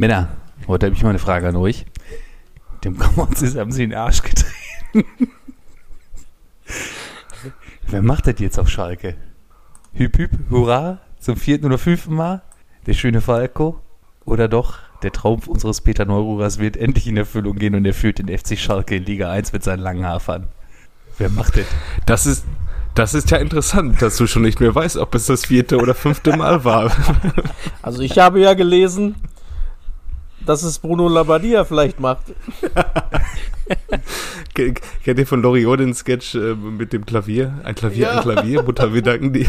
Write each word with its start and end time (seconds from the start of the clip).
Männer, 0.00 0.28
heute 0.66 0.86
habe 0.86 0.96
ich 0.96 1.02
mal 1.02 1.10
eine 1.10 1.18
Frage 1.18 1.46
an 1.46 1.56
euch. 1.56 1.84
Dem 2.84 2.96
Commons 2.96 3.54
haben 3.54 3.70
sie 3.70 3.84
in 3.84 3.90
den 3.90 3.98
Arsch 3.98 4.22
getreten. 4.22 5.04
Wer 7.86 8.00
macht 8.00 8.26
das 8.26 8.36
jetzt 8.38 8.58
auf 8.58 8.70
Schalke? 8.70 9.16
Hüp, 9.92 10.16
hüp, 10.16 10.30
hurra, 10.48 11.00
zum 11.18 11.36
vierten 11.36 11.66
oder 11.66 11.76
fünften 11.76 12.14
Mal? 12.14 12.40
Der 12.86 12.94
schöne 12.94 13.20
Falco? 13.20 13.78
Oder 14.24 14.48
doch, 14.48 14.78
der 15.02 15.12
Traum 15.12 15.40
unseres 15.46 15.82
Peter 15.82 16.06
Neururers 16.06 16.58
wird 16.58 16.78
endlich 16.78 17.06
in 17.06 17.18
Erfüllung 17.18 17.56
gehen 17.56 17.74
und 17.74 17.84
er 17.84 17.92
führt 17.92 18.20
den 18.20 18.28
FC 18.28 18.58
Schalke 18.58 18.96
in 18.96 19.04
Liga 19.04 19.30
1 19.30 19.52
mit 19.52 19.62
seinen 19.62 19.80
langen 19.80 20.06
Hafern. 20.06 20.46
Wer 21.18 21.28
macht 21.28 21.58
das? 21.58 21.66
Das 22.06 22.24
ist, 22.24 22.46
das 22.94 23.12
ist 23.12 23.30
ja 23.30 23.36
interessant, 23.36 24.00
dass 24.00 24.16
du 24.16 24.26
schon 24.26 24.40
nicht 24.40 24.60
mehr 24.60 24.74
weißt, 24.74 24.96
ob 24.96 25.14
es 25.14 25.26
das 25.26 25.44
vierte 25.44 25.76
oder 25.76 25.94
fünfte 25.94 26.34
Mal 26.38 26.64
war. 26.64 26.90
Also 27.82 28.00
ich 28.00 28.18
habe 28.18 28.40
ja 28.40 28.54
gelesen, 28.54 29.16
dass 30.46 30.62
es 30.62 30.78
Bruno 30.78 31.08
Labbadia 31.08 31.64
vielleicht 31.64 32.00
macht. 32.00 32.24
Kennt 34.54 35.18
ihr 35.18 35.26
von 35.26 35.42
Loriot 35.42 35.80
den 35.80 35.94
Sketch 35.94 36.34
äh, 36.34 36.54
mit 36.54 36.92
dem 36.92 37.06
Klavier? 37.06 37.60
Ein 37.64 37.74
Klavier, 37.74 38.06
Ja. 38.06 38.10
ein 38.16 38.22
Klavier, 38.22 38.62
Mutter, 38.62 38.92
wir 38.92 39.02
danken 39.02 39.32
dir. 39.32 39.46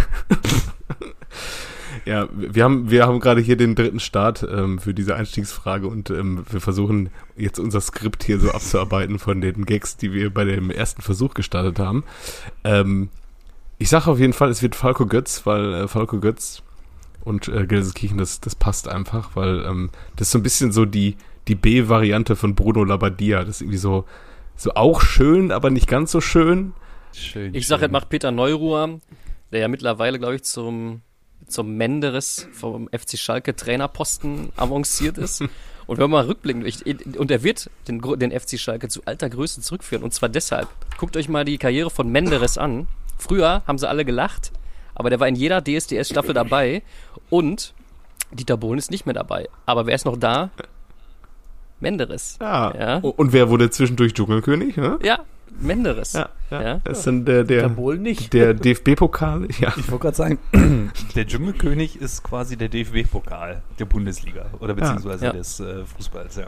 ja, 2.05 2.27
wir 2.31 2.63
haben, 2.63 2.89
wir 2.91 3.05
haben 3.05 3.19
gerade 3.19 3.41
hier 3.41 3.57
den 3.57 3.75
dritten 3.75 3.99
Start 3.99 4.45
ähm, 4.49 4.79
für 4.79 4.93
diese 4.93 5.15
Einstiegsfrage 5.15 5.87
und 5.87 6.09
ähm, 6.09 6.45
wir 6.49 6.61
versuchen 6.61 7.09
jetzt 7.35 7.59
unser 7.59 7.81
Skript 7.81 8.23
hier 8.23 8.39
so 8.39 8.51
abzuarbeiten 8.51 9.19
von 9.19 9.41
den 9.41 9.65
Gags, 9.65 9.97
die 9.97 10.13
wir 10.13 10.31
bei 10.33 10.45
dem 10.45 10.69
ersten 10.71 11.01
Versuch 11.01 11.33
gestartet 11.33 11.79
haben. 11.79 12.03
Ähm, 12.63 13.09
ich 13.79 13.89
sage 13.89 14.11
auf 14.11 14.19
jeden 14.19 14.33
Fall, 14.33 14.49
es 14.49 14.61
wird 14.61 14.75
Falco 14.75 15.05
Götz, 15.07 15.41
weil 15.45 15.73
äh, 15.73 15.87
Falco 15.87 16.19
Götz 16.19 16.61
und 17.23 17.47
äh, 17.47 17.65
Gelsenkirchen, 17.65 18.17
das, 18.17 18.39
das 18.41 18.55
passt 18.55 18.87
einfach, 18.87 19.35
weil 19.35 19.63
ähm, 19.65 19.89
das 20.15 20.27
ist 20.27 20.31
so 20.31 20.39
ein 20.39 20.43
bisschen 20.43 20.71
so 20.71 20.85
die, 20.85 21.15
die 21.47 21.55
B-Variante 21.55 22.35
von 22.35 22.55
Bruno 22.55 22.83
Labbadia. 22.83 23.39
Das 23.43 23.57
ist 23.57 23.61
irgendwie 23.61 23.77
so, 23.77 24.05
so 24.55 24.73
auch 24.73 25.01
schön, 25.01 25.51
aber 25.51 25.69
nicht 25.69 25.87
ganz 25.87 26.11
so 26.11 26.21
schön. 26.21 26.73
Schön. 27.13 27.53
Ich 27.53 27.67
sage, 27.67 27.85
es 27.85 27.91
macht 27.91 28.09
Peter 28.09 28.31
Neuruhr, 28.31 28.99
der 29.51 29.59
ja 29.59 29.67
mittlerweile, 29.67 30.19
glaube 30.19 30.35
ich, 30.35 30.43
zum, 30.43 31.01
zum 31.47 31.75
Menderes 31.75 32.47
vom 32.53 32.87
FC 32.89 33.17
Schalke 33.17 33.55
Trainerposten 33.55 34.51
avanciert 34.55 35.17
ist. 35.17 35.43
Und 35.87 35.97
wenn 35.97 36.09
man 36.09 36.25
mal 36.25 36.25
rückblickend, 36.25 36.65
ich- 36.65 37.19
und 37.19 37.31
er 37.31 37.43
wird 37.43 37.69
den, 37.89 37.99
den 38.17 38.31
FC 38.31 38.57
Schalke 38.57 38.87
zu 38.87 39.01
alter 39.03 39.29
Größe 39.29 39.59
zurückführen. 39.59 40.03
Und 40.05 40.13
zwar 40.13 40.29
deshalb. 40.29 40.69
Guckt 40.97 41.17
euch 41.17 41.27
mal 41.27 41.43
die 41.43 41.57
Karriere 41.57 41.89
von 41.89 42.07
Menderes 42.09 42.57
an. 42.57 42.87
Früher 43.17 43.63
haben 43.67 43.77
sie 43.77 43.89
alle 43.89 44.05
gelacht, 44.05 44.53
aber 45.01 45.09
der 45.09 45.19
war 45.19 45.27
in 45.27 45.35
jeder 45.35 45.61
DSDS-Staffel 45.61 46.33
dabei. 46.33 46.81
Und 47.29 47.73
Dieter 48.31 48.55
Bohlen 48.57 48.79
ist 48.79 48.91
nicht 48.91 49.05
mehr 49.05 49.13
dabei. 49.15 49.49
Aber 49.65 49.85
wer 49.87 49.95
ist 49.95 50.05
noch 50.05 50.15
da? 50.17 50.49
Menderes. 51.79 52.37
Ja. 52.39 52.73
Ja. 52.77 52.99
O- 53.03 53.09
Und 53.09 53.33
wer 53.33 53.49
wurde 53.49 53.69
zwischendurch 53.69 54.13
Dschungelkönig? 54.13 54.77
Ne? 54.77 54.99
Ja, 55.03 55.19
Menderes. 55.59 56.13
Ja, 56.13 56.29
ja. 56.51 56.61
Ja. 56.61 56.81
Das 56.83 56.99
ist 56.99 57.07
dann 57.07 57.25
der, 57.25 57.43
Der 57.43 57.63
der, 57.63 57.69
Bohl 57.69 57.97
nicht. 57.97 58.31
der 58.33 58.53
DFB-Pokal. 58.53 59.47
Ja. 59.59 59.73
Ich 59.75 59.89
wollte 59.91 60.03
gerade 60.03 60.15
sagen, 60.17 60.39
der 61.15 61.25
Dschungelkönig 61.27 61.99
ist 61.99 62.23
quasi 62.23 62.55
der 62.55 62.69
DFB-Pokal 62.69 63.61
der 63.79 63.85
Bundesliga 63.85 64.45
oder 64.59 64.75
beziehungsweise 64.75 65.25
Ja. 65.25 65.33
des 65.33 65.59
äh, 65.59 65.83
Fußballs, 65.85 66.35
ja. 66.37 66.47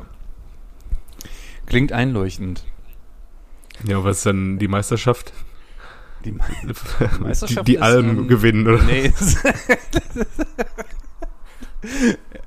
Klingt 1.65 1.91
einleuchtend. 1.91 2.63
ja, 3.85 4.03
was 4.03 4.17
ist 4.17 4.25
dann 4.27 4.59
die 4.59 4.67
Meisterschaft? 4.67 5.33
Die 6.25 6.31
Die, 6.31 6.37
Meisterschaft 7.19 7.67
die 7.67 7.75
ist, 7.75 7.81
Alm 7.81 8.09
ähm, 8.09 8.27
gewinnen, 8.27 8.67
oder? 8.67 8.83
Nee. 8.83 9.11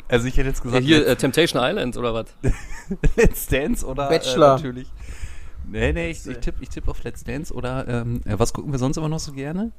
also 0.09 0.27
ich 0.27 0.37
hätte 0.37 0.49
jetzt 0.49 0.59
Ja, 0.59 0.65
gesagt, 0.65 0.85
hier 0.85 1.07
äh, 1.07 1.17
Temptation 1.17 1.63
Island 1.63 1.97
oder 1.97 2.15
was? 2.15 2.27
Let's 3.17 3.47
Dance 3.47 3.87
oder 3.87 4.09
Bachelor. 4.09 4.55
Äh, 4.55 4.57
natürlich. 4.57 4.89
Nee, 5.69 5.93
nee, 5.93 6.11
ich, 6.11 6.27
ich 6.27 6.39
tippe 6.39 6.63
ich 6.63 6.69
tipp 6.69 6.89
auf 6.89 7.03
Let's 7.05 7.25
Dance 7.25 7.53
oder 7.53 7.87
ähm, 7.89 8.21
äh, 8.25 8.39
was 8.39 8.53
gucken 8.53 8.73
wir 8.73 8.79
sonst 8.79 8.97
immer 8.97 9.09
noch 9.09 9.19
so 9.19 9.33
gerne? 9.33 9.73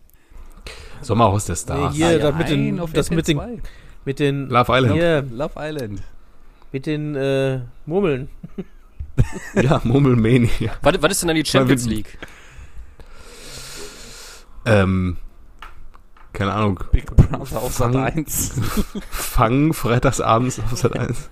Sommerhaus 1.01 1.45
der 1.45 1.55
Stars. 1.55 1.93
Nee, 1.93 2.05
hier, 2.05 2.19
das 2.19 2.35
mit 2.35 2.49
den, 2.49 2.65
Nein, 2.75 2.79
auf 2.81 2.91
das 2.91 3.09
mit 3.09 3.27
den, 3.27 3.37
RTL 3.39 3.57
2. 3.61 3.69
mit 4.05 4.19
den, 4.19 4.49
Love 4.49 4.71
Island. 4.75 4.93
hier, 4.93 5.21
Love 5.31 5.53
Island. 5.57 6.01
mit 6.71 6.85
den 6.85 7.15
äh, 7.15 7.61
Murmeln. 7.85 8.29
Ja, 9.55 9.81
Murmelmania. 9.83 10.73
Was, 10.83 11.01
was 11.01 11.11
ist 11.13 11.23
denn 11.23 11.29
dann 11.29 11.37
die 11.37 11.45
Champions 11.45 11.87
League? 11.87 12.19
Ähm, 14.67 15.17
keine 16.33 16.53
Ahnung. 16.53 16.83
Big 16.91 17.05
Brother 17.15 17.57
auf 17.61 17.73
Sat 17.73 17.93
Fang- 17.93 18.03
1. 18.03 18.53
Fang 19.09 19.73
freitagsabends 19.73 20.59
auf 20.59 20.77
Sat 20.77 20.95
1. 20.99 21.29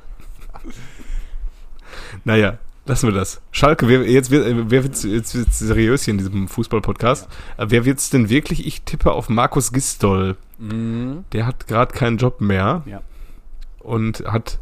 naja, 2.23 2.57
lassen 2.85 3.07
wir 3.09 3.13
das. 3.15 3.41
Schalke, 3.51 3.87
wer, 3.87 4.09
jetzt 4.09 4.31
wird, 4.31 4.45
äh, 4.47 4.69
wer 4.71 4.83
wird's, 4.83 5.03
jetzt 5.03 5.35
wird's 5.35 5.59
seriös 5.59 6.03
hier 6.03 6.13
in 6.13 6.17
diesem 6.17 6.47
Fußball-Podcast. 6.47 7.27
Äh, 7.57 7.65
Wer 7.69 7.85
wird's 7.85 8.09
denn 8.09 8.29
wirklich? 8.29 8.65
Ich 8.65 8.83
tippe 8.83 9.11
auf 9.11 9.29
Markus 9.29 9.71
Gistol. 9.71 10.37
Mhm. 10.57 11.25
Der 11.33 11.45
hat 11.45 11.67
gerade 11.67 11.93
keinen 11.93 12.17
Job 12.17 12.41
mehr. 12.41 12.83
Ja. 12.85 13.01
Und 13.79 14.23
hat 14.25 14.57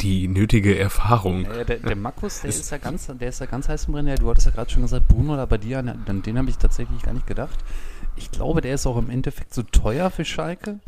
die 0.00 0.28
nötige 0.28 0.78
Erfahrung. 0.78 1.44
Äh, 1.46 1.64
der, 1.64 1.76
der 1.78 1.96
Markus, 1.96 2.40
der 2.40 2.50
ist, 2.50 2.70
ja 2.70 2.78
ganz, 2.78 3.06
der 3.08 3.28
ist 3.28 3.40
ja 3.40 3.46
ganz 3.46 3.68
heiß 3.68 3.86
im 3.86 3.94
Rennen. 3.94 4.16
Du 4.16 4.28
hattest 4.30 4.46
ja 4.46 4.52
gerade 4.52 4.70
schon 4.70 4.82
gesagt, 4.82 5.08
Bruno 5.08 5.36
Labbadia, 5.36 5.78
an 5.80 5.88
an 6.06 6.22
den 6.22 6.38
habe 6.38 6.48
ich 6.50 6.56
tatsächlich 6.58 7.02
gar 7.02 7.12
nicht 7.12 7.26
gedacht. 7.26 7.58
Ich 8.16 8.30
glaube, 8.30 8.60
der 8.60 8.74
ist 8.74 8.86
auch 8.86 8.96
im 8.98 9.10
Endeffekt 9.10 9.54
so 9.54 9.62
teuer 9.62 10.10
für 10.10 10.24
Schalke. 10.24 10.80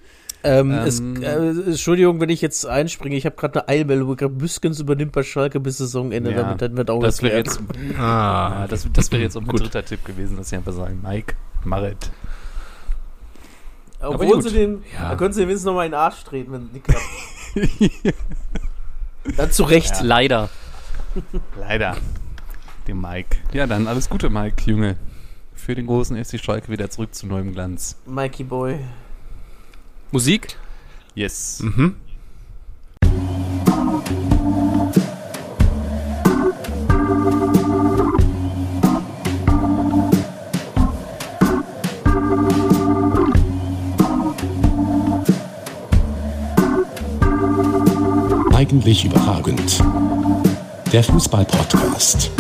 Ähm, 0.45 0.73
Ähm, 0.73 0.79
es, 0.87 1.01
äh, 1.01 1.71
Entschuldigung, 1.71 2.21
wenn 2.21 2.29
ich 2.29 2.41
jetzt 2.43 2.67
einspringe. 2.67 3.15
Ich 3.17 3.25
habe 3.27 3.37
gerade 3.37 3.61
eine 3.69 3.79
Eilmeldung. 3.79 4.17
Büskens 4.39 4.81
übernimmt 4.81 5.13
bei 5.13 5.23
Schalke 5.23 5.61
bis 5.61 5.79
Saisonende. 5.79 6.33
Ja, 6.33 6.43
damit 6.43 6.61
dann 6.63 6.77
wird 6.77 6.91
auch 6.91 7.01
Das 7.01 7.23
wäre 7.23 7.37
jetzt, 7.37 7.61
Ah, 7.97 8.01
ja, 8.63 8.67
das, 8.69 8.89
das 8.93 9.13
wäre 9.13 9.23
jetzt 9.23 9.37
auch 9.37 9.41
mein 9.43 9.55
dritter 9.57 9.85
Tipp 9.85 10.05
gewesen, 10.05 10.37
dass 10.37 10.49
sie 10.49 10.57
einfach 10.57 10.73
sagen, 10.73 11.01
Mike, 11.03 11.35
Marit. 11.65 12.11
Obwohl 14.01 14.43
sie 14.43 14.51
den, 14.51 14.83
Ja. 14.99 15.11
da 15.11 15.15
können 15.17 15.33
sie 15.33 15.43
wenigstens 15.43 15.65
noch 15.67 15.75
mal 15.75 15.85
in 15.87 15.93
den 15.93 16.01
Arsch 16.01 16.25
treten, 16.25 16.53
wenn 16.53 16.67
es 16.67 16.73
nicht 16.73 16.85
klappt. 16.85 17.03
Dann 19.37 19.51
zu 19.51 19.65
Recht. 19.65 20.03
Leider. 20.03 20.51
Leider. 21.59 21.97
Dem 22.89 23.01
Mike. 23.01 23.37
Ja, 23.53 23.67
dann 23.67 23.87
alles 23.87 24.09
Gute, 24.09 24.31
Mike, 24.31 24.69
Junge. 24.69 24.97
Für 25.55 25.75
den 25.77 25.87
großen 25.87 26.23
FC 26.23 26.41
Schalke 26.41 26.69
wieder 26.71 26.91
zurück 26.91 27.15
zu 27.15 27.27
neuem 27.27 27.53
Glanz. 27.53 27.97
Mikey 28.07 28.43
Boy. 28.43 28.81
Musik? 30.11 30.57
Yes. 31.15 31.61
mhm. 31.61 31.97
Eigentlich 48.73 49.05
überragend. 49.05 49.85
Der 50.91 51.05
Fußball-Podcast. 51.05 52.31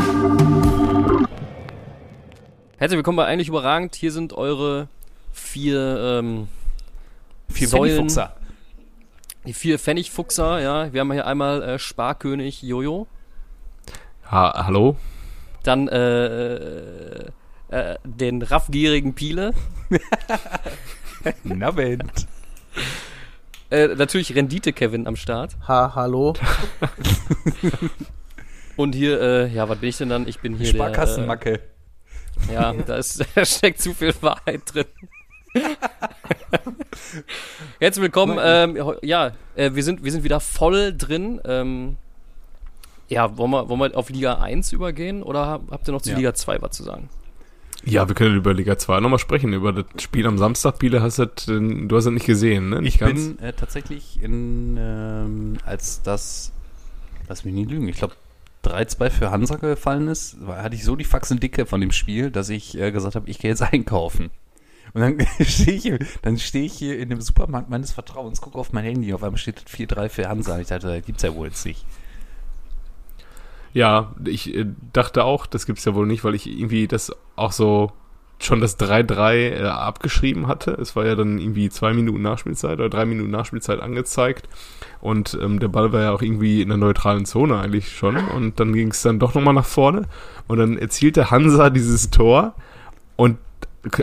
Herzlich 2.78 2.96
willkommen 2.96 3.16
bei 3.16 3.26
Eigentlich 3.26 3.48
Überragend. 3.48 3.94
Hier 3.96 4.10
sind 4.12 4.32
eure 4.32 4.88
vier, 5.30 6.20
ähm, 6.22 6.48
Vier 7.50 7.68
Säulen. 7.68 8.08
Pfennigfuchser. 8.08 8.34
die 9.44 9.52
vier 9.52 9.78
Pfennigfuchser, 9.78 10.58
ja. 10.62 10.90
Wir 10.94 11.02
haben 11.02 11.12
hier 11.12 11.26
einmal 11.26 11.62
äh, 11.62 11.78
Sparkönig 11.78 12.62
Jojo, 12.62 13.06
ha 14.30 14.64
hallo? 14.64 14.96
dann 15.64 15.86
äh, 15.88 16.24
äh, 16.56 17.30
äh, 17.68 17.96
den 18.04 18.40
raffgierigen 18.40 19.12
Piele, 19.12 19.52
Nabend. 21.44 22.26
Äh, 23.72 23.88
natürlich 23.96 24.34
Rendite 24.34 24.72
Kevin 24.72 25.06
am 25.06 25.16
Start 25.16 25.56
Ha, 25.66 25.92
hallo. 25.94 26.34
und 28.76 28.94
hier, 28.94 29.20
äh, 29.20 29.48
ja, 29.48 29.68
was 29.68 29.78
bin 29.78 29.88
ich 29.88 29.96
denn 29.98 30.08
dann? 30.08 30.28
Ich 30.28 30.40
bin 30.40 30.56
hier 30.56 30.66
Sparkassenmacke. 30.66 31.60
der, 32.48 32.50
äh, 32.50 32.54
ja, 32.54 32.72
da, 32.72 32.96
ist, 32.96 33.24
da 33.34 33.44
steckt 33.44 33.80
zu 33.80 33.94
viel 33.94 34.14
Wahrheit 34.20 34.62
drin. 34.72 34.84
Herzlich 37.78 38.02
willkommen. 38.02 38.38
Ähm, 38.42 38.78
ja, 39.02 39.32
äh, 39.54 39.70
wir 39.74 39.82
sind 39.84 40.02
wir 40.02 40.10
sind 40.12 40.24
wieder 40.24 40.40
voll 40.40 40.94
drin. 40.96 41.40
Ähm, 41.44 41.96
ja, 43.08 43.36
wollen 43.36 43.50
wir, 43.50 43.68
wollen 43.68 43.80
wir 43.80 43.96
auf 43.96 44.08
Liga 44.08 44.34
1 44.38 44.72
übergehen 44.72 45.22
oder 45.22 45.46
hab- 45.46 45.70
habt 45.70 45.86
ihr 45.88 45.92
noch 45.92 46.00
zu 46.02 46.10
Ja. 46.10 46.16
Liga 46.16 46.34
2 46.34 46.62
was 46.62 46.70
zu 46.70 46.82
sagen? 46.84 47.10
Ja, 47.84 48.06
wir 48.08 48.14
können 48.14 48.36
über 48.36 48.54
Liga 48.54 48.78
2 48.78 49.00
nochmal 49.00 49.18
sprechen. 49.18 49.52
Über 49.52 49.72
das 49.72 49.86
Spiel 50.00 50.26
am 50.26 50.38
Samstag, 50.38 50.78
Biele, 50.78 51.02
hast 51.02 51.18
du, 51.18 51.26
das, 51.26 51.46
du 51.46 51.88
hast 51.90 52.06
es 52.06 52.12
nicht 52.12 52.26
gesehen, 52.26 52.68
ne? 52.68 52.80
Nicht 52.82 53.00
Ich 53.00 53.06
bin 53.06 53.38
äh, 53.40 53.52
tatsächlich 53.52 54.22
in, 54.22 54.76
ähm, 54.78 55.58
als 55.64 56.02
das, 56.02 56.52
lass 57.28 57.44
mich 57.44 57.54
nie 57.54 57.64
lügen, 57.64 57.88
ich 57.88 57.96
glaube 57.96 58.14
3-2 58.64 59.10
für 59.10 59.30
Hansa 59.32 59.56
gefallen 59.56 60.06
ist, 60.06 60.36
war, 60.46 60.62
hatte 60.62 60.76
ich 60.76 60.84
so 60.84 60.94
die 60.94 61.02
Faxen 61.04 61.40
dicke 61.40 61.66
von 61.66 61.80
dem 61.80 61.90
Spiel, 61.90 62.30
dass 62.30 62.48
ich 62.48 62.78
äh, 62.78 62.92
gesagt 62.92 63.16
habe, 63.16 63.28
ich 63.28 63.38
gehe 63.40 63.50
jetzt 63.50 63.62
einkaufen. 63.72 64.30
Und 64.94 65.00
dann 65.00 65.26
stehe 65.44 65.76
ich, 65.76 65.82
hier- 65.82 65.98
dann 66.22 66.38
stehe 66.38 66.66
ich 66.66 66.74
hier 66.74 66.98
in 67.00 67.08
dem 67.08 67.20
Supermarkt 67.20 67.68
meines 67.70 67.90
Vertrauens, 67.92 68.40
gucke 68.40 68.58
auf 68.58 68.72
mein 68.72 68.84
Handy, 68.84 69.12
auf 69.12 69.24
einmal 69.24 69.38
steht 69.38 69.60
4-3 69.68 70.08
für 70.08 70.28
Hansa. 70.28 70.60
Ich 70.60 70.68
dachte, 70.68 70.86
das 70.86 71.04
gibt's 71.04 71.22
ja 71.24 71.34
wohl 71.34 71.48
jetzt 71.48 71.66
nicht. 71.66 71.84
Ja, 73.72 74.14
ich 74.24 74.54
äh, 74.54 74.66
dachte 74.92 75.24
auch, 75.24 75.46
das 75.46 75.66
gibt's 75.66 75.84
ja 75.84 75.94
wohl 75.94 76.06
nicht, 76.06 76.24
weil 76.24 76.34
ich 76.34 76.46
irgendwie 76.46 76.86
das 76.86 77.12
auch 77.36 77.52
so 77.52 77.92
schon 78.44 78.60
das 78.60 78.78
3-3 78.78 79.34
äh, 79.34 79.62
abgeschrieben 79.64 80.46
hatte. 80.48 80.72
Es 80.72 80.96
war 80.96 81.06
ja 81.06 81.14
dann 81.14 81.38
irgendwie 81.38 81.70
zwei 81.70 81.92
Minuten 81.92 82.22
Nachspielzeit 82.22 82.78
oder 82.78 82.88
drei 82.88 83.04
Minuten 83.04 83.30
Nachspielzeit 83.30 83.80
angezeigt. 83.80 84.48
Und 85.00 85.38
ähm, 85.40 85.60
der 85.60 85.68
Ball 85.68 85.92
war 85.92 86.02
ja 86.02 86.12
auch 86.12 86.22
irgendwie 86.22 86.62
in 86.62 86.68
der 86.68 86.78
neutralen 86.78 87.24
Zone 87.24 87.58
eigentlich 87.58 87.96
schon. 87.96 88.16
Und 88.16 88.60
dann 88.60 88.72
ging 88.72 88.90
es 88.90 89.02
dann 89.02 89.18
doch 89.18 89.34
nochmal 89.34 89.54
nach 89.54 89.64
vorne. 89.64 90.02
Und 90.48 90.58
dann 90.58 90.76
erzielte 90.76 91.30
Hansa 91.30 91.70
dieses 91.70 92.10
Tor. 92.10 92.54
Und 93.16 93.38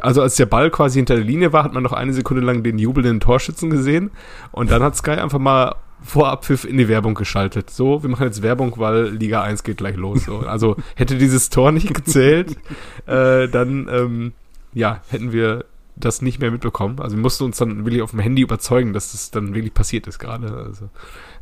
also 0.01 0.21
als 0.21 0.36
der 0.36 0.45
Ball 0.45 0.69
quasi 0.71 1.00
hinter 1.00 1.16
der 1.16 1.24
Linie 1.24 1.54
war, 1.54 1.63
hat 1.63 1.74
man 1.74 1.83
noch 1.83 1.94
eine 1.94 2.13
Sekunde 2.13 2.44
lang 2.44 2.63
den 2.63 2.80
jubelnden 2.80 3.19
Torschützen 3.19 3.69
gesehen. 3.69 4.12
Und 4.51 4.71
dann 4.71 4.83
hat 4.83 4.95
Sky 4.95 5.12
einfach 5.12 5.39
mal 5.39 5.75
vor 6.01 6.30
Abpfiff 6.30 6.63
in 6.66 6.78
die 6.78 6.88
Werbung 6.88 7.13
geschaltet. 7.16 7.69
So, 7.69 8.01
wir 8.04 8.10
machen 8.10 8.25
jetzt 8.25 8.42
Werbung, 8.42 8.74
weil 8.78 9.10
Liga 9.10 9.42
1 9.44 9.63
geht 9.63 9.78
gleich 9.78 9.96
los. 9.96 10.25
So. 10.25 10.40
Also 10.40 10.75
hätte 10.96 11.18
dieses 11.18 11.50
Tor 11.50 11.72
nicht 11.72 11.94
gezählt, 11.94 12.57
äh, 13.06 13.48
dann 13.48 13.88
ähm, 13.92 14.34
ja, 14.74 15.01
hätten 15.10 15.31
wir 15.34 15.66
das 15.96 16.22
nicht 16.22 16.40
mehr 16.40 16.50
mitbekommen. 16.51 17.00
Also 17.01 17.18
wir 17.18 17.22
mussten 17.22 17.44
uns 17.44 17.57
dann 17.57 17.84
wirklich 17.86 18.01
auf 18.01 18.12
dem 18.12 18.19
Handy 18.19 18.42
überzeugen, 18.42 18.94
dass 18.94 19.12
das 19.12 19.31
dann 19.31 19.54
wirklich 19.54 19.74
passiert 19.74 20.07
ist 20.07 20.18
gerade. 20.19 20.48
Also 20.66 20.90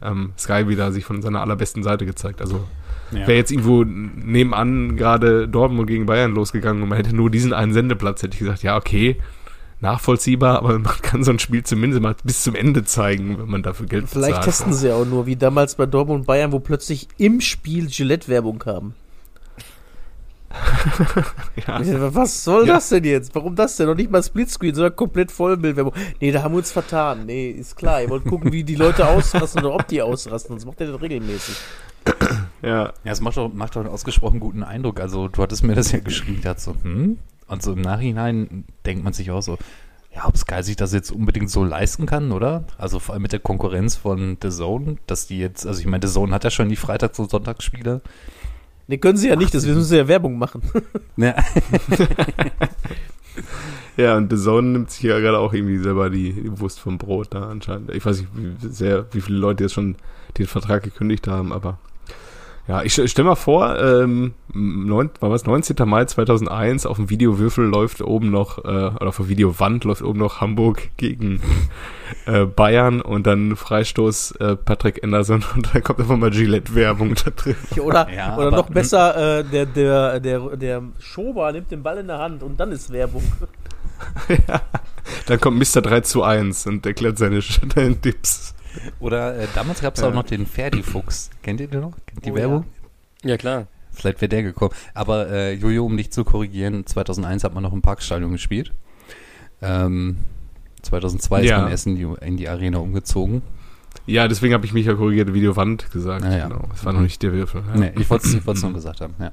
ähm, 0.02 0.34
Sky 0.38 0.68
wieder 0.68 0.92
sich 0.92 1.06
von 1.06 1.22
seiner 1.22 1.42
allerbesten 1.42 1.84
Seite 1.84 2.08
gezeigt. 2.08 2.42
Also 2.42 2.66
Ja. 3.12 3.20
wäre 3.28 3.36
jetzt 3.36 3.52
irgendwo 3.52 3.84
nebenan 3.84 4.98
gerade 4.98 5.48
Dortmund 5.48 5.88
gegen 5.88 6.08
Bayern 6.08 6.34
losgegangen 6.34 6.82
und 6.82 6.90
man 6.90 6.98
hätte 6.98 7.16
nur 7.16 7.30
diesen 7.30 7.54
einen 7.54 7.74
Sendeplatz, 7.74 8.24
hätte 8.24 8.34
ich 8.34 8.40
gesagt, 8.40 8.64
ja, 8.64 8.76
okay, 8.78 9.18
nachvollziehbar, 9.82 10.58
aber 10.60 10.80
man 10.80 11.02
kann 11.02 11.24
so 11.24 11.32
ein 11.32 11.40
Spiel 11.40 11.64
zumindest 11.64 12.02
mal 12.02 12.16
bis 12.24 12.44
zum 12.44 12.56
Ende 12.56 12.84
zeigen, 12.84 13.38
wenn 13.38 13.48
man 13.50 13.64
dafür 13.64 13.86
Geld 13.86 14.10
Vielleicht 14.10 14.30
bezahlt. 14.40 14.46
testen 14.46 14.74
sie 14.74 14.92
auch 14.92 15.06
nur, 15.06 15.26
wie 15.26 15.36
damals 15.36 15.76
bei 15.76 15.86
Dortmund 15.86 16.22
und 16.22 16.26
Bayern, 16.26 16.52
wo 16.52 16.60
plötzlich 16.60 17.08
im 17.18 17.42
Spiel 17.42 17.88
Gillette-Werbung 17.88 18.60
kam. 18.60 18.94
Ja. 21.68 21.82
Was 22.16 22.44
soll 22.44 22.68
Ja. 22.68 22.76
das 22.76 22.90
denn 22.90 23.04
jetzt? 23.04 23.36
Warum 23.36 23.56
das 23.56 23.76
denn? 23.76 23.88
Noch 23.88 23.96
nicht 23.96 24.10
mal 24.10 24.24
Splitscreen, 24.24 24.74
sondern 24.74 24.96
komplett 24.96 25.32
Vollbildwerbung. 25.32 25.94
Nee, 26.22 26.32
da 26.32 26.42
haben 26.44 26.54
wir 26.54 26.60
uns 26.60 26.72
vertan. 26.72 27.26
Nee, 27.26 27.50
ist 27.52 27.76
klar. 27.76 28.02
Ihr 28.02 28.10
wollt 28.10 28.24
gucken, 28.26 28.52
wie 28.54 28.64
die 28.64 28.76
Leute 28.76 29.08
ausrasten 29.08 29.66
oder 29.66 29.76
ob 29.76 29.88
die 29.88 30.02
ausrasten. 30.02 30.52
Sonst 30.56 30.66
macht 30.66 30.80
ihr 30.80 30.88
das 30.92 31.02
regelmäßig. 31.02 31.56
Ja, 32.62 32.86
Ja, 33.04 33.12
es 33.12 33.20
macht 33.22 33.38
doch, 33.38 33.52
macht 33.54 33.76
doch 33.76 33.82
einen 33.82 33.90
ausgesprochen 33.90 34.40
guten 34.40 34.64
Eindruck. 34.64 35.00
Also, 35.02 35.28
du 35.28 35.42
hattest 35.42 35.64
mir 35.64 35.76
das 35.76 35.92
ja 35.92 36.00
geschrieben, 36.00 36.36
ich 36.38 36.44
dachte 36.44 36.62
so, 36.62 36.76
hm? 36.82 37.18
Und 37.48 37.64
so 37.64 37.74
im 37.74 37.82
Nachhinein 37.82 38.66
denkt 38.86 39.04
man 39.04 39.14
sich 39.14 39.32
auch 39.32 39.42
so, 39.42 39.58
ja, 40.14 40.26
ob 40.26 40.38
Sky 40.38 40.64
sich 40.64 40.76
das 40.76 40.94
jetzt 40.94 41.12
unbedingt 41.12 41.50
so 41.50 41.64
leisten 41.64 42.06
kann, 42.06 42.32
oder? 42.32 42.66
Also 42.78 43.00
vor 43.00 43.14
allem 43.14 43.22
mit 43.22 43.34
der 43.34 43.40
Konkurrenz 43.40 43.96
von 43.96 44.38
The 44.42 44.50
Zone, 44.50 44.98
dass 45.06 45.28
die 45.28 45.38
jetzt, 45.38 45.66
also 45.66 45.80
ich 45.80 45.86
meine, 45.86 46.06
The 46.06 46.14
Zone 46.14 46.34
hat 46.34 46.44
ja 46.44 46.50
schon 46.50 46.70
die 46.70 46.76
Freitags- 46.76 47.20
und 47.20 47.30
Sonntagsspiele. 47.30 48.02
Nee, 48.88 48.98
können 48.98 49.18
sie 49.18 49.28
ja 49.28 49.36
nicht, 49.36 49.54
deswegen 49.54 49.76
müssen 49.76 49.90
sie 49.90 49.98
ja 49.98 50.08
Werbung 50.08 50.38
machen. 50.38 50.62
Ne? 51.16 51.36
ja, 53.98 54.18
und 54.18 54.32
The 54.32 54.38
Zone 54.38 54.68
nimmt 54.68 54.92
sich 54.92 55.02
ja 55.02 55.20
gerade 55.20 55.40
auch 55.40 55.52
irgendwie 55.52 55.80
selber 55.80 56.12
die, 56.12 56.32
die 56.32 56.60
Wurst 56.60 56.80
vom 56.80 57.00
Brot 57.00 57.30
da 57.32 57.50
anscheinend. 57.50 57.92
Ich 57.92 58.06
weiß 58.06 58.20
nicht, 58.20 58.30
wie, 58.36 58.68
sehr, 58.68 59.08
wie 59.14 59.22
viele 59.22 59.40
Leute 59.40 59.64
jetzt 59.64 59.74
schon 59.74 59.96
den 60.38 60.46
Vertrag 60.46 60.84
gekündigt 60.84 61.28
haben, 61.28 61.52
aber 61.52 61.80
ja, 62.68 62.84
ich 62.84 62.94
stell 62.94 63.24
mal 63.24 63.36
vor, 63.36 63.80
ähm, 63.80 64.34
neun, 64.54 65.10
war 65.22 65.30
was, 65.32 65.46
19. 65.46 65.76
Mai 65.88 66.04
2001, 66.06 66.86
auf 66.86 66.98
dem 66.98 67.10
Videowürfel 67.10 67.66
läuft 67.66 68.02
oben 68.02 68.30
noch, 68.30 68.58
äh, 68.66 68.68
oder 68.68 69.08
auf 69.08 69.18
der 69.18 69.30
Videowand 69.30 69.86
läuft 69.86 70.02
oben 70.02 70.20
noch 70.20 70.42
Hamburg 70.42 70.90
gegen 70.98 71.42
äh, 72.26 72.46
Bayern 72.46 73.00
und 73.02 73.26
dann 73.26 73.56
Freistoß 73.56 74.32
äh, 74.40 74.56
Patrick 74.58 75.04
Anderson 75.04 75.44
und 75.56 75.74
dann 75.74 75.84
kommt 75.84 76.00
einfach 76.00 76.18
mal 76.18 76.32
Gillette-Werbung 76.32 77.16
da 77.16 77.32
drin. 77.32 77.56
Oder, 77.82 78.08
Ja, 78.14 78.36
oder 78.36 78.48
aber- 78.48 78.58
noch 78.58 78.70
besser, 78.70 79.40
äh, 79.40 79.44
der, 79.46 79.66
der, 79.66 80.20
der, 80.20 80.40
der 80.58 80.84
Schober 81.00 81.52
nimmt 81.54 81.72
den 81.72 81.84
Ball 81.84 81.98
in 82.00 82.08
der 82.08 82.20
Hand 82.20 82.44
und 82.44 82.60
dann 82.60 82.72
ist 82.72 82.92
Werbung. 82.92 83.24
ja. 84.48 84.62
Dann 85.28 85.40
kommt 85.40 85.58
Mr. 85.58 85.82
3 85.82 86.02
zu 86.02 86.22
1 86.24 86.68
und 86.68 86.86
erklärt 86.86 87.18
seine, 87.18 87.42
seine 87.42 88.00
Tipps. 88.00 88.54
Oder 89.00 89.36
äh, 89.38 89.48
damals 89.56 89.82
gab 89.82 89.96
es 89.98 90.04
auch 90.04 90.14
noch 90.14 90.24
den 90.24 90.46
Ferdi-Fuchs. 90.46 91.30
Kennt 91.44 91.60
ihr 91.62 91.68
den 91.68 91.82
noch? 91.82 91.94
Kennt 92.06 92.26
die 92.26 92.32
Oh, 92.32 92.36
Werbung? 92.36 92.66
Ja, 93.24 93.38
klar. 93.38 93.68
Vielleicht 93.92 94.22
wäre 94.22 94.30
der 94.30 94.44
gekommen. 94.44 94.74
Aber 94.94 95.30
äh, 95.30 95.54
Jojo, 95.54 95.86
um 95.86 95.98
dich 95.98 96.12
zu 96.12 96.24
korrigieren, 96.24 96.86
2001 96.86 97.44
hat 97.44 97.54
man 97.54 97.64
noch 97.64 97.74
im 97.74 97.82
Parkstadion 97.82 98.32
gespielt. 98.32 98.72
Ähm, 99.62 100.18
2002 100.84 101.42
ist 101.42 101.50
Ja. 101.50 101.62
man 101.62 101.72
erst 101.72 101.88
in 101.88 101.96
die, 101.96 102.08
in 102.26 102.38
die 102.38 102.48
Arena 102.48 102.78
umgezogen. 102.78 103.42
Ja, 104.06 104.28
deswegen 104.28 104.54
habe 104.54 104.66
ich 104.66 104.74
mich 104.74 104.86
ja 104.86 104.94
korrigiert, 104.94 105.34
Videowand 105.34 105.92
gesagt. 105.92 106.24
Ah, 106.24 106.38
ja. 106.38 106.48
Genau. 106.48 106.70
Es 106.74 106.86
war 106.86 106.94
noch 106.94 107.02
nicht 107.02 107.22
der 107.24 107.34
Würfel. 107.34 107.64
Ja. 107.74 107.80
Nee, 107.80 107.92
ich 108.00 108.10
wollte 108.10 108.28
es 108.28 108.62
nur 108.64 108.74
gesagt 108.74 109.02
haben. 109.02 109.16
Ja, 109.20 109.32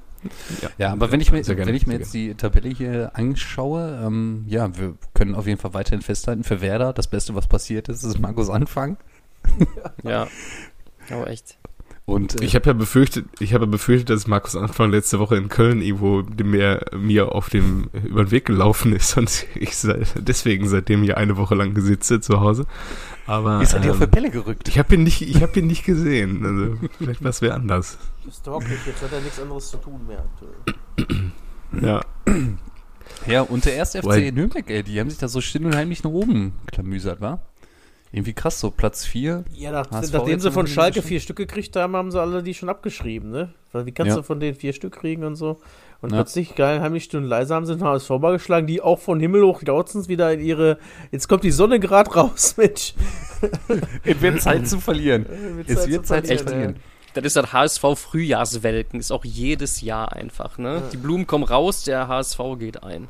Ja. 0.62 0.70
ja 0.78 0.92
aber 0.92 1.12
wenn 1.12 1.20
ich 1.20 1.30
mir, 1.30 1.42
gerne, 1.42 1.66
wenn 1.66 1.74
ich 1.74 1.86
mir 1.86 1.98
jetzt 1.98 2.14
die 2.14 2.34
Tabelle 2.34 2.70
hier 2.70 3.10
anschaue, 3.14 4.00
ähm, 4.04 4.44
ja, 4.48 4.76
wir 4.76 4.94
können 5.12 5.34
auf 5.34 5.46
jeden 5.46 5.60
Fall 5.60 5.74
weiterhin 5.74 6.00
festhalten, 6.00 6.42
für 6.42 6.60
Werder, 6.60 6.92
das 6.92 7.06
Beste, 7.06 7.34
was 7.34 7.46
passiert 7.46 7.88
ist, 7.88 8.02
ist 8.02 8.18
Markus 8.18 8.48
Anfang. 8.50 8.96
Ja. 10.02 10.28
Aber 11.10 11.28
echt. 11.28 11.58
Und 12.06 12.40
äh, 12.40 12.44
Ich 12.44 12.54
habe 12.54 12.66
ja 12.66 12.72
befürchtet, 12.74 13.26
ich 13.40 13.54
habe 13.54 13.64
ja 13.64 13.70
befürchtet, 13.70 14.10
dass 14.10 14.26
Markus 14.26 14.56
Anfang 14.56 14.90
letzte 14.90 15.18
Woche 15.18 15.36
in 15.36 15.48
Köln 15.48 15.80
irgendwo 15.80 16.22
mir, 16.42 16.84
mir 16.94 17.32
auf 17.32 17.48
dem 17.48 17.88
über 18.04 18.24
den 18.24 18.30
Weg 18.30 18.44
gelaufen 18.44 18.94
ist 18.94 19.16
und 19.16 19.46
ich 19.54 19.76
seit, 19.76 20.06
deswegen 20.16 20.68
seitdem 20.68 21.02
hier 21.02 21.16
eine 21.16 21.36
Woche 21.38 21.54
lang 21.54 21.72
gesitze 21.74 22.20
zu 22.20 22.40
Hause. 22.40 22.66
Aber 23.26 23.62
ist 23.62 23.72
er 23.72 23.80
dir 23.80 23.92
auf 23.92 23.98
die 23.98 24.04
ähm, 24.04 24.10
Bälle 24.10 24.30
gerückt? 24.30 24.68
ich 24.68 24.78
habe 24.78 24.94
ihn 24.96 25.02
nicht, 25.02 25.22
ich 25.22 25.42
habe 25.42 25.58
ihn 25.58 25.66
nicht 25.66 25.84
gesehen. 25.84 26.44
Also 26.44 26.88
vielleicht 26.98 27.24
was 27.24 27.40
wäre 27.40 27.54
anders. 27.54 27.96
Stalk 28.30 28.68
mich, 28.68 28.84
jetzt 28.86 29.02
hat 29.02 29.12
er 29.12 29.20
nichts 29.22 29.40
anderes 29.40 29.70
zu 29.70 29.78
tun 29.78 30.00
mehr 30.06 30.22
aktuell. 30.22 31.32
Ja, 31.82 32.00
Ja, 33.26 33.40
und 33.42 33.64
der 33.64 33.74
erste 33.74 34.00
FC 34.00 34.06
Weil- 34.06 34.32
Nürnberg, 34.32 34.68
ey, 34.68 34.82
die 34.82 35.00
haben 35.00 35.08
sich 35.08 35.18
da 35.18 35.28
so 35.28 35.40
still 35.40 35.64
und 35.64 35.74
heimlich 35.74 36.04
nach 36.04 36.10
oben 36.10 36.52
klamüsert, 36.66 37.20
wa? 37.22 37.40
Irgendwie 38.14 38.32
krass, 38.32 38.60
so 38.60 38.70
Platz 38.70 39.04
4. 39.04 39.44
Ja, 39.56 39.72
nach, 39.72 39.90
nachdem 39.90 40.38
sie 40.38 40.46
noch 40.46 40.54
von 40.54 40.68
Schalke 40.68 41.02
vier 41.02 41.18
Stück 41.18 41.36
gekriegt 41.36 41.74
haben, 41.74 41.96
haben 41.96 42.12
sie 42.12 42.20
alle 42.20 42.44
die 42.44 42.54
schon 42.54 42.68
abgeschrieben, 42.68 43.30
ne? 43.32 43.52
Weil 43.72 43.86
wie 43.86 43.92
kannst 43.92 44.10
Ja. 44.10 44.16
du 44.16 44.22
von 44.22 44.38
denen 44.38 44.54
vier 44.54 44.72
Stück 44.72 44.94
kriegen 44.94 45.24
und 45.24 45.34
so? 45.34 45.60
Und 46.00 46.10
Ja. 46.10 46.18
plötzlich, 46.18 46.54
geil, 46.54 46.80
heimlich 46.80 47.02
still 47.02 47.20
und 47.22 47.26
leise 47.26 47.52
haben 47.56 47.66
sie 47.66 47.74
den 47.76 47.82
HSV 47.82 48.10
mal 48.20 48.34
geschlagen, 48.34 48.68
die 48.68 48.80
auch 48.80 49.00
von 49.00 49.18
Himmel 49.18 49.42
hoch 49.42 49.62
jauchzend 49.66 50.06
wieder 50.06 50.32
in 50.32 50.38
ihre, 50.40 50.78
jetzt 51.10 51.28
kommt 51.28 51.42
die 51.42 51.50
Sonne 51.50 51.80
gerade 51.80 52.08
raus, 52.12 52.54
Mensch. 52.56 52.94
Es 54.04 54.22
wird 54.22 54.40
Zeit 54.40 54.68
zu 54.68 54.78
verlieren. 54.78 55.26
Es 55.66 55.88
wird 55.88 56.06
Zeit 56.06 56.28
zu 56.28 56.38
verlieren. 56.38 56.76
Das 57.14 57.24
ist 57.24 57.34
das 57.34 57.52
HSV 57.52 57.82
Frühjahrswelken. 57.96 59.00
Ist 59.00 59.10
auch 59.10 59.24
jedes 59.24 59.80
Jahr 59.80 60.12
einfach, 60.12 60.56
ne? 60.58 60.84
Die 60.92 60.96
Blumen 60.96 61.26
kommen 61.26 61.42
raus, 61.44 61.82
der 61.82 62.06
HSV 62.06 62.38
geht 62.60 62.84
ein. 62.84 63.08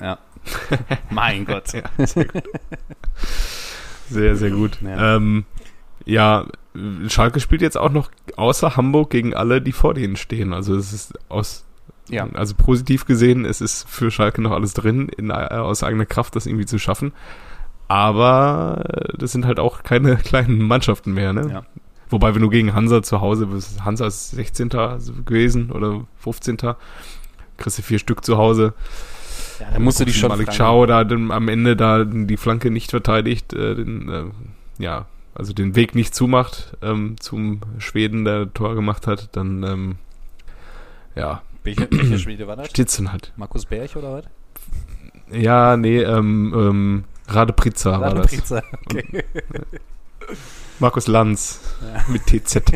Ja. 0.00 0.18
mein 1.10 1.44
Gott. 1.46 1.72
Ja, 1.72 2.06
sehr 2.06 2.26
gut. 2.26 2.44
Sehr, 4.08 4.36
sehr 4.36 4.50
gut. 4.50 4.78
Ja. 4.82 5.16
Ähm, 5.16 5.44
ja, 6.04 6.46
Schalke 7.08 7.40
spielt 7.40 7.62
jetzt 7.62 7.76
auch 7.76 7.90
noch 7.90 8.10
außer 8.36 8.76
Hamburg 8.76 9.10
gegen 9.10 9.34
alle, 9.34 9.60
die 9.60 9.72
vor 9.72 9.94
denen 9.94 10.16
stehen. 10.16 10.52
Also 10.52 10.76
es 10.76 10.92
ist 10.92 11.14
aus 11.28 11.64
Ja. 12.08 12.28
Also 12.34 12.54
positiv 12.54 13.06
gesehen, 13.06 13.44
es 13.44 13.60
ist 13.60 13.88
für 13.88 14.10
Schalke 14.10 14.40
noch 14.42 14.52
alles 14.52 14.74
drin, 14.74 15.08
in, 15.08 15.30
äh, 15.30 15.34
aus 15.34 15.82
eigener 15.82 16.06
Kraft 16.06 16.36
das 16.36 16.46
irgendwie 16.46 16.66
zu 16.66 16.78
schaffen. 16.78 17.12
Aber 17.88 18.84
äh, 18.88 19.18
das 19.18 19.32
sind 19.32 19.46
halt 19.46 19.58
auch 19.58 19.82
keine 19.82 20.16
kleinen 20.24 20.58
Mannschaften 20.62 21.12
mehr, 21.12 21.32
ne? 21.32 21.50
Ja. 21.50 21.62
Wobei, 22.08 22.34
wenn 22.34 22.42
du 22.42 22.50
gegen 22.50 22.72
Hansa 22.72 23.02
zu 23.02 23.20
Hause 23.20 23.46
bist, 23.46 23.84
Hansa 23.84 24.06
ist 24.06 24.30
16. 24.30 24.68
gewesen 25.24 25.72
oder 25.72 26.04
15. 26.18 26.56
Kriegst 27.56 27.78
du 27.78 27.82
vier 27.82 27.98
Stück 27.98 28.24
zu 28.24 28.38
Hause. 28.38 28.74
Ja, 29.60 29.66
da 29.72 29.78
musst 29.78 30.00
du 30.00 30.04
dich 30.04 30.16
schon 30.16 30.28
Malik. 30.28 30.48
Chow 30.56 30.86
da 30.86 31.04
dann 31.04 31.30
am 31.30 31.48
Ende 31.48 31.76
da 31.76 32.04
die 32.04 32.36
Flanke 32.36 32.70
nicht 32.70 32.90
verteidigt, 32.90 33.52
äh, 33.52 33.74
den, 33.74 34.08
äh, 34.08 34.24
ja, 34.82 35.06
also 35.34 35.52
den 35.52 35.74
Weg 35.76 35.94
nicht 35.94 36.14
zumacht 36.14 36.76
ähm, 36.82 37.16
zum 37.20 37.60
Schweden, 37.78 38.24
der 38.24 38.52
Tor 38.52 38.74
gemacht 38.74 39.06
hat, 39.06 39.28
dann 39.36 39.62
ähm, 39.62 39.96
ja, 41.14 41.42
Welcher, 41.64 41.88
welcher 41.90 42.18
Schwede 42.18 42.46
war 42.46 42.56
das? 42.56 42.72
dann 42.72 43.12
halt. 43.12 43.32
Markus 43.36 43.66
Berg 43.66 43.96
oder 43.96 44.12
was? 44.12 44.24
Ja, 45.32 45.76
nee, 45.76 46.00
ähm, 46.00 46.54
ähm, 46.56 47.04
Rade 47.26 47.52
Priza 47.52 48.00
war 48.00 48.14
das. 48.14 48.28
Priza. 48.28 48.62
Okay. 48.84 49.24
Markus 50.78 51.06
Lanz 51.08 51.60
Ja. 51.82 52.04
mit 52.08 52.22
TZ. 52.26 52.60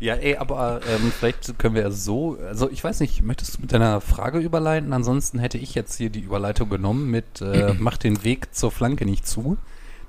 Ja, 0.00 0.14
ey, 0.14 0.36
aber 0.36 0.80
ähm, 0.88 1.12
vielleicht 1.16 1.58
können 1.58 1.74
wir 1.74 1.82
ja 1.82 1.90
so, 1.90 2.38
also 2.46 2.70
ich 2.70 2.82
weiß 2.84 3.00
nicht, 3.00 3.22
möchtest 3.22 3.56
du 3.56 3.62
mit 3.62 3.72
deiner 3.72 4.00
Frage 4.00 4.38
überleiten? 4.38 4.92
Ansonsten 4.92 5.38
hätte 5.40 5.58
ich 5.58 5.74
jetzt 5.74 5.96
hier 5.96 6.08
die 6.10 6.20
Überleitung 6.20 6.68
genommen 6.68 7.10
mit 7.10 7.40
äh, 7.40 7.74
mach 7.78 7.96
den 7.96 8.22
Weg 8.22 8.54
zur 8.54 8.70
Flanke 8.70 9.04
nicht 9.04 9.26
zu. 9.26 9.58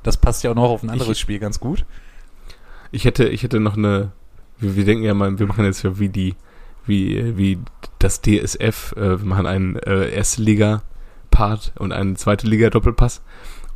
Das 0.03 0.17
passt 0.17 0.43
ja 0.43 0.51
auch 0.51 0.55
noch 0.55 0.69
auf 0.69 0.83
ein 0.83 0.89
anderes 0.89 1.13
Ich- 1.13 1.19
Spiel 1.19 1.39
ganz 1.39 1.59
gut. 1.59 1.85
Ich 2.91 3.05
hätte, 3.05 3.27
ich 3.27 3.43
hätte 3.43 3.59
noch 3.59 3.77
eine, 3.77 4.11
wir, 4.59 4.75
wir 4.75 4.85
denken 4.85 5.03
ja 5.03 5.13
mal, 5.13 5.37
wir 5.37 5.45
machen 5.47 5.65
jetzt 5.65 5.83
ja 5.83 5.99
wie 5.99 6.09
die, 6.09 6.35
wie, 6.85 7.37
wie 7.37 7.59
das 7.99 8.21
DSF, 8.21 8.93
äh, 8.95 9.19
wir 9.19 9.25
machen 9.25 9.45
einen 9.45 9.75
äh, 9.75 10.09
Erstliga 10.09 10.81
Part 11.31 11.73
und 11.77 11.91
ein 11.91 12.15
zweite 12.15 12.47
Liga-Doppelpass. 12.47 13.21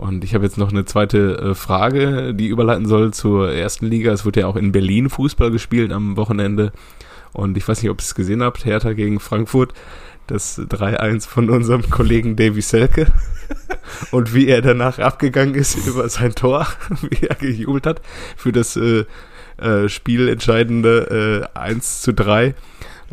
Und 0.04 0.26
ich 0.26 0.36
habe 0.36 0.44
jetzt 0.44 0.58
noch 0.58 0.70
eine 0.70 0.84
zweite 0.84 1.38
äh, 1.38 1.56
Frage, 1.56 2.34
die 2.34 2.48
überleiten 2.48 2.88
soll 2.88 3.14
zur 3.14 3.54
ersten 3.54 3.86
Liga. 3.86 4.12
Es 4.12 4.26
wird 4.26 4.36
ja 4.36 4.48
auch 4.48 4.58
in 4.58 4.74
Berlin 4.74 5.10
Fußball 5.10 5.50
gespielt 5.50 5.94
am 5.94 6.18
Wochenende. 6.18 6.74
Und 7.32 7.56
ich 7.56 7.66
weiß 7.66 7.82
nicht, 7.82 7.90
ob 7.90 8.02
ihr 8.02 8.04
es 8.04 8.14
gesehen 8.14 8.44
habt, 8.44 8.66
Hertha 8.66 8.92
gegen 8.92 9.22
Frankfurt. 9.22 9.74
Das 10.28 10.60
3-1 10.60 11.26
von 11.26 11.50
unserem 11.50 11.90
Kollegen 11.90 12.36
Davy 12.36 12.62
Selke. 12.62 13.14
Und 14.12 14.34
wie 14.34 14.50
er 14.50 14.62
danach 14.62 15.00
abgegangen 15.00 15.56
ist 15.56 15.76
über 15.88 16.10
sein 16.10 16.36
Tor, 16.36 16.68
wie 17.10 17.26
er 17.26 17.36
gejubelt 17.36 17.88
hat 17.88 18.02
für 18.36 18.52
das 18.52 18.76
äh, 18.76 19.06
äh, 19.56 19.88
spielentscheidende 19.88 21.48
äh, 21.56 21.58
1 21.58 22.02
zu 22.02 22.14
3. 22.14 22.56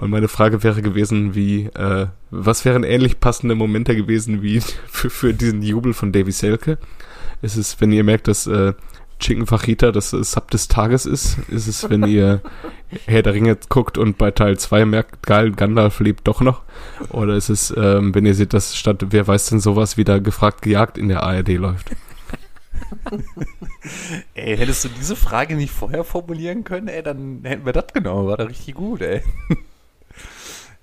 Und 0.00 0.08
meine 0.08 0.28
Frage 0.28 0.62
wäre 0.62 0.80
gewesen, 0.80 1.34
wie, 1.34 1.66
äh, 1.66 2.06
was 2.30 2.64
wären 2.64 2.84
ähnlich 2.84 3.20
passende 3.20 3.54
Momente 3.54 3.94
gewesen 3.94 4.40
wie 4.40 4.60
für, 4.88 5.10
für 5.10 5.34
diesen 5.34 5.62
Jubel 5.62 5.92
von 5.92 6.10
Davy 6.10 6.32
Selke? 6.32 6.78
Ist 7.42 7.56
es, 7.56 7.78
wenn 7.82 7.92
ihr 7.92 8.02
merkt, 8.02 8.26
dass 8.26 8.46
äh, 8.46 8.72
Chicken 9.18 9.46
Fajita 9.46 9.92
das 9.92 10.08
Sub 10.08 10.50
des 10.50 10.68
Tages 10.68 11.04
ist? 11.04 11.36
Ist 11.48 11.66
es, 11.66 11.90
wenn 11.90 12.04
ihr 12.04 12.40
Herr 13.06 13.20
der 13.20 13.34
Ringe 13.34 13.58
guckt 13.68 13.98
und 13.98 14.16
bei 14.16 14.30
Teil 14.30 14.58
2 14.58 14.86
merkt, 14.86 15.26
geil, 15.26 15.50
Gandalf 15.50 16.00
lebt 16.00 16.26
doch 16.26 16.40
noch? 16.40 16.62
Oder 17.10 17.34
ist 17.34 17.50
es, 17.50 17.70
ähm, 17.76 18.14
wenn 18.14 18.24
ihr 18.24 18.34
seht, 18.34 18.54
dass 18.54 18.78
statt 18.78 19.04
Wer 19.10 19.28
weiß 19.28 19.50
denn 19.50 19.60
sowas 19.60 19.98
wieder 19.98 20.18
gefragt 20.18 20.62
gejagt 20.62 20.96
in 20.96 21.08
der 21.08 21.24
ARD 21.24 21.50
läuft? 21.50 21.90
Ey, 24.32 24.56
hättest 24.56 24.86
du 24.86 24.88
diese 24.88 25.14
Frage 25.14 25.56
nicht 25.56 25.74
vorher 25.74 26.04
formulieren 26.04 26.64
können, 26.64 26.88
ey, 26.88 27.02
dann 27.02 27.40
hätten 27.42 27.66
wir 27.66 27.74
das 27.74 27.92
genommen. 27.92 28.28
War 28.28 28.38
da 28.38 28.44
richtig 28.44 28.76
gut, 28.76 29.02
ey. 29.02 29.20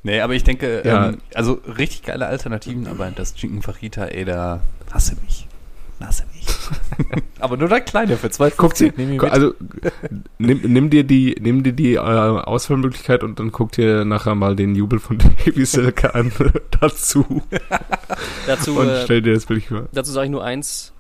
Nee, 0.03 0.19
aber 0.21 0.33
ich 0.33 0.43
denke, 0.43 0.81
Ja. 0.85 1.09
ähm, 1.09 1.17
also 1.33 1.61
richtig 1.77 2.03
geile 2.03 2.27
Alternativen, 2.27 2.87
aber 2.87 3.09
das 3.11 3.35
Chicken 3.35 3.61
Fajita, 3.61 4.05
ey, 4.05 4.25
da 4.25 4.61
hasse 4.91 5.15
mich. 5.23 5.47
Hasse 5.99 6.25
mich. 6.33 6.45
aber 7.39 7.57
nur 7.57 7.69
der 7.69 7.81
Kleine 7.81 8.17
für 8.17 8.29
zwei 8.29 8.51
Guckt 8.51 8.77
sie, 8.77 8.93
Nehm 8.95 9.13
ihn 9.13 9.17
gu- 9.17 9.25
mit. 9.25 9.33
also 9.33 9.53
nimm, 10.37 10.61
nimm 10.63 10.89
dir 10.91 11.03
die, 11.03 11.35
nimm 11.39 11.63
dir 11.63 11.73
die 11.73 11.95
äh, 11.95 11.97
Auswahlmöglichkeit 11.99 13.23
und 13.23 13.39
dann 13.39 13.51
guck 13.51 13.71
dir 13.71 14.05
nachher 14.05 14.35
mal 14.35 14.55
den 14.55 14.75
Jubel 14.75 14.99
von 14.99 15.17
Davy 15.45 15.65
Selke 15.65 16.13
an 16.13 16.31
dazu 16.79 17.41
Dazu, 18.45 18.79
und 18.79 18.89
äh, 18.89 19.03
stell 19.05 19.21
dir 19.23 19.33
das 19.33 19.49
wirklich 19.49 19.69
vor. 19.69 19.87
dazu 19.91 20.11
sage 20.11 20.25
ich 20.25 20.31
nur 20.31 20.43
eins. 20.43 20.93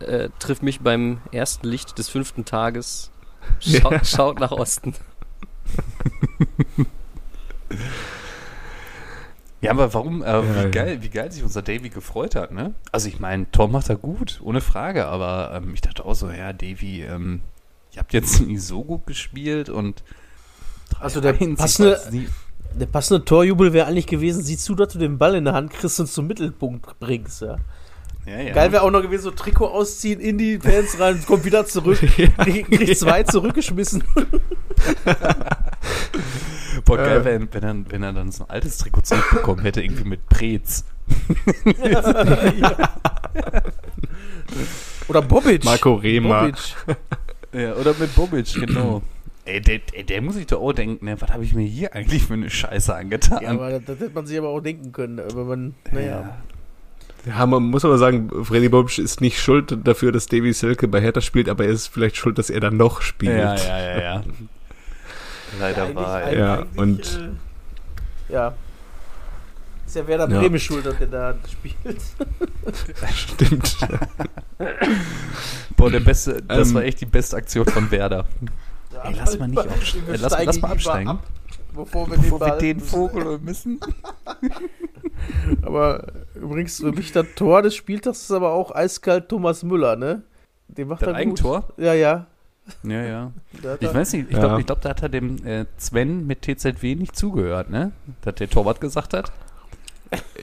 Äh, 0.00 0.30
trifft 0.40 0.62
mich 0.64 0.80
beim 0.80 1.18
ersten 1.30 1.68
Licht 1.68 1.96
des 1.98 2.08
fünften 2.08 2.44
Tages. 2.44 3.10
Schau, 3.60 3.92
Ja. 3.92 4.02
Schaut 4.04 4.40
nach 4.40 4.50
Osten. 4.50 4.94
Ja, 9.62 9.72
aber 9.72 9.92
warum, 9.92 10.22
äh, 10.22 10.26
Ja, 10.26 10.42
wie, 10.54 10.58
ja. 10.58 10.68
geil, 10.68 10.98
wie 11.02 11.08
geil 11.10 11.30
sich 11.30 11.42
unser 11.42 11.60
Davy 11.62 11.90
gefreut 11.90 12.34
hat, 12.34 12.50
ne? 12.50 12.72
Also 12.92 13.08
ich 13.08 13.20
meine, 13.20 13.50
Tor 13.50 13.68
macht 13.68 13.90
er 13.90 13.96
gut, 13.96 14.40
ohne 14.42 14.60
Frage, 14.62 15.06
aber 15.06 15.52
ähm, 15.54 15.74
ich 15.74 15.82
dachte 15.82 16.04
auch 16.06 16.14
so, 16.14 16.30
ja, 16.30 16.52
Davy, 16.54 17.02
ähm, 17.02 17.42
ihr 17.92 17.98
habt 17.98 18.12
jetzt 18.14 18.40
nicht 18.40 18.62
so 18.62 18.82
gut 18.82 19.06
gespielt 19.06 19.68
und 19.68 20.02
Also 20.98 21.20
der 21.20 21.34
3-1, 21.34 21.50
ich 21.52 21.56
passende- 21.58 22.00
nie- 22.10 22.28
Der 22.78 22.86
passende 22.86 23.24
Torjubel 23.24 23.72
wäre 23.74 23.86
eigentlich 23.86 24.06
gewesen, 24.06 24.42
sieh 24.42 24.56
zu, 24.56 24.74
dass 24.74 24.92
du 24.94 24.98
den 24.98 25.18
Ball 25.18 25.34
in 25.34 25.44
der 25.44 25.52
Hand 25.54 25.72
kriegst 25.72 26.00
und 26.00 26.06
zum 26.06 26.26
Mittelpunkt 26.26 26.98
bringst, 26.98 27.42
ja. 27.42 27.56
ja, 28.26 28.38
ja. 28.40 28.54
Geil 28.54 28.72
wäre 28.72 28.82
auch 28.82 28.90
noch 28.90 29.02
gewesen, 29.02 29.24
so 29.24 29.30
Trikot 29.32 29.66
ausziehen, 29.66 30.20
in 30.20 30.38
die 30.38 30.58
Fans 30.58 30.98
rein, 30.98 31.22
kommt 31.26 31.44
wieder 31.44 31.66
zurück, 31.66 31.98
kriegt 31.98 32.70
kriegt 32.70 32.96
zwei 32.98 33.24
zurückgeschmissen. 33.24 34.04
Boah, 36.84 36.96
geil, 36.96 37.20
Äh. 37.20 37.24
wenn, 37.24 37.48
wenn, 37.52 37.62
er, 37.62 37.76
wenn 37.90 38.02
er 38.02 38.12
dann 38.12 38.30
so 38.32 38.44
ein 38.44 38.50
altes 38.50 38.78
Trikot 38.78 39.02
zurückbekommen 39.02 39.62
hätte, 39.62 39.82
irgendwie 39.82 40.04
mit 40.04 40.28
Prez. 40.28 40.84
Oder 45.08 45.22
Bobic. 45.22 45.64
Marco 45.64 45.94
Rehmer. 45.94 46.42
Bobic. 46.42 46.76
Ja, 47.52 47.74
oder 47.74 47.94
mit 47.98 48.14
Bobic, 48.14 48.54
genau. 48.54 49.02
Ey, 49.44 49.60
der, 49.60 49.80
der 50.08 50.22
muss 50.22 50.34
sich 50.36 50.46
doch 50.46 50.60
auch 50.60 50.72
denken, 50.72 51.04
ne, 51.04 51.20
was 51.20 51.30
habe 51.30 51.42
ich 51.42 51.54
mir 51.54 51.66
hier 51.66 51.94
eigentlich 51.94 52.22
für 52.24 52.34
eine 52.34 52.48
Scheiße 52.48 52.94
angetan? 52.94 53.42
Ja, 53.42 53.50
aber 53.50 53.70
das, 53.70 53.84
das 53.86 53.98
hätte 54.00 54.14
man 54.14 54.26
sich 54.26 54.38
aber 54.38 54.48
auch 54.48 54.60
denken 54.60 54.92
können. 54.92 55.18
Aber 55.18 55.44
man, 55.44 55.74
naja. 55.90 56.36
Ja, 57.26 57.46
man 57.46 57.64
muss 57.64 57.84
aber 57.84 57.98
sagen, 57.98 58.30
Freddy 58.44 58.68
Bobic 58.68 58.98
ist 58.98 59.20
nicht 59.20 59.40
schuld 59.40 59.76
dafür, 59.84 60.12
dass 60.12 60.26
Davy 60.26 60.52
Selke 60.52 60.86
bei 60.88 61.00
Hertha 61.00 61.20
spielt, 61.20 61.48
aber 61.48 61.64
er 61.64 61.70
ist 61.70 61.88
vielleicht 61.88 62.16
schuld, 62.16 62.38
dass 62.38 62.50
er 62.50 62.60
dann 62.60 62.76
noch 62.76 63.02
spielt. 63.02 63.36
Ja, 63.36 63.56
ja, 63.56 63.78
ja, 63.78 64.00
ja. 64.00 64.24
Leider 65.58 65.94
war 65.94 66.22
er. 66.22 66.38
Ja, 66.38 66.64
und- 66.76 67.20
Äh, 68.28 68.32
ja. 68.32 68.54
Ist 69.86 69.96
ja 69.96 70.06
Werder 70.06 70.28
Ja. 70.30 70.38
Bremen 70.40 70.60
schuld, 70.60 70.86
dass 70.86 70.96
der 70.98 71.08
da 71.08 71.34
spielt. 71.50 72.00
Stimmt. 73.14 73.76
Boah, 75.76 75.90
der 75.90 76.00
beste, 76.00 76.40
das 76.42 76.68
Ähm, 76.68 76.74
war 76.74 76.82
echt 76.84 77.00
die 77.00 77.06
beste 77.06 77.36
Aktion 77.36 77.66
von 77.66 77.90
Werder. 77.90 78.24
Ja, 78.92 79.02
Ey, 79.04 79.14
lass 79.16 79.38
mal 79.38 79.48
nicht 79.48 79.58
aufsteigen. 79.66 80.06
Wir 80.08 80.18
Lass- 80.18 80.44
lass 80.44 80.60
mal 80.60 80.70
absteigen. 80.72 81.08
ab, 81.08 81.24
bevor 81.74 82.08
wir 82.10 82.16
Bevor 82.18 82.38
den, 82.38 82.46
wir 82.48 82.56
den 82.58 82.80
Vogel 82.80 83.38
müssen. 83.40 83.80
Aber 85.62 86.06
übrigens, 86.34 86.78
für 86.78 86.92
mich 86.92 87.12
das 87.12 87.26
Tor 87.36 87.62
des 87.62 87.74
Spieltags 87.74 88.22
ist 88.22 88.30
aber 88.30 88.52
auch 88.52 88.74
eiskalt 88.74 89.28
Thomas 89.28 89.62
Müller, 89.62 89.96
ne? 89.96 90.22
Den 90.68 90.88
macht 90.88 91.02
Das 91.02 91.08
er 91.08 91.12
gut. 91.14 91.20
Eigentor? 91.20 91.68
Ja, 91.76 91.94
ja. 91.94 92.26
Ja, 92.82 93.02
ja. 93.02 93.32
Ich 93.80 93.92
weiß 93.94 94.12
nicht, 94.14 94.26
ich 94.30 94.36
Ja. 94.36 94.40
glaube, 94.40 94.60
ich 94.60 94.66
glaub, 94.66 94.80
da 94.80 94.90
hat 94.90 95.02
er 95.02 95.08
dem 95.08 95.44
äh, 95.46 95.66
Sven 95.76 96.26
mit 96.26 96.42
TZW 96.42 96.94
nicht 96.94 97.16
zugehört, 97.16 97.70
ne? 97.70 97.92
Dass 98.22 98.34
der 98.36 98.48
Torwart 98.50 98.80
gesagt 98.80 99.14
hat. 99.14 99.32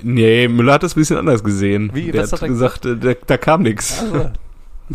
Nee, 0.01 0.47
Müller 0.47 0.73
hat 0.73 0.83
das 0.83 0.95
ein 0.95 0.99
bisschen 1.01 1.17
anders 1.17 1.43
gesehen. 1.43 1.91
Wie? 1.93 2.11
Der 2.11 2.23
Was 2.23 2.31
hat 2.31 2.41
hat 2.41 2.47
er 2.47 2.49
gesagt, 2.49 2.85
äh, 2.85 2.95
da, 2.97 3.13
da 3.25 3.37
kam 3.37 3.63
nichts. 3.63 4.01
Also. 4.01 4.31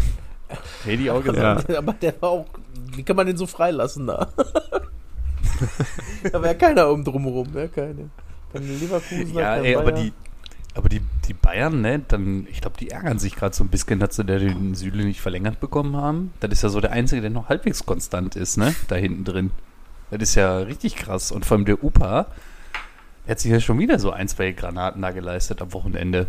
Hätte 0.85 1.03
ich 1.03 1.11
auch 1.11 1.23
gesagt. 1.23 1.69
Ja. 1.69 1.79
Aber 1.79 1.93
der 1.95 2.15
war 2.21 2.31
auch. 2.31 2.47
Wie 2.95 3.03
kann 3.03 3.17
man 3.17 3.27
den 3.27 3.37
so 3.37 3.47
freilassen 3.47 4.07
da? 4.07 4.29
da 6.33 6.41
war 6.41 6.47
ja 6.47 6.55
keiner 6.55 6.89
um 6.91 7.05
drumherum, 7.05 7.49
ja, 7.55 7.69
keine. 7.69 8.11
Kein 8.53 8.63
Leverkusen, 8.69 9.35
Ja, 9.35 9.57
ey, 9.57 9.77
aber 9.77 9.93
die, 9.93 10.13
aber 10.75 10.89
die, 10.91 11.01
die 11.27 11.35
Bayern, 11.35 11.81
ne, 11.81 12.01
dann, 12.09 12.47
ich 12.51 12.61
glaube, 12.61 12.77
die 12.79 12.91
ärgern 12.91 13.19
sich 13.19 13.37
gerade 13.37 13.55
so 13.55 13.63
ein 13.65 13.69
bisschen, 13.69 14.01
dass 14.01 14.17
sie 14.17 14.25
den 14.25 14.75
Süle 14.75 15.05
nicht 15.05 15.21
verlängert 15.21 15.61
bekommen 15.61 15.97
haben. 15.97 16.33
Das 16.41 16.51
ist 16.51 16.63
ja 16.63 16.69
so 16.69 16.81
der 16.81 16.93
Einzige, 16.93 17.21
der 17.21 17.31
noch 17.31 17.49
halbwegs 17.49 17.87
konstant 17.87 18.37
ist, 18.37 18.57
ne, 18.57 18.75
da 18.89 18.97
hinten 18.97 19.25
drin. 19.25 19.51
Das 20.11 20.21
ist 20.23 20.35
ja 20.35 20.59
richtig 20.59 20.97
krass. 20.97 21.33
Und 21.33 21.47
vor 21.47 21.57
allem 21.57 21.65
der 21.65 21.83
Upa, 21.83 22.27
der 23.27 23.33
hat 23.33 23.41
sich 23.41 23.51
ja 23.51 23.61
schon 23.61 23.79
wieder 23.79 23.99
so 23.99 24.11
ein, 24.11 24.29
zwei 24.29 24.53
Granaten 24.53 25.01
da 25.01 25.11
geleistet 25.11 25.63
am 25.63 25.73
Wochenende. 25.73 26.27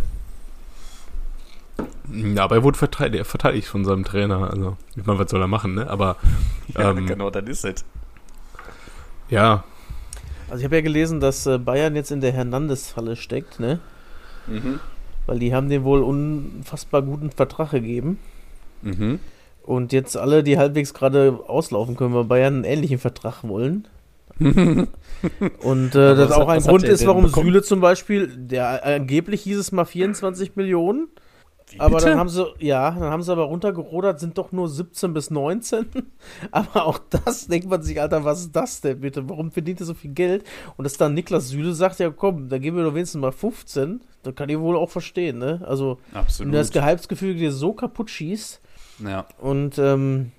Ja, 2.11 2.43
aber 2.43 2.55
er 2.57 2.63
wurde 2.63 2.77
verteidigt, 2.77 3.25
verteidigt 3.25 3.67
von 3.67 3.83
seinem 3.85 4.03
Trainer. 4.03 4.49
Also, 4.51 4.77
ich 4.95 5.05
meine, 5.05 5.17
was 5.19 5.31
soll 5.31 5.41
er 5.41 5.47
machen, 5.47 5.73
ne? 5.73 5.89
Aber 5.89 6.17
Ja, 6.77 6.91
Ähm, 6.91 7.05
genau, 7.07 7.29
das 7.29 7.43
ist 7.49 7.65
es. 7.65 7.85
ja, 9.29 9.63
Also 10.49 10.59
ich 10.59 10.65
habe 10.65 10.75
ja 10.75 10.81
gelesen, 10.81 11.19
dass 11.19 11.45
äh, 11.45 11.57
Bayern 11.57 11.95
jetzt 11.95 12.11
in 12.11 12.21
der 12.21 12.31
Hernandez-Falle 12.31 13.15
steckt, 13.15 13.59
ne? 13.59 13.79
Mhm. 14.47 14.79
Weil 15.25 15.39
die 15.39 15.53
haben 15.53 15.69
dem 15.69 15.83
wohl 15.83 16.01
unfassbar 16.01 17.01
guten 17.01 17.31
Vertrag 17.31 17.71
gegeben. 17.71 18.19
Mhm. 18.81 19.19
Und 19.63 19.93
jetzt 19.93 20.17
alle, 20.17 20.43
die 20.43 20.57
halbwegs 20.57 20.93
gerade 20.93 21.39
auslaufen 21.47 21.95
können, 21.95 22.13
bei 22.13 22.23
Bayern 22.23 22.55
einen 22.55 22.63
ähnlichen 22.65 22.99
Vertrag 22.99 23.43
wollen. 23.43 23.87
Und 24.39 25.95
äh, 25.95 26.15
das 26.15 26.31
auch 26.31 26.47
hat- 26.47 26.57
ein 26.57 26.63
Grund 26.63 26.83
ist, 26.83 27.05
warum 27.05 27.25
bekommen? 27.25 27.45
Süle 27.47 27.61
zum 27.61 27.79
Beispiel, 27.79 28.27
der 28.27 28.85
angeblich 28.85 29.41
hieß 29.43 29.57
es 29.57 29.71
mal 29.71 29.85
24 29.85 30.55
Millionen, 30.55 31.07
aber 31.77 31.97
bitte? 31.97 32.09
dann 32.09 32.19
haben 32.19 32.29
sie, 32.29 32.45
ja, 32.59 32.91
dann 32.91 33.09
haben 33.11 33.23
sie 33.23 33.31
aber 33.31 33.43
runtergerodert, 33.43 34.19
sind 34.19 34.37
doch 34.37 34.51
nur 34.51 34.69
17 34.69 35.13
bis 35.13 35.29
19. 35.29 35.85
aber 36.51 36.85
auch 36.85 36.99
das 37.09 37.47
denkt 37.47 37.69
man 37.69 37.81
sich, 37.81 37.99
Alter, 38.01 38.23
was 38.23 38.41
ist 38.41 38.55
das 38.55 38.81
denn 38.81 38.99
bitte? 39.01 39.27
Warum 39.29 39.51
verdient 39.51 39.79
ihr 39.79 39.85
so 39.85 39.93
viel 39.93 40.11
Geld? 40.11 40.43
Und 40.77 40.85
dass 40.85 40.97
dann 40.97 41.13
Niklas 41.13 41.49
Süle 41.49 41.73
sagt, 41.73 41.99
ja 41.99 42.09
komm, 42.09 42.49
da 42.49 42.57
geben 42.57 42.77
wir 42.77 42.83
doch 42.83 42.95
wenigstens 42.95 43.21
mal 43.21 43.31
15, 43.31 44.01
das 44.23 44.35
kann 44.35 44.49
ich 44.49 44.59
wohl 44.59 44.77
auch 44.77 44.89
verstehen, 44.89 45.37
ne? 45.37 45.61
Also, 45.65 45.99
wenn 46.11 46.21
Absolut. 46.21 46.53
du 46.53 46.57
das 46.57 46.71
Gehaltsgefüge 46.71 47.35
dir 47.35 47.51
so 47.51 47.73
kaputt 47.73 48.09
schießt, 48.09 48.61
ja. 49.05 49.25
und 49.39 49.77
ähm, 49.77 50.31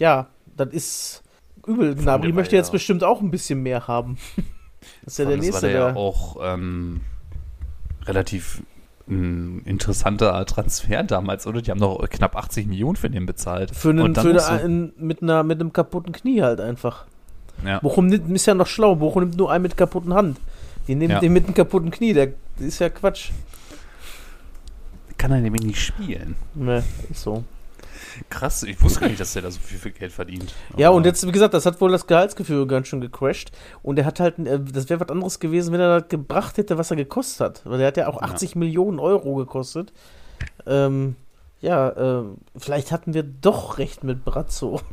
ja, 0.00 0.28
das 0.56 0.68
ist 0.72 1.22
übel. 1.66 1.94
Gnabry 1.94 2.32
möchte 2.32 2.56
jetzt 2.56 2.68
ja- 2.68 2.72
bestimmt 2.72 3.04
auch 3.04 3.20
ein 3.20 3.30
bisschen 3.30 3.62
mehr 3.62 3.86
haben. 3.86 4.18
Das 5.04 5.12
ist 5.14 5.18
ja 5.18 5.24
der 5.26 5.36
nächste, 5.36 5.52
war 5.54 5.60
der 5.60 5.70
der. 5.72 5.88
ja 5.88 5.96
auch 5.96 6.36
ähm, 6.42 7.02
relativ 8.06 8.62
ein 9.10 9.62
interessanter 9.64 10.44
Transfer 10.46 11.02
damals, 11.02 11.46
oder? 11.46 11.60
Die 11.62 11.70
haben 11.70 11.78
noch 11.80 11.98
knapp 12.08 12.36
80 12.36 12.66
Millionen 12.66 12.96
für 12.96 13.10
den 13.10 13.26
bezahlt. 13.26 13.74
Für 13.74 13.90
einen, 13.90 14.14
für 14.14 14.38
so- 14.38 14.46
einen, 14.50 14.92
mit, 14.96 15.22
einer, 15.22 15.42
mit 15.42 15.60
einem 15.60 15.72
kaputten 15.72 16.12
Knie 16.12 16.42
halt 16.42 16.60
einfach. 16.60 17.04
ja. 17.64 17.80
Bochum 17.80 18.06
nimmt, 18.06 18.30
ist 18.34 18.46
ja 18.46 18.54
noch 18.54 18.66
schlau. 18.66 18.94
Bochum 18.96 19.24
nimmt 19.24 19.36
nur 19.36 19.50
einen 19.50 19.62
mit 19.62 19.76
kaputten 19.76 20.14
Hand. 20.14 20.38
Die 20.88 20.94
nehmen 20.94 21.10
Ja. 21.12 21.20
den 21.20 21.32
mit 21.32 21.44
einem 21.44 21.54
kaputten 21.54 21.90
Knie. 21.90 22.12
Der 22.14 22.28
ist 22.58 22.78
ja 22.78 22.88
Quatsch. 22.88 23.30
Kann 25.18 25.32
er 25.32 25.40
nämlich 25.40 25.62
nicht 25.62 25.80
spielen. 25.80 26.34
Ne, 26.54 26.82
ist 27.10 27.22
so. 27.22 27.44
Krass, 28.28 28.62
ich 28.62 28.80
wusste 28.82 29.00
gar 29.00 29.08
nicht, 29.08 29.20
dass 29.20 29.32
der 29.32 29.42
da 29.42 29.50
so 29.50 29.60
viel, 29.60 29.78
viel 29.78 29.92
Geld 29.92 30.12
verdient. 30.12 30.54
Ja, 30.76 30.88
Aber- 30.88 30.96
und 30.96 31.06
jetzt, 31.06 31.26
wie 31.26 31.32
gesagt, 31.32 31.54
das 31.54 31.66
hat 31.66 31.80
wohl 31.80 31.90
das 31.90 32.06
Gehaltsgefühl 32.06 32.66
ganz 32.66 32.88
schön 32.88 33.00
gecrashed. 33.00 33.52
Und 33.82 33.98
er 33.98 34.04
hat 34.04 34.20
halt, 34.20 34.38
äh, 34.38 34.60
das 34.60 34.88
wäre 34.88 35.00
was 35.00 35.08
anderes 35.08 35.40
gewesen, 35.40 35.72
wenn 35.72 35.80
er 35.80 36.00
das 36.00 36.08
gebracht 36.08 36.58
hätte, 36.58 36.78
was 36.78 36.90
er 36.90 36.96
gekostet 36.96 37.40
hat. 37.40 37.62
Weil 37.64 37.78
der 37.78 37.88
hat 37.88 37.96
ja 37.96 38.08
auch 38.08 38.20
80 38.20 38.56
Millionen 38.56 38.98
Euro 38.98 39.34
gekostet. 39.36 39.92
Ähm, 40.66 41.16
ja, 41.60 41.94
ähm, 41.96 42.38
vielleicht 42.56 42.90
hatten 42.90 43.12
wir 43.12 43.22
doch 43.22 43.76
recht 43.78 44.04
mit 44.04 44.24
Brazzo. 44.24 44.80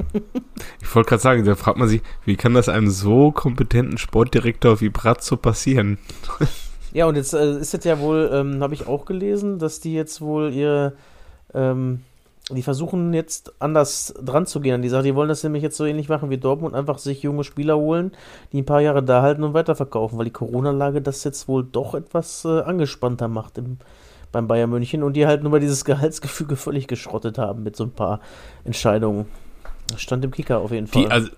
Ich 0.82 0.96
wollte 0.96 1.10
gerade 1.10 1.22
sagen, 1.22 1.46
da 1.46 1.56
fragt 1.56 1.78
man 1.78 1.88
sich, 1.88 2.02
wie 2.26 2.36
kann 2.38 2.54
das 2.54 2.70
einem 2.70 2.90
so 2.90 3.32
kompetenten 3.32 3.98
Sportdirektor 3.98 4.80
wie 4.82 4.90
Brazzo 4.90 5.38
passieren? 5.38 5.98
Ja, 6.94 7.06
und 7.06 7.16
jetzt 7.16 7.34
äh, 7.34 7.60
ist 7.60 7.74
es 7.74 7.84
ja 7.84 8.00
wohl, 8.00 8.30
ähm, 8.34 8.64
habe 8.64 8.74
ich 8.74 8.88
auch 8.88 9.06
gelesen, 9.06 9.60
dass 9.60 9.82
die 9.82 9.94
jetzt 9.94 10.22
wohl 10.22 10.52
ihre, 10.54 10.94
ähm, 11.54 12.02
die 12.50 12.64
versuchen 12.64 13.14
jetzt 13.14 13.54
anders 13.60 14.14
dran 14.24 14.46
zu 14.46 14.62
gehen 14.62 14.76
an 14.76 14.82
die 14.82 14.90
Sache. 14.90 15.04
Die 15.04 15.16
wollen 15.16 15.28
das 15.28 15.44
nämlich 15.44 15.64
jetzt 15.64 15.76
so 15.76 15.86
ähnlich 15.86 16.08
machen 16.08 16.30
wie 16.30 16.38
Dortmund, 16.38 16.76
einfach 16.76 16.98
sich 16.98 17.22
junge 17.22 17.44
Spieler 17.44 17.78
holen, 17.78 18.12
die 18.54 18.62
ein 18.62 18.66
paar 18.66 18.80
Jahre 18.80 19.04
da 19.04 19.22
halten 19.22 19.44
und 19.44 19.54
weiterverkaufen, 19.54 20.18
weil 20.18 20.26
die 20.26 20.32
Corona-Lage 20.32 21.02
das 21.02 21.24
jetzt 21.26 21.48
wohl 21.50 21.66
doch 21.66 21.94
etwas 21.94 22.46
äh, 22.46 22.62
angespannter 22.62 23.28
macht 23.28 23.58
im, 23.58 23.78
beim 24.32 24.48
Bayern 24.48 24.70
München 24.70 25.04
und 25.04 25.14
die 25.14 25.28
halt 25.28 25.44
nur 25.44 25.52
mal 25.52 25.60
dieses 25.60 25.84
Gehaltsgefüge 25.86 26.56
völlig 26.56 26.88
geschrottet 26.88 27.38
haben 27.38 27.64
mit 27.64 27.76
so 27.76 27.84
ein 27.84 27.92
paar 27.92 28.22
Entscheidungen. 28.64 29.26
Das 29.90 30.02
stand 30.02 30.24
im 30.24 30.32
Kicker 30.32 30.60
auf 30.60 30.72
jeden 30.72 30.88
Fall. 30.88 31.04
Die, 31.04 31.12
also, 31.12 31.30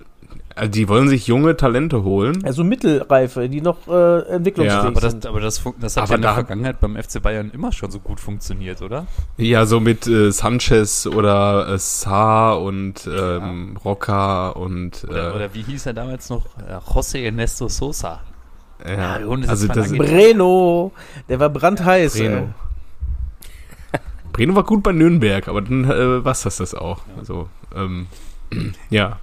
also 0.56 0.72
die 0.72 0.90
wollen 0.90 1.08
sich 1.08 1.26
junge 1.28 1.56
Talente 1.56 2.04
holen. 2.04 2.44
also 2.44 2.66
Mittelreife, 2.66 3.48
die 3.48 3.62
noch 3.62 3.88
äh, 3.88 4.20
entwicklungsfähig 4.36 4.84
Ja, 4.84 4.88
aber 4.90 5.00
das, 5.00 5.12
sind. 5.12 5.26
aber 5.26 5.40
das, 5.40 5.64
das 5.80 5.96
hat 5.96 6.04
Aber 6.04 6.12
ja 6.12 6.16
in 6.18 6.22
der 6.22 6.34
Vergangenheit 6.34 6.82
beim 6.82 6.98
FC 7.02 7.22
Bayern 7.22 7.50
immer 7.52 7.72
schon 7.72 7.92
so 7.92 8.00
gut 8.00 8.20
funktioniert, 8.20 8.82
oder? 8.82 9.08
Ja, 9.38 9.66
so 9.66 9.80
mit 9.80 10.06
äh, 10.08 10.32
Sanchez 10.32 11.08
oder 11.08 11.70
äh, 11.70 11.78
Saar 11.78 12.62
und 12.62 13.08
ähm, 13.08 13.78
Roca 13.86 14.50
und 14.50 15.06
Oder, 15.10 15.32
äh, 15.32 15.36
oder 15.36 15.54
wie 15.54 15.62
hieß 15.62 15.86
er 15.86 15.94
damals 15.94 16.30
noch? 16.30 16.46
Äh, 16.58 16.74
José 16.76 17.24
Ernesto 17.24 17.70
Sosa. 17.70 18.20
ja, 18.86 19.20
Ja, 19.20 19.28
also 19.48 19.66
ist 19.68 19.76
das 19.76 19.92
Breno, 19.94 20.92
der 21.30 21.40
war 21.40 21.50
brandheiß. 21.50 22.16
Breno. 22.18 22.50
Breno 24.34 24.56
war 24.56 24.64
gut 24.64 24.84
bei 24.84 24.92
Nürnberg, 24.92 25.48
aber 25.48 25.62
dann 25.62 25.86
äh, 25.90 26.24
was 26.26 26.44
das 26.44 26.58
das 26.58 26.74
auch. 26.76 27.00
Also 27.18 27.50
ähm, 27.76 28.08
ja, 28.90 29.20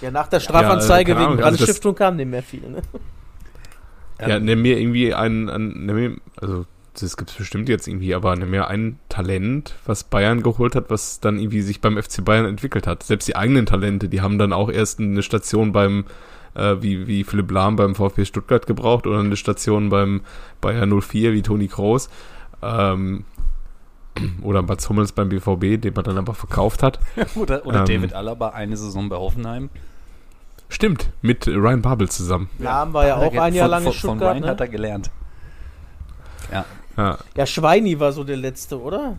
Ja, 0.00 0.10
nach 0.10 0.28
der 0.28 0.40
Strafanzeige 0.40 1.12
Ja, 1.12 1.16
keine 1.16 1.26
wegen 1.26 1.32
Ahnung, 1.34 1.44
also 1.44 1.56
Brandstiftung 1.58 1.94
kam 1.94 2.16
nicht 2.16 2.30
mehr 2.30 2.42
viel. 2.42 2.68
Ne? 2.68 2.82
ja, 4.26 4.38
nimm 4.38 4.62
mir 4.62 4.78
irgendwie 4.78 5.14
ein, 5.14 5.48
ein 5.48 5.86
nimm 5.86 5.96
mir, 5.96 6.16
also 6.40 6.66
das 7.00 7.16
gibt's 7.16 7.34
bestimmt 7.34 7.68
jetzt 7.68 7.86
irgendwie, 7.86 8.14
aber 8.14 8.34
nimm 8.36 8.50
mir 8.50 8.68
ein 8.68 8.98
Talent, 9.08 9.74
was 9.86 10.04
Bayern 10.04 10.42
geholt 10.42 10.74
hat, 10.74 10.90
was 10.90 11.20
dann 11.20 11.38
irgendwie 11.38 11.62
sich 11.62 11.80
beim 11.80 12.00
FC 12.00 12.24
Bayern 12.24 12.46
entwickelt 12.46 12.86
hat. 12.86 13.02
Selbst 13.02 13.28
die 13.28 13.36
eigenen 13.36 13.66
Talente, 13.66 14.08
die 14.08 14.20
haben 14.20 14.38
dann 14.38 14.52
auch 14.52 14.70
erst 14.70 14.98
eine 14.98 15.22
Station 15.22 15.72
beim 15.72 16.04
äh, 16.54 16.76
wie, 16.80 17.06
wie 17.06 17.24
Philipp 17.24 17.50
Lahm 17.50 17.76
beim 17.76 17.94
VfB 17.94 18.24
Stuttgart 18.24 18.66
gebraucht 18.66 19.06
oder 19.06 19.20
eine 19.20 19.36
Station 19.36 19.88
beim 19.90 20.22
Bayern 20.60 21.00
04 21.00 21.32
wie 21.32 21.42
Toni 21.42 21.68
Kroos. 21.68 22.10
Ähm, 22.62 23.24
oder 24.42 24.62
Mats 24.62 24.88
Hummels 24.88 25.12
beim 25.12 25.28
BVB, 25.28 25.80
den 25.80 25.94
man 25.94 26.04
dann 26.04 26.18
aber 26.18 26.34
verkauft 26.34 26.82
hat. 26.82 26.98
Oder, 27.34 27.64
oder 27.66 27.80
Ähm. 27.80 27.84
David 27.86 28.12
Alaba 28.14 28.50
eine 28.50 28.76
Saison 28.76 29.08
bei 29.08 29.16
Hoffenheim. 29.16 29.70
Stimmt, 30.68 31.10
mit 31.22 31.46
Ryan 31.46 31.80
Babel 31.82 32.08
zusammen. 32.08 32.48
War 32.58 33.06
ja 33.06 33.16
Hat 33.16 33.22
er 33.22 33.28
auch 33.28 33.32
ge- 33.32 33.40
ein 33.40 33.54
Jahr 33.54 33.64
von- 33.68 33.70
lang 33.70 33.86
in 33.86 33.92
von. 33.92 34.18
Ryan 34.22 34.44
hat 34.46 34.58
Ne? 34.60 34.64
er 34.66 34.68
gelernt. 34.68 35.10
Ja, 36.52 36.64
Ja, 36.96 37.18
Ja, 37.36 37.46
Schweini 37.46 37.98
war 38.00 38.12
so 38.12 38.24
der 38.24 38.36
letzte, 38.36 38.80
oder? 38.80 39.18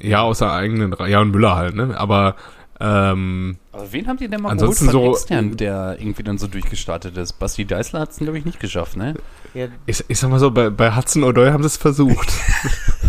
ja 0.00 0.22
aus 0.22 0.38
der 0.38 0.52
eigenen. 0.52 0.94
Ja, 1.06 1.20
und 1.20 1.30
Müller 1.30 1.56
halt, 1.56 1.74
ne? 1.74 1.94
Aber 1.98 2.34
ähm, 2.82 3.58
aber 3.72 3.92
wen 3.92 4.08
haben 4.08 4.16
die 4.16 4.26
denn 4.28 4.40
mal 4.40 4.50
Ansonsten 4.52 4.86
geholt 4.86 5.02
von 5.04 5.12
so- 5.12 5.18
extern, 5.18 5.56
der 5.58 5.96
irgendwie 6.00 6.22
dann 6.22 6.38
so 6.38 6.46
durchgestartet 6.46 7.16
ist? 7.18 7.34
Basti 7.34 7.66
Deißler 7.66 8.00
hat 8.00 8.10
es, 8.10 8.16
glaube 8.16 8.38
ich, 8.38 8.46
nicht 8.46 8.58
geschafft, 8.58 8.96
ne? 8.96 9.14
Ja, 9.52 9.66
ich, 9.84 10.02
ich 10.08 10.18
sag 10.18 10.30
mal 10.30 10.38
so, 10.40 10.50
bei, 10.50 10.70
bei 10.70 10.96
Hudson 10.96 11.22
O'Doy 11.24 11.52
haben 11.52 11.62
sie 11.62 11.66
es 11.66 11.76
versucht. 11.76 12.32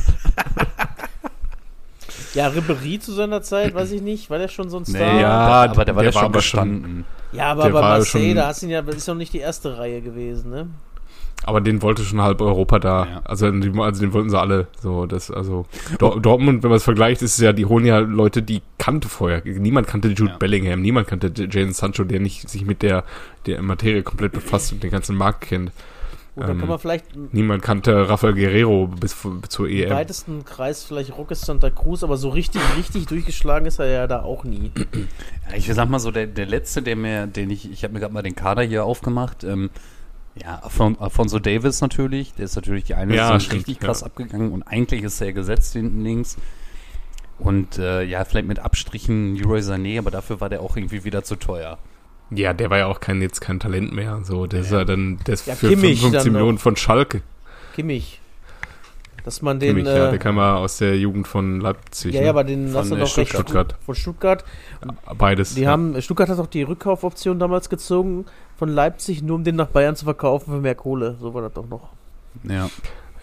ja 2.33 2.47
Ribéry 2.50 3.00
zu 3.00 3.11
seiner 3.13 3.41
Zeit, 3.41 3.73
weiß 3.73 3.91
ich 3.91 4.01
nicht, 4.01 4.29
war 4.29 4.38
der 4.38 4.47
schon 4.47 4.69
so 4.69 4.77
ein 4.77 4.85
Star? 4.85 5.13
Nee, 5.13 5.21
ja, 5.21 5.29
aber 5.29 5.85
der 5.85 5.95
war 5.95 6.03
der 6.03 6.11
ja 6.11 6.15
war 6.15 6.23
schon 6.23 6.31
gestanden. 6.31 7.05
Ja, 7.33 7.51
aber 7.51 7.63
Der 7.63 7.71
bei 7.71 7.81
Marseille, 7.81 8.27
schon- 8.27 8.35
da 8.35 8.47
hast 8.47 8.63
ihn 8.63 8.69
ja, 8.69 8.81
das 8.81 8.95
ist 8.97 9.07
noch 9.07 9.15
nicht 9.15 9.33
die 9.33 9.39
erste 9.39 9.77
Reihe 9.77 10.01
gewesen, 10.01 10.50
ne? 10.51 10.67
Aber 11.44 11.59
den 11.59 11.81
wollte 11.81 12.03
schon 12.03 12.22
halb 12.22 12.39
Europa 12.39 12.77
da. 12.77 13.05
Ja. 13.05 13.22
Also, 13.24 13.48
also 13.48 14.01
den 14.01 14.13
wollten 14.13 14.29
sie 14.29 14.39
alle. 14.39 14.67
So, 14.79 15.07
das, 15.07 15.31
also 15.31 15.65
Dor 15.98 16.22
Dortmund, 16.22 16.61
wenn 16.61 16.70
man 16.70 16.77
es 16.77 16.83
vergleicht, 16.83 17.24
ist 17.24 17.33
es 17.33 17.39
ja, 17.39 17.51
die 17.51 17.65
holen 17.65 17.83
ja 17.83 17.98
Leute, 17.98 18.44
die 18.44 18.61
kannte 18.77 19.09
vorher. 19.09 19.41
Niemand 19.44 19.87
kannte 19.87 20.09
Jude 20.09 20.33
Ja. 20.33 20.37
Bellingham, 20.37 20.81
niemand 20.81 21.07
kannte 21.07 21.31
Jadon 21.35 21.74
Sancho, 21.74 22.03
der 22.03 22.20
nicht 22.20 22.48
sich 22.48 22.63
mit 22.63 22.83
der, 22.83 23.05
der 23.48 23.59
Materie 23.63 24.03
komplett 24.03 24.33
befasst 24.33 24.72
und 24.72 24.83
den 24.83 24.91
ganzen 24.91 25.15
Markt 25.15 25.41
kennt. 25.41 25.72
Gut, 26.33 26.44
dann 26.46 26.51
Ähm, 26.51 26.59
kann 26.59 26.70
man 26.70 26.79
vielleicht 26.79 27.13
im 27.13 27.27
Niemand 27.33 27.61
kannte 27.61 28.07
Rafael 28.07 28.33
Guerrero 28.33 28.87
bis 28.87 29.11
fu- 29.11 29.41
zur 29.50 29.67
EM. 29.67 29.89
weitesten 29.89 30.46
Kreis 30.46 30.83
vielleicht 30.85 31.17
Roques 31.17 31.41
Santa 31.41 31.70
Cruz, 31.70 32.03
aber 32.03 32.15
so 32.15 32.29
richtig, 32.29 32.61
richtig 32.77 33.07
durchgeschlagen 33.07 33.65
ist 33.65 33.79
er 33.79 33.87
ja 33.87 34.07
da 34.07 34.24
auch 34.24 34.44
nie. 34.46 34.72
Ich 35.55 35.67
sag 35.74 35.89
mal 35.89 36.00
so, 36.00 36.09
der, 36.11 36.27
der 36.27 36.46
letzte, 36.46 36.81
der 36.81 36.96
mir, 36.96 37.27
den 37.27 37.50
ich, 37.50 37.70
ich 37.70 37.83
habe 37.83 37.94
mir 37.94 38.00
gerade 38.00 38.13
mal 38.13 38.22
den 38.22 38.35
Kader 38.35 38.61
hier 38.63 38.85
aufgemacht, 38.85 39.44
ähm, 39.44 39.70
ja, 40.41 40.59
Alfon 40.63 40.98
Alfonso 40.98 41.39
Davis 41.39 41.81
natürlich, 41.81 42.33
der 42.35 42.46
ist 42.46 42.55
natürlich 42.55 42.85
die 42.85 42.94
eine 42.96 43.13
Ja, 43.13 43.25
Saison 43.25 43.39
stimmt, 43.41 43.55
richtig 43.67 43.79
krass 43.81 44.00
ja. 44.00 44.07
abgegangen 44.07 44.53
und 44.53 44.63
eigentlich 44.63 45.03
ist 45.03 45.20
er 45.20 45.33
gesetzt 45.33 45.74
hinten 45.74 46.01
links. 46.05 46.37
Und 47.39 47.77
äh, 47.79 48.03
ja, 48.03 48.24
vielleicht 48.24 48.48
mit 48.48 48.59
Abstrichen 48.59 49.35
Leroy 49.35 49.59
Sané, 49.59 49.98
aber 50.00 50.11
dafür 50.11 50.39
war 50.39 50.48
der 50.48 50.61
auch 50.61 50.77
irgendwie 50.77 51.03
wieder 51.03 51.24
zu 51.25 51.35
teuer. 51.35 51.77
Ja, 52.33 52.53
der 52.53 52.70
war 52.70 52.77
ja 52.77 52.87
auch 52.87 53.00
kein, 53.00 53.22
jetzt 53.22 53.41
kein 53.41 53.59
Talent 53.59 53.94
mehr. 53.94 54.20
So, 54.24 54.48
der 54.48 54.61
ist 54.61 54.72
Ja. 54.72 54.79
ja 54.79 54.85
dann, 54.85 55.20
der 55.27 55.33
ist 55.33 55.48
Ja, 55.48 55.55
für 55.55 55.70
Kimmich 55.70 56.00
55 56.00 56.11
dann 56.11 56.33
noch. 56.33 56.39
Millionen 56.39 56.57
von 56.57 56.75
Schalke. 56.75 57.22
Kimmich. 57.75 58.20
Dass 59.24 59.41
man 59.41 59.59
den. 59.59 59.75
Kimmich, 59.75 59.85
ja, 59.85 60.07
äh, 60.07 60.09
der 60.11 60.20
kam 60.20 60.37
ja 60.37 60.55
aus 60.55 60.77
der 60.77 60.98
Jugend 60.98 61.27
von 61.27 61.59
Leipzig. 61.59 62.13
ja, 62.13 62.22
ne? 62.22 62.25
ja, 62.25 62.31
aber 62.31 62.44
den 62.44 62.74
wir 62.74 62.79
äh, 62.79 62.89
doch 62.89 63.17
recht 63.17 63.29
Stuttgart. 63.33 63.75
Von 63.85 63.96
Stuttgart. 63.96 64.44
Beides. 65.17 65.55
Die 65.55 65.61
ja. 65.61 65.72
haben, 65.72 66.01
Stuttgart 66.01 66.29
hat 66.29 66.39
auch 66.39 66.48
die 66.48 66.63
Rückkaufoption 66.63 67.37
damals 67.37 67.70
gezogen 67.70 68.25
von 68.57 68.70
Leipzig, 68.70 69.22
nur 69.22 69.35
um 69.35 69.44
den 69.44 69.57
nach 69.57 69.67
Bayern 69.67 69.96
zu 69.96 70.05
verkaufen 70.05 70.53
für 70.53 70.59
mehr 70.59 70.75
Kohle. 70.75 71.17
So 71.20 71.33
war 71.33 71.41
das 71.41 71.53
doch 71.53 71.67
noch. 71.67 71.89
Ja. 72.44 72.70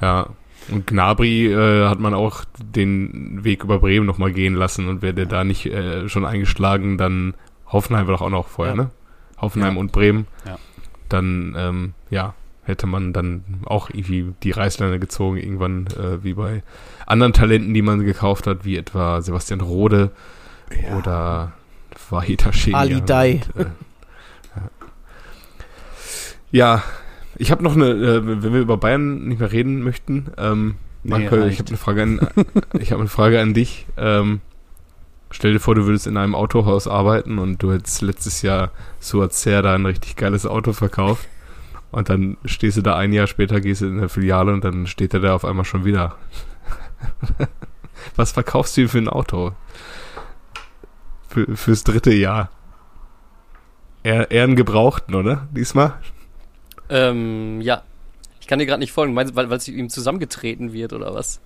Ja. 0.01 0.29
Und 0.71 0.87
Gnabry 0.87 1.47
äh, 1.53 1.89
hat 1.89 1.99
man 1.99 2.15
auch 2.15 2.45
den 2.61 3.43
Weg 3.43 3.65
über 3.65 3.79
Bremen 3.79 4.07
nochmal 4.07 4.33
gehen 4.33 4.55
lassen 4.55 4.89
und 4.89 5.03
wäre 5.03 5.15
der 5.15 5.27
da 5.27 5.43
nicht 5.45 5.67
äh, 5.67 6.09
schon 6.09 6.27
eingeschlagen, 6.27 6.99
dann 6.99 7.35
Hoffenheim 7.69 8.07
war 8.07 8.15
doch 8.15 8.23
auch 8.23 8.31
noch 8.31 8.49
vorher, 8.49 8.75
Ja. 8.77 8.83
ne? 8.85 8.91
Hoffenheim 9.41 9.75
Ja. 9.75 9.81
und 9.81 9.93
Bremen. 9.93 10.27
Ja. 10.47 10.59
Dann, 11.09 11.55
ähm, 11.57 11.95
ja, 12.11 12.35
hätte 12.65 12.87
man 12.87 13.13
dann 13.13 13.45
auch 13.65 13.89
irgendwie 13.91 14.35
die 14.43 14.51
Reißleine 14.51 14.99
gezogen, 14.99 15.37
irgendwann 15.39 15.87
äh, 15.89 16.23
wie 16.23 16.35
bei 16.35 16.63
anderen 17.07 17.33
Talenten, 17.33 17.73
die 17.73 17.81
man 17.83 18.05
gekauft 18.05 18.47
hat, 18.47 18.65
wie 18.65 18.77
etwa 18.77 19.23
Sebastian 19.23 19.61
Rode 19.63 20.11
oder 20.99 21.53
Vahida 22.11 22.53
Schenia. 22.53 22.79
Ali 22.79 23.01
Dai. 23.01 23.41
Und, 23.55 23.63
äh, 23.63 23.67
ja. 26.51 26.77
ja, 26.77 26.83
ich 27.37 27.51
habe 27.51 27.63
noch 27.63 27.75
eine, 27.75 27.87
äh, 27.91 28.27
wenn 28.27 28.53
wir 28.53 28.61
über 28.61 28.77
Bayern 28.77 29.29
nicht 29.29 29.41
mehr 29.41 29.53
reden 29.53 29.83
möchten, 29.83 30.27
ähm, 30.37 30.75
Nee, 31.05 31.11
Marco, 31.11 31.37
ich 31.37 31.43
reicht. 31.43 31.59
habe 31.61 31.69
eine 31.69 31.77
Frage 31.79 32.03
an, 32.03 32.29
ich 32.81 32.91
habe 32.91 33.01
eine 33.01 33.09
Frage 33.09 33.41
an 33.41 33.55
dich. 33.55 33.87
Ähm, 33.97 34.41
stell 35.31 35.53
dir 35.53 35.61
vor, 35.61 35.75
du 35.75 35.87
würdest 35.87 36.07
in 36.07 36.17
einem 36.17 36.35
Autohaus 36.35 36.89
arbeiten 36.89 37.39
und 37.39 37.63
du 37.63 37.73
hättest 37.73 38.03
letztes 38.03 38.43
Jahr 38.43 38.71
Suat 39.01 39.33
Serda 39.33 39.75
ein 39.75 39.87
richtig 39.87 40.17
geiles 40.17 40.47
Auto 40.47 40.73
verkauft. 40.73 41.29
Und 41.91 42.11
dann 42.11 42.37
stehst 42.45 42.77
du 42.77 42.83
da 42.83 42.97
ein 42.97 43.13
Jahr 43.13 43.27
später, 43.27 43.61
gehst 43.61 43.81
du 43.81 43.87
in 43.87 43.99
der 43.99 44.09
Filiale 44.09 44.53
und 44.53 44.63
dann 44.65 44.87
steht 44.87 45.15
er 45.15 45.21
da 45.21 45.35
auf 45.35 45.45
einmal 45.45 45.65
schon 45.65 45.85
wieder. 45.85 46.17
Was 48.17 48.33
verkaufst 48.33 48.77
du 48.77 48.89
für 48.89 48.99
ein 48.99 49.09
Auto? 49.09 49.53
Für, 51.29 51.57
fürs 51.57 51.85
dritte 51.85 52.13
Jahr. 52.13 52.51
Eher, 54.03 54.31
eher 54.31 54.45
einen 54.45 54.57
Gebrauchten, 54.57 55.15
oder? 55.15 55.49
Diesmal? 55.51 55.95
Ähm, 56.89 57.61
ja. 57.61 57.83
Ich 58.41 58.47
kann 58.47 58.59
dir 58.59 58.67
gerade 58.67 58.81
nicht 58.81 58.93
folgen, 58.93 59.13
meinst 59.15 59.33
du, 59.33 59.37
weil 59.37 59.53
es 59.53 59.69
ihm 59.69 59.91
zusammengetreten 59.91 60.73
wird 60.73 60.93
oder 60.93 61.15
was? 61.15 61.41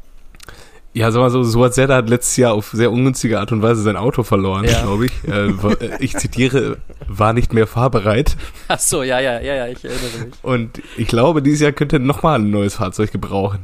Ja, 0.94 1.11
sag 1.11 1.20
mal 1.20 1.31
so, 1.31 1.42
Suat 1.42 1.72
Serda 1.72 1.96
hat 1.96 2.11
letztes 2.11 2.37
Jahr 2.37 2.52
auf 2.52 2.70
sehr 2.72 2.92
ungünstige 2.92 3.40
Art 3.40 3.50
und 3.50 3.62
Weise 3.62 3.81
sein 3.83 3.96
Auto 3.96 4.22
verloren, 4.24 4.64
Ja. 4.64 4.83
glaube 4.83 5.07
ich. 5.07 5.12
Äh, 5.26 5.46
äh, 5.48 5.96
ich 6.00 6.14
zitiere, 6.18 6.76
war 7.09 7.33
nicht 7.33 7.55
mehr 7.55 7.66
fahrbereit. 7.66 8.37
Ach 8.68 8.78
so, 8.78 9.02
ja, 9.02 9.18
ja, 9.18 9.40
ja, 9.40 9.55
ja, 9.55 9.66
ich 9.68 9.83
erinnere 9.85 10.26
mich. 10.26 10.35
Und 10.42 10.83
ich 10.98 11.09
glaube, 11.09 11.40
dieses 11.40 11.61
Jahr 11.61 11.72
könnte 11.72 11.96
er 11.96 12.00
nochmal 12.00 12.38
ein 12.40 12.50
neues 12.50 12.74
Fahrzeug 12.74 13.11
gebrauchen. 13.11 13.61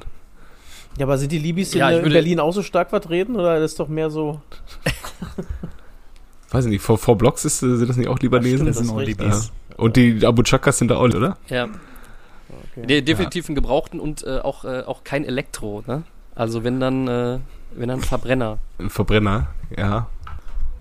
Ja, 0.98 1.04
aber 1.04 1.18
sind 1.18 1.30
die 1.30 1.38
Libys 1.38 1.74
Ja, 1.74 1.90
in, 1.90 1.98
ich 2.00 2.06
in 2.06 2.12
Berlin 2.12 2.40
auch 2.40 2.52
so 2.52 2.62
stark 2.62 2.88
vertreten 2.90 3.36
oder 3.36 3.58
ist 3.58 3.78
doch 3.78 3.88
mehr 3.88 4.08
so. 4.10 4.40
Weiß 6.50 6.64
ich 6.64 6.70
nicht, 6.70 6.80
vor, 6.82 6.96
vor 6.96 7.18
Blocks 7.18 7.44
ist, 7.44 7.62
äh, 7.62 7.76
sind 7.76 7.88
das 7.90 7.98
nicht 7.98 8.08
auch 8.08 8.18
Libanesen? 8.20 8.58
stimmt, 8.58 8.70
Das 8.70 8.78
sind 8.78 8.90
auch. 8.90 9.00
Libis. 9.00 9.52
Und 9.76 9.96
die 9.96 10.24
Abu 10.24 10.42
Chakas 10.42 10.78
sind 10.78 10.88
da 10.90 10.96
auch, 10.96 11.02
oder? 11.02 11.36
Ja. 11.48 11.64
Okay. 12.72 12.86
De 12.86 13.02
definitiv 13.02 13.48
einen 13.48 13.54
gebrauchten 13.54 14.00
und 14.00 14.24
äh, 14.24 14.38
auch, 14.38 14.64
äh, 14.64 14.80
auch 14.86 15.04
kein 15.04 15.24
Elektro, 15.26 15.84
ne? 15.86 16.04
Also 16.38 16.62
wenn 16.62 16.78
dann, 16.78 17.08
äh, 17.08 17.38
Wenn 17.74 17.88
dann 17.88 17.98
ein 17.98 18.04
Verbrenner. 18.04 18.58
Ein 18.78 18.90
Verbrenner, 18.90 19.48
ja. 19.76 20.08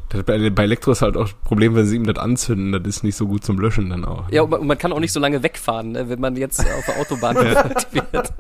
Bei, 0.10 0.50
bei 0.52 0.64
Elektro 0.64 0.92
ist 0.92 1.02
halt 1.02 1.18
auch 1.18 1.24
das 1.24 1.34
Problem, 1.34 1.76
wenn 1.76 1.86
sie 1.86 1.96
ihm 1.98 2.06
das 2.06 2.18
anzünden, 2.18 2.72
das 2.72 2.84
ist 2.86 3.04
nicht 3.04 3.16
so 3.16 3.28
gut 3.28 3.44
zum 3.44 3.60
Löschen 3.60 3.90
dann 3.90 4.06
auch. 4.06 4.30
Ja, 4.32 4.44
und 4.44 4.52
man, 4.52 4.66
man 4.68 4.78
kann 4.78 4.94
auch 4.94 5.00
nicht 5.00 5.12
so 5.12 5.20
lange 5.20 5.42
wegfahren, 5.42 5.94
ne, 5.94 6.08
wenn 6.08 6.22
man 6.22 6.38
jetzt 6.38 6.60
auf 6.62 6.86
der 6.86 7.00
Autobahn 7.00 7.36
gefolgt 7.44 7.94
wird. 7.94 8.34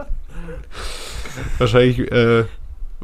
Wahrscheinlich 1.57 1.99
äh, 2.11 2.45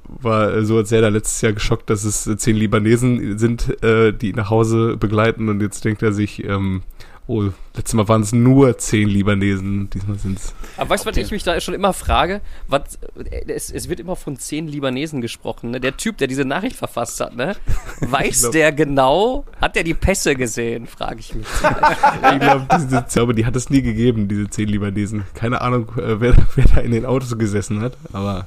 war 0.08 0.64
so 0.64 0.78
als 0.78 0.92
er 0.92 1.02
da 1.02 1.08
letztes 1.10 1.42
Jahr 1.42 1.54
geschockt, 1.54 1.90
dass 1.90 2.04
es 2.04 2.30
zehn 2.38 2.56
Libanesen 2.56 3.40
sind, 3.40 3.84
äh, 3.84 4.14
die 4.14 4.30
ihn 4.30 4.36
nach 4.36 4.52
Hause 4.52 4.96
begleiten 4.96 5.50
und 5.50 5.60
jetzt 5.60 5.84
denkt 5.84 6.04
er 6.04 6.14
sich, 6.14 6.44
ähm, 6.44 6.84
oh, 7.28 7.50
letztes 7.76 7.94
Mal 7.94 8.08
waren 8.08 8.22
es 8.22 8.34
nur 8.34 8.78
zehn 8.78 9.08
Libanesen, 9.08 9.90
diesmal 9.90 10.18
sind 10.18 10.38
es. 10.38 10.54
Aber 10.78 10.90
weißt 10.90 11.06
du, 11.06 11.10
was 11.10 11.18
ich 11.18 11.32
mich 11.32 11.44
da 11.44 11.60
schon 11.62 11.74
immer 11.74 11.94
frage? 11.94 12.42
Was, 12.68 13.00
äh, 13.30 13.52
es, 13.52 13.72
es 13.72 13.90
wird 13.90 14.00
immer 14.00 14.16
von 14.16 14.38
zehn 14.38 14.68
Libanesen 14.68 15.22
gesprochen. 15.22 15.72
Ne? 15.72 15.80
Der 15.80 15.98
Typ, 15.98 16.18
der 16.18 16.28
diese 16.28 16.46
Nachricht 16.46 16.76
verfasst 16.76 17.20
hat, 17.20 17.36
ne? 17.36 17.56
weiß 18.02 18.42
glaub- 18.42 18.52
der 18.54 18.72
genau, 18.72 19.46
hat 19.62 19.76
der 19.76 19.84
die 19.84 19.94
Pässe 19.94 20.36
gesehen, 20.36 20.88
frage 20.88 21.20
ich 21.20 21.36
mich. 21.36 21.48
Ich 22.34 22.40
glaube, 22.40 22.66
diese, 22.80 23.06
glaube, 23.12 23.34
die 23.36 23.46
hat 23.46 23.56
es 23.56 23.70
nie 23.70 23.82
gegeben, 23.82 24.28
diese 24.28 24.50
zehn 24.50 24.68
Libanesen. 24.68 25.24
Keine 25.34 25.62
Ahnung, 25.62 25.90
äh, 25.98 26.20
wer, 26.20 26.36
wer 26.56 26.66
da 26.66 26.82
in 26.82 26.92
den 26.92 27.06
Autos 27.06 27.38
gesessen 27.38 27.82
hat, 27.82 27.98
aber 28.12 28.46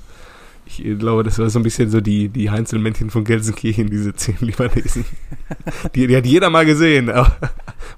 ich 0.67 0.99
glaube, 0.99 1.23
das 1.23 1.39
war 1.39 1.49
so 1.49 1.59
ein 1.61 1.63
bisschen 1.63 1.91
so 1.91 2.01
die, 2.01 2.29
die 2.29 2.51
Heinzelmännchen 2.51 3.11
von 3.11 3.25
Gelsenkirchen, 3.25 3.89
diese 3.89 4.15
zehn 4.15 4.37
Libanesen. 4.41 5.05
Die, 5.95 6.09
die 6.09 6.17
hat 6.17 6.27
jeder 6.27 6.51
mal 6.51 6.67
gesehen, 6.67 7.09
aber, 7.09 7.37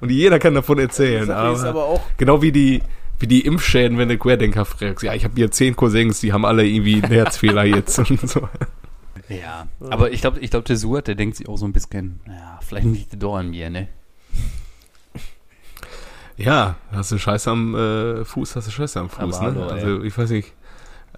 und 0.00 0.10
jeder 0.10 0.38
kann 0.38 0.54
davon 0.54 0.78
erzählen. 0.78 1.22
Ist 1.22 1.30
aber 1.30 1.84
auch, 1.84 2.00
Genau 2.18 2.42
wie 2.42 2.52
die, 2.52 2.82
wie 3.18 3.26
die 3.26 3.40
Impfschäden, 3.40 3.96
wenn 3.96 4.08
du 4.10 4.18
Querdenker 4.18 4.66
fragst. 4.66 5.02
Ja, 5.02 5.14
ich 5.14 5.24
habe 5.24 5.34
hier 5.34 5.50
zehn 5.50 5.74
Cousins, 5.74 6.20
die 6.20 6.32
haben 6.32 6.44
alle 6.44 6.66
irgendwie 6.66 7.02
einen 7.02 7.12
Herzfehler 7.12 7.64
jetzt 7.64 7.98
und 8.10 8.28
so. 8.28 8.48
Ja, 9.28 9.66
aber 9.88 10.10
ich 10.12 10.20
glaube, 10.20 10.40
ich 10.40 10.50
glaub, 10.50 10.64
der 10.66 10.76
Suat, 10.76 11.08
der 11.08 11.14
denkt 11.14 11.36
sich 11.36 11.48
auch 11.48 11.56
so 11.56 11.66
ein 11.66 11.72
bisschen, 11.72 12.20
ja, 12.26 12.58
vielleicht 12.62 12.86
nicht 12.86 13.22
doch 13.22 13.36
an 13.36 13.50
mir, 13.50 13.70
ne? 13.70 13.88
Ja, 16.36 16.76
hast 16.92 17.10
du 17.10 17.18
Scheiße 17.18 17.50
am 17.50 17.74
äh, 17.74 18.24
Fuß, 18.24 18.56
hast 18.56 18.68
du 18.68 18.70
Scheiße 18.70 19.00
am 19.00 19.10
Fuß, 19.10 19.36
Aber 19.38 19.50
ne? 19.52 19.60
hallo, 19.60 19.68
Also 19.68 20.02
ich 20.02 20.16
weiß 20.16 20.30
nicht. 20.30 20.52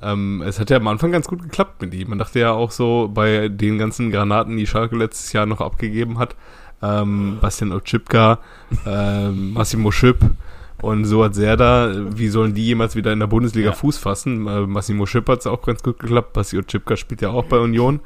Ähm, 0.02 0.42
es 0.46 0.58
hat 0.58 0.70
ja 0.70 0.78
am 0.78 0.88
Anfang 0.88 1.12
ganz 1.12 1.26
gut 1.28 1.42
geklappt 1.42 1.82
mit 1.82 1.94
ihm. 1.94 2.08
Man 2.10 2.18
dachte 2.18 2.40
ja 2.40 2.52
auch 2.52 2.70
so 2.70 3.10
bei 3.12 3.48
den 3.48 3.78
ganzen 3.78 4.10
Granaten, 4.10 4.56
die 4.56 4.66
Schalke 4.66 4.96
letztes 4.96 5.32
Jahr 5.32 5.46
noch 5.46 5.60
abgegeben 5.60 6.18
hat, 6.18 6.36
ähm, 6.82 7.38
Bastian 7.40 7.72
Otschipka, 7.72 8.38
ähm, 8.86 9.52
Massimo 9.54 9.90
Schipp 9.90 10.18
und 10.80 11.04
Suat 11.04 11.34
Serda, 11.34 11.92
wie 12.16 12.28
sollen 12.28 12.54
die 12.54 12.64
jemals 12.64 12.96
wieder 12.96 13.12
in 13.12 13.20
der 13.20 13.26
Bundesliga 13.26 13.70
Ja. 13.70 13.74
Fuß 13.74 13.98
fassen? 13.98 14.46
Äh, 14.46 14.60
Massimo 14.62 15.04
Schipp 15.04 15.28
hat 15.28 15.40
es 15.40 15.46
auch 15.46 15.62
ganz 15.62 15.82
gut 15.82 15.98
geklappt. 15.98 16.32
Basti 16.32 16.56
Otschipka 16.58 16.96
spielt 16.96 17.20
ja 17.20 17.30
auch 17.30 17.44
bei 17.44 17.58
Union 17.58 18.00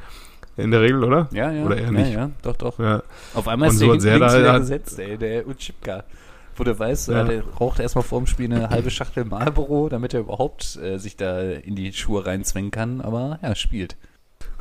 in 0.56 0.70
der 0.70 0.80
Regel, 0.80 1.04
oder? 1.04 1.28
Ja, 1.32 1.50
ja. 1.50 1.64
Oder 1.64 1.76
eher 1.76 1.84
ja, 1.84 1.90
nicht. 1.90 2.12
Ja, 2.12 2.30
doch, 2.42 2.56
doch. 2.56 2.78
Ja. 2.78 3.02
Auf 3.34 3.48
einmal 3.48 3.68
Und 3.68 3.74
ist 3.74 3.80
so 3.80 3.92
der 3.92 4.00
Serda 4.00 4.58
gesetzt, 4.58 4.98
ey, 4.98 5.16
der 5.16 5.46
Utschipka. 5.46 6.04
Wo 6.56 6.64
du 6.64 6.78
weißt, 6.78 7.08
Ja. 7.08 7.24
äh, 7.24 7.28
der 7.28 7.44
raucht 7.60 7.80
erstmal 7.80 8.04
vor 8.04 8.20
dem 8.20 8.26
Spiel 8.26 8.52
eine 8.52 8.70
halbe 8.70 8.90
Schachtel 8.90 9.24
Marlboro, 9.24 9.88
damit 9.88 10.14
er 10.14 10.20
überhaupt 10.20 10.76
äh, 10.76 10.98
sich 10.98 11.16
da 11.16 11.40
in 11.42 11.74
die 11.74 11.92
Schuhe 11.92 12.26
reinzwingen 12.26 12.70
kann, 12.70 13.00
aber 13.00 13.38
ja, 13.42 13.54
spielt. 13.54 13.96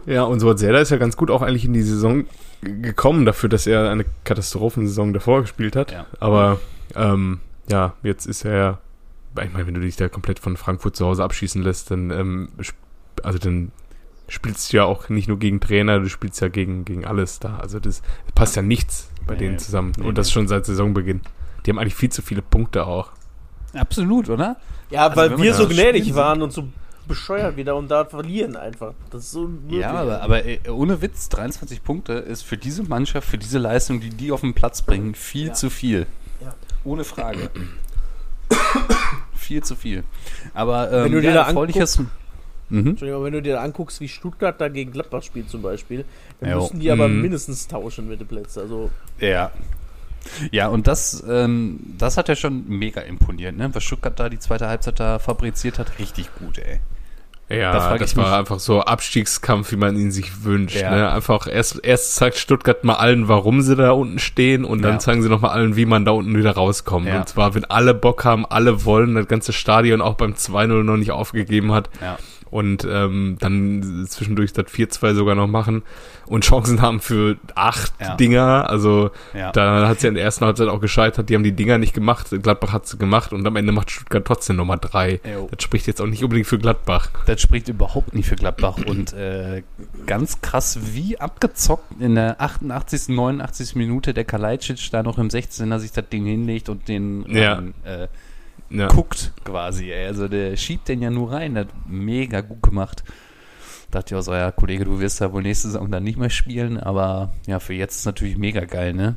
Ja, 0.06 0.24
und 0.24 0.40
Suat 0.42 0.60
Serda 0.60 0.80
ist 0.80 0.90
ja 0.90 0.98
ganz 0.98 1.16
gut 1.16 1.32
auch 1.32 1.42
eigentlich 1.42 1.66
in 1.66 1.74
die 1.74 1.82
Saison 1.82 2.26
gekommen 2.62 3.26
dafür, 3.26 3.48
dass 3.50 3.68
er 3.68 3.90
eine 3.90 4.06
Katastrophensaison 4.26 5.14
davor 5.14 5.42
gespielt 5.42 5.76
hat. 5.76 5.92
Ja. 5.92 6.06
Aber 6.20 6.60
ähm, 6.96 7.40
ja, 7.70 7.94
jetzt 8.04 8.26
ist 8.26 8.44
er, 8.44 8.80
ich 9.42 9.54
meine, 9.54 9.66
wenn 9.68 9.74
du 9.74 9.80
dich 9.82 9.96
da 9.96 10.10
komplett 10.10 10.40
von 10.40 10.58
Frankfurt 10.58 10.96
zu 10.98 11.06
Hause 11.06 11.24
abschießen 11.24 11.62
lässt, 11.64 11.90
dann 11.92 12.12
ähm, 12.12 12.50
also 13.24 13.40
dann 13.40 13.72
spielst 14.28 14.72
du 14.74 14.78
ja 14.78 14.84
auch 14.86 15.10
nicht 15.10 15.28
nur 15.28 15.38
gegen 15.40 15.60
Trainer, 15.62 16.00
du 16.00 16.10
spielst 16.10 16.42
ja 16.42 16.48
gegen, 16.50 16.84
gegen 16.86 17.06
alles 17.06 17.40
da. 17.40 17.58
Also 17.58 17.80
das 17.80 18.02
passt 18.36 18.56
ja 18.56 18.62
nichts 18.62 19.10
bei 19.26 19.34
Nee, 19.36 19.40
denen 19.42 19.60
zusammen. 19.60 19.94
nee, 19.98 20.06
und 20.06 20.18
das 20.18 20.28
nee. 20.28 20.34
schon 20.34 20.48
seit 20.48 20.66
Saisonbeginn. 20.66 21.22
Die 21.66 21.72
haben 21.72 21.80
eigentlich 21.80 21.96
viel 21.96 22.10
zu 22.12 22.22
viele 22.22 22.42
Punkte 22.42 22.86
auch. 22.86 23.12
Absolut, 23.74 24.30
oder? 24.30 24.58
ja, 24.90 25.08
Also 25.08 25.16
weil 25.16 25.38
wir 25.38 25.52
da 25.52 25.58
so 25.58 25.68
gnädig 25.68 26.14
waren 26.16 26.42
und 26.42 26.52
so 26.54 26.68
bescheuert 27.08 27.58
wieder 27.58 27.76
und 27.76 27.90
da 27.92 28.06
verlieren 28.06 28.56
einfach. 28.56 28.94
Das 29.10 29.24
ist 29.24 29.32
so. 29.32 29.50
Ja, 29.70 29.92
aber, 29.92 30.22
aber 30.22 30.46
äh, 30.46 30.60
ohne 30.70 31.02
Witz, 31.02 31.28
23 31.30 31.84
Punkte 31.84 32.14
ist 32.14 32.44
für 32.44 32.56
diese 32.58 32.84
Mannschaft, 32.84 33.28
für 33.28 33.38
diese 33.38 33.58
Leistung, 33.58 34.00
die 34.00 34.10
die 34.10 34.32
auf 34.32 34.42
den 34.42 34.54
Platz 34.54 34.82
bringen, 34.82 35.14
viel 35.16 35.48
Ja. 35.48 35.54
zu 35.54 35.70
viel. 35.70 36.06
Ja. 36.42 36.54
Ohne 36.86 37.04
Frage. 37.04 37.50
viel 39.36 39.64
zu 39.64 39.76
viel. 39.76 40.04
Aber 40.54 40.92
ähm, 40.92 41.06
Wenn 41.06 41.12
du 41.14 41.22
dir 41.22 41.28
ja, 41.30 41.34
da 41.36 41.48
erfreuliches. 41.48 42.00
Mhm. 42.70 42.88
Entschuldigung, 42.88 43.24
wenn 43.26 43.34
du 43.34 43.42
dir 43.42 43.62
anguckst, 43.62 44.00
wie 44.00 44.08
Stuttgart 44.08 44.60
da 44.60 44.68
gegen 44.70 44.92
Gladbach 44.92 45.22
spielt 45.24 45.50
zum 45.50 45.62
Beispiel, 45.62 46.06
dann 46.40 46.52
Jo. 46.52 46.62
müssen 46.62 46.80
die 46.80 46.90
aber 46.92 47.08
Mhm. 47.08 47.22
mindestens 47.22 47.68
tauschen 47.68 48.08
mit 48.08 48.20
den 48.20 48.28
Plätzen. 48.28 48.62
Also 48.62 48.90
Ja. 49.20 49.52
Ja, 50.52 50.68
und 50.70 50.88
das, 50.88 51.24
ähm, 51.30 51.80
das 51.98 52.18
hat 52.18 52.30
ja 52.30 52.36
schon 52.36 52.68
mega 52.68 53.02
imponiert, 53.02 53.56
ne? 53.58 53.70
Was 53.74 53.84
Stuttgart 53.84 54.20
da 54.20 54.30
die 54.30 54.40
zweite 54.40 54.68
Halbzeit 54.68 55.00
da 55.00 55.20
fabriziert 55.20 55.80
hat, 55.80 56.00
richtig 56.00 56.30
gut, 56.40 56.58
ey. 56.60 56.80
Da 57.50 57.56
Ja, 57.56 57.80
frag 57.82 58.00
das 58.00 58.16
war 58.16 58.30
mich- 58.30 58.34
einfach 58.34 58.60
so 58.60 58.82
Abstiegskampf, 58.82 59.72
wie 59.74 59.76
man 59.76 59.96
ihn 59.98 60.12
sich 60.12 60.44
wünscht. 60.46 60.78
Ja. 60.78 60.90
Ne? 60.96 61.12
Einfach 61.12 61.46
erst, 61.46 61.84
erst 61.84 62.16
zeigt 62.16 62.38
Stuttgart 62.38 62.84
mal 62.86 62.96
allen, 62.96 63.28
warum 63.28 63.62
sie 63.62 63.76
da 63.76 63.92
unten 63.92 64.18
stehen 64.18 64.64
und 64.64 64.82
dann 64.82 64.94
Ja. 64.94 65.00
zeigen 65.00 65.22
sie 65.22 65.30
noch 65.30 65.42
mal 65.42 65.50
allen, 65.50 65.76
wie 65.76 65.86
man 65.86 66.06
da 66.06 66.12
unten 66.12 66.36
wieder 66.38 66.52
rauskommt. 66.52 67.08
Ja. 67.08 67.18
Und 67.18 67.28
zwar, 67.30 67.54
wenn 67.54 67.66
alle 67.66 67.94
Bock 67.94 68.24
haben, 68.24 68.46
alle 68.46 68.86
wollen, 68.86 69.14
das 69.16 69.28
ganze 69.28 69.52
Stadion 69.54 70.02
auch 70.02 70.16
beim 70.16 70.36
2-0 70.36 70.84
noch 70.84 70.98
nicht 70.98 71.12
aufgegeben 71.12 71.74
hat 71.74 71.90
Ja. 72.02 72.18
Und 72.54 72.88
ähm, 72.90 73.38
dann 73.40 74.06
zwischendurch 74.08 74.54
das 74.54 74.68
4-2 74.68 75.16
sogar 75.16 75.34
noch 75.36 75.48
machen 75.48 75.82
und 76.28 76.44
Chancen 76.46 76.82
haben 76.82 77.00
für 77.00 77.38
acht 77.56 77.94
Ja. 78.00 78.16
Dinger. 78.16 78.70
Also 78.70 79.10
Ja. 79.34 79.52
da 79.52 79.88
hat 79.88 80.00
sie 80.00 80.08
in 80.08 80.14
der 80.14 80.24
ersten 80.24 80.46
Halbzeit 80.46 80.68
auch 80.68 80.80
gescheitert. 80.80 81.30
Die 81.30 81.36
haben 81.36 81.44
die 81.44 81.52
Dinger 81.54 81.80
nicht 81.80 81.94
gemacht. 81.94 82.28
Gladbach 82.44 82.72
hat 82.72 82.88
sie 82.88 82.98
gemacht 82.98 83.34
und 83.34 83.46
am 83.48 83.56
Ende 83.56 83.72
macht 83.74 83.90
Stuttgart 83.92 84.24
trotzdem 84.26 84.56
nochmal 84.56 84.78
drei. 84.80 85.20
Jo. 85.30 85.48
Das 85.52 85.64
spricht 85.64 85.88
jetzt 85.88 86.00
auch 86.00 86.06
nicht 86.06 86.24
unbedingt 86.24 86.48
für 86.48 86.60
Gladbach. 86.60 87.10
Das 87.26 87.42
spricht 87.42 87.68
überhaupt 87.70 88.14
nicht 88.14 88.30
für 88.30 88.36
Gladbach 88.36 88.78
und 88.86 89.14
äh, 89.14 89.64
ganz 90.06 90.40
krass, 90.42 90.78
wie 90.94 91.20
abgezockt 91.20 92.00
in 92.00 92.16
der 92.16 92.40
88., 92.40 93.10
89. 93.16 93.76
Minute 93.76 94.14
der 94.14 94.26
Kalajdzic 94.26 94.92
da 94.92 95.02
noch 95.02 95.18
im 95.18 95.30
16er 95.30 95.80
sich 95.80 95.92
das 95.92 96.08
Ding 96.10 96.26
hinlegt 96.26 96.70
und 96.70 96.88
den 96.88 97.26
Ja. 97.28 97.54
rein, 97.56 97.74
äh, 97.84 98.08
Ja. 98.74 98.88
guckt 98.88 99.32
quasi. 99.46 99.92
Ey. 99.92 100.08
Also 100.08 100.28
der 100.28 100.58
schiebt 100.58 100.88
den 100.88 101.02
ja 101.02 101.10
nur 101.10 101.32
rein, 101.32 101.58
hat 101.58 101.70
mega 101.88 102.42
gut 102.42 102.64
gemacht. 102.64 103.04
Dachte 103.92 104.16
ich 104.16 104.20
auch 104.20 104.24
so, 104.24 104.34
ja 104.34 104.52
Kollege, 104.52 104.86
du 104.86 105.00
wirst 105.00 105.22
da 105.22 105.32
wohl 105.32 105.44
nächste 105.44 105.68
Saison 105.68 105.92
dann 105.92 106.04
nicht 106.04 106.18
mehr 106.18 106.32
spielen, 106.32 106.80
aber 106.80 107.32
ja, 107.46 107.60
für 107.60 107.74
jetzt 107.74 107.98
ist 107.98 108.06
natürlich 108.06 108.38
mega 108.38 108.66
geil, 108.66 108.94
ne? 108.94 109.16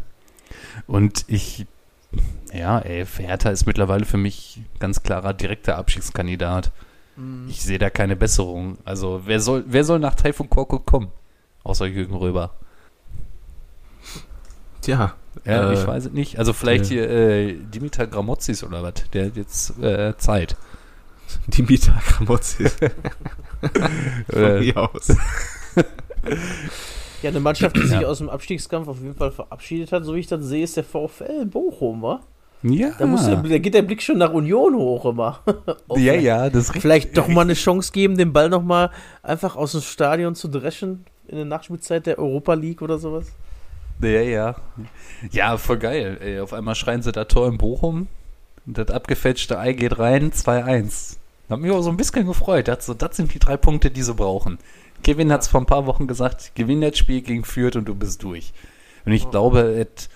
Und 0.87 1.25
ich, 1.29 1.67
ja, 2.53 2.79
ey, 2.81 3.07
Hertha 3.07 3.49
ist 3.49 3.65
mittlerweile 3.65 4.05
für 4.05 4.19
mich 4.19 4.61
ganz 4.79 5.03
klarer 5.03 5.33
direkter 5.33 5.79
Abschiedskandidat. 5.79 6.73
Ich 7.49 7.63
sehe 7.63 7.79
da 7.79 7.89
keine 7.89 8.15
Besserung. 8.15 8.77
Also, 8.85 9.23
wer 9.25 9.41
soll, 9.41 9.65
wer 9.67 9.85
soll 9.85 9.99
nach 9.99 10.15
Taifun 10.15 10.51
Korkut 10.51 10.85
kommen? 10.85 11.09
Außer 11.65 11.87
Jürgen 11.87 12.15
Röber. 12.15 12.53
Tja. 14.83 15.15
Ja, 15.45 15.71
äh, 15.71 15.75
ich 15.75 15.87
weiß 15.87 16.07
es 16.07 16.13
nicht. 16.13 16.39
Also, 16.39 16.53
vielleicht 16.53 16.85
ja. 16.85 16.91
hier 16.91 17.11
äh, 17.11 17.53
Dimitar 17.55 18.07
Gramotzis 18.07 18.65
oder 18.65 18.83
was. 18.83 18.95
Der 19.13 19.27
hat 19.27 19.37
jetzt 19.37 19.79
äh, 19.83 20.17
Zeit. 20.17 20.57
Dimitar 21.49 22.01
Gramotzis. 22.07 22.77
Von 24.31 24.43
Äh, 24.43 24.61
mir 24.61 24.77
aus. 24.77 25.09
Ja, 27.23 27.31
eine 27.31 27.41
Mannschaft, 27.41 27.77
die 27.77 27.87
sich 27.87 28.01
Ja. 28.01 28.09
aus 28.09 28.19
dem 28.19 28.29
Abstiegskampf 28.29 28.89
auf 28.89 29.01
jeden 29.01 29.15
Fall 29.15 29.31
verabschiedet 29.33 29.93
hat, 29.93 30.05
so 30.05 30.15
wie 30.15 30.21
ich 30.21 30.27
das 30.27 30.45
sehe, 30.45 30.63
ist 30.65 30.77
der 30.77 30.85
VfL 30.85 31.47
Bochum, 31.47 32.03
wa? 32.03 32.21
ja. 32.63 32.91
Da, 32.99 33.07
muss 33.07 33.25
der, 33.27 33.37
da 33.37 33.59
geht 33.59 33.75
der 33.75 33.83
Blick 33.83 34.03
schon 34.03 34.19
nach 34.19 34.33
Union 34.33 34.75
hoch 34.77 35.07
immer. 35.07 35.41
Auf- 35.89 35.99
ja, 35.99 36.15
ja, 36.15 36.51
das 36.51 36.69
richtig. 36.69 36.83
Vielleicht 36.83 37.17
doch 37.17 37.29
mal 37.29 37.43
eine 37.43 37.55
Chance 37.55 37.93
geben, 37.93 38.17
den 38.17 38.33
Ball 38.33 38.49
noch 38.49 38.63
mal 38.63 38.91
einfach 39.23 39.57
aus 39.57 39.73
dem 39.73 39.81
Stadion 39.83 40.35
zu 40.35 40.49
dreschen 40.49 41.05
in 41.29 41.37
der 41.37 41.45
Nachspielzeit 41.47 42.07
der 42.07 42.19
Europa 42.19 42.55
League 42.55 42.83
oder 42.83 42.99
sowas. 42.99 43.27
Ja, 44.01 44.09
ja. 44.09 44.57
Ja, 45.31 45.57
voll 45.57 45.79
geil. 45.79 46.19
Ey, 46.21 46.41
auf 46.41 46.53
einmal 46.53 46.75
schreien 46.75 47.03
sie 47.03 47.13
da 47.13 47.25
Tor 47.25 47.49
in 47.49 47.59
Bochum. 47.59 48.09
Und 48.67 48.79
das 48.79 48.91
abgefälschte 48.91 49.59
Ei 49.59 49.73
geht 49.73 49.99
rein, 49.99 50.33
2-1. 50.33 51.17
Hat 51.49 51.61
mich 51.61 51.71
auch 51.71 51.83
so 51.83 51.91
ein 51.91 51.97
bisschen 51.97 52.27
gefreut. 52.27 52.69
Das, 52.69 52.87
so, 52.87 52.95
das 52.95 53.17
sind 53.17 53.33
die 53.33 53.39
drei 53.39 53.57
Punkte, 53.57 53.91
die 53.91 54.03
sie 54.03 54.15
brauchen. 54.15 54.59
Kevin 55.03 55.33
hat 55.33 55.43
es 55.43 55.49
vor 55.49 55.61
ein 55.61 55.67
paar 55.67 55.87
Wochen 55.87 56.07
gesagt, 56.07 56.53
gewinn 56.55 56.81
das 56.81 56.99
Spiel 56.99 57.23
gegen 57.23 57.45
Fürth 57.45 57.77
und 57.77 57.87
du 57.87 57.95
bist 57.95 58.23
durch. 58.23 58.53
Und 59.05 59.13
ich 59.13 59.31
glaube, 59.31 59.87
es 59.87 60.11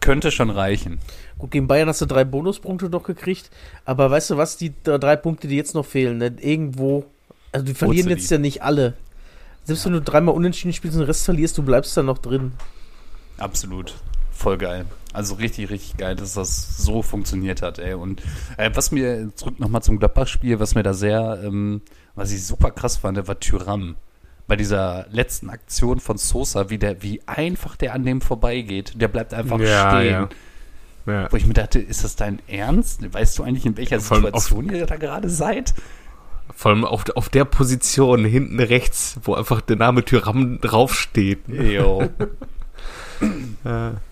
könnte 0.00 0.30
schon 0.30 0.50
reichen. 0.50 0.98
Gut, 1.38 1.50
gegen 1.50 1.66
Bayern 1.66 1.88
hast 1.88 2.00
du 2.00 2.06
drei 2.06 2.24
Bonuspunkte 2.24 2.88
noch 2.88 3.02
gekriegt, 3.02 3.50
aber 3.84 4.10
weißt 4.10 4.30
du 4.30 4.36
was, 4.38 4.56
die 4.56 4.72
drei 4.82 5.16
Punkte, 5.16 5.48
die 5.48 5.56
jetzt 5.56 5.74
noch 5.74 5.84
fehlen, 5.84 6.18
ne? 6.18 6.34
irgendwo, 6.40 7.04
also 7.52 7.66
die 7.66 7.74
verlieren 7.74 8.08
jetzt 8.08 8.30
die? 8.30 8.34
ja 8.34 8.38
nicht 8.38 8.62
alle. 8.62 8.94
Selbst 9.66 9.84
wenn 9.84 9.92
du 9.92 10.00
dreimal 10.00 10.34
unentschieden 10.34 10.72
spielst 10.72 10.96
und 10.96 11.02
den 11.02 11.06
Rest 11.06 11.24
verlierst, 11.24 11.58
du 11.58 11.62
bleibst 11.62 11.96
da 11.96 12.02
noch 12.02 12.18
drin. 12.18 12.52
Absolut. 13.38 13.94
Voll 14.32 14.58
geil. 14.58 14.86
Also 15.12 15.34
richtig, 15.34 15.70
richtig 15.70 15.96
geil, 15.96 16.14
dass 16.14 16.34
das 16.34 16.76
so 16.78 17.02
funktioniert 17.02 17.62
hat, 17.62 17.78
ey. 17.78 17.94
Und 17.94 18.22
äh, 18.58 18.70
was 18.74 18.90
mir, 18.92 19.30
zurück 19.34 19.58
nochmal 19.58 19.82
zum 19.82 19.98
Gladbach-Spiel, 19.98 20.60
was 20.60 20.74
mir 20.74 20.82
da 20.82 20.92
sehr, 20.94 21.40
ähm, 21.42 21.80
was 22.14 22.32
ich 22.32 22.44
super 22.44 22.70
krass 22.70 22.98
fand, 22.98 23.26
war 23.26 23.40
Tyram. 23.40 23.96
bei 24.46 24.56
dieser 24.56 25.06
letzten 25.10 25.48
Aktion 25.50 26.00
von 26.00 26.18
Sosa, 26.18 26.70
wie, 26.70 26.78
der, 26.78 27.02
wie 27.02 27.20
einfach 27.26 27.76
der 27.76 27.94
an 27.94 28.04
dem 28.04 28.20
vorbeigeht. 28.20 28.92
Der 29.00 29.08
bleibt 29.08 29.32
einfach 29.34 29.58
Ja, 29.58 29.98
stehen. 29.98 30.10
ja. 30.12 30.28
Ja. 31.06 31.32
Wo 31.32 31.36
ich 31.36 31.46
mir 31.46 31.54
dachte, 31.54 31.78
ist 31.78 32.02
das 32.04 32.16
dein 32.16 32.40
Ernst? 32.48 33.00
Weißt 33.14 33.38
du 33.38 33.44
eigentlich, 33.44 33.64
in 33.64 33.76
welcher 33.76 34.00
Situation 34.00 34.68
ihr 34.72 34.86
da 34.86 34.96
gerade 34.96 35.30
seid? 35.30 35.72
Vor 36.54 36.70
allem 36.70 36.84
auf, 36.84 37.04
auf 37.16 37.28
der 37.28 37.44
Position 37.44 38.24
hinten 38.24 38.60
rechts, 38.60 39.18
wo 39.22 39.34
einfach 39.34 39.60
der 39.60 39.76
Name 39.76 40.04
Tyram 40.04 40.60
draufsteht. 40.60 41.40
Jo. 41.48 42.08
Ja. 43.64 43.94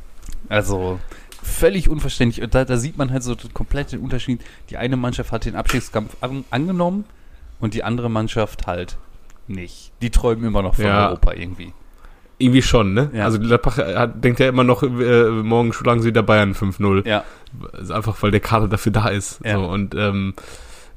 Also 0.48 1.00
völlig 1.42 1.88
unverständlich. 1.88 2.42
Und 2.44 2.54
da, 2.54 2.64
da 2.64 2.76
sieht 2.76 2.98
man 2.98 3.10
halt 3.10 3.22
so 3.22 3.34
komplett 3.54 3.92
den 3.92 4.00
Unterschied. 4.00 4.42
Die 4.70 4.76
eine 4.76 4.96
Mannschaft 4.96 5.32
hat 5.32 5.44
den 5.46 5.56
Abstiegskampf 5.56 6.16
an, 6.20 6.44
angenommen 6.50 7.04
und 7.60 7.74
die 7.74 7.82
andere 7.82 8.10
Mannschaft 8.10 8.66
halt 8.66 8.98
nicht. 9.46 9.92
Die 10.02 10.10
träumen 10.10 10.44
immer 10.44 10.62
noch 10.62 10.74
von 10.74 10.84
Ja. 10.84 11.08
Europa 11.08 11.32
irgendwie. 11.32 11.72
Irgendwie 12.38 12.62
schon, 12.62 12.94
ne? 12.94 13.10
Ja. 13.14 13.24
Also 13.24 13.38
Gladbach 13.38 13.78
hat, 13.78 14.22
denkt 14.24 14.40
ja 14.40 14.48
immer 14.48 14.64
noch, 14.64 14.82
äh, 14.82 15.30
morgen 15.30 15.72
schlagen 15.72 16.02
sie 16.02 16.08
wieder 16.08 16.22
Bayern 16.22 16.54
5-0. 16.54 17.06
Ja. 17.06 17.24
Einfach, 17.90 18.20
weil 18.22 18.32
der 18.32 18.40
Kader 18.40 18.68
dafür 18.68 18.92
da 18.92 19.08
ist. 19.08 19.40
Ja. 19.44 19.54
So, 19.54 19.64
und 19.66 19.94
ähm, 19.94 20.34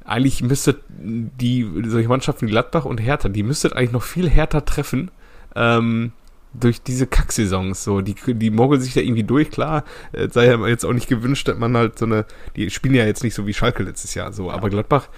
eigentlich 0.08 0.42
müsste 0.42 0.80
die, 0.88 1.68
solche 1.86 2.08
Mannschaften 2.08 2.46
wie 2.46 2.50
Gladbach 2.50 2.84
und 2.84 2.98
Hertha, 2.98 3.28
die 3.28 3.42
müsstet 3.42 3.74
eigentlich 3.74 3.92
noch 3.92 4.02
viel 4.02 4.28
härter 4.28 4.64
treffen. 4.64 5.10
Ähm, 5.54 6.12
durch 6.54 6.82
diese 6.82 7.06
Kacksaisons, 7.06 7.84
so, 7.84 8.00
die, 8.00 8.14
die 8.26 8.50
mogeln 8.50 8.80
sich 8.80 8.94
da 8.94 9.00
irgendwie 9.00 9.22
durch, 9.22 9.50
klar, 9.50 9.84
äh, 10.12 10.28
sei 10.30 10.46
ja 10.46 10.66
jetzt 10.66 10.84
auch 10.84 10.94
nicht 10.94 11.08
gewünscht, 11.08 11.46
dass 11.46 11.58
man 11.58 11.76
halt 11.76 11.98
so 11.98 12.06
eine, 12.06 12.24
die 12.56 12.70
spielen 12.70 12.94
ja 12.94 13.04
jetzt 13.04 13.22
nicht 13.22 13.34
so 13.34 13.46
wie 13.46 13.52
Schalke 13.52 13.82
letztes 13.82 14.14
Jahr, 14.14 14.32
so, 14.32 14.50
aber 14.50 14.70
Gladbach, 14.70 15.08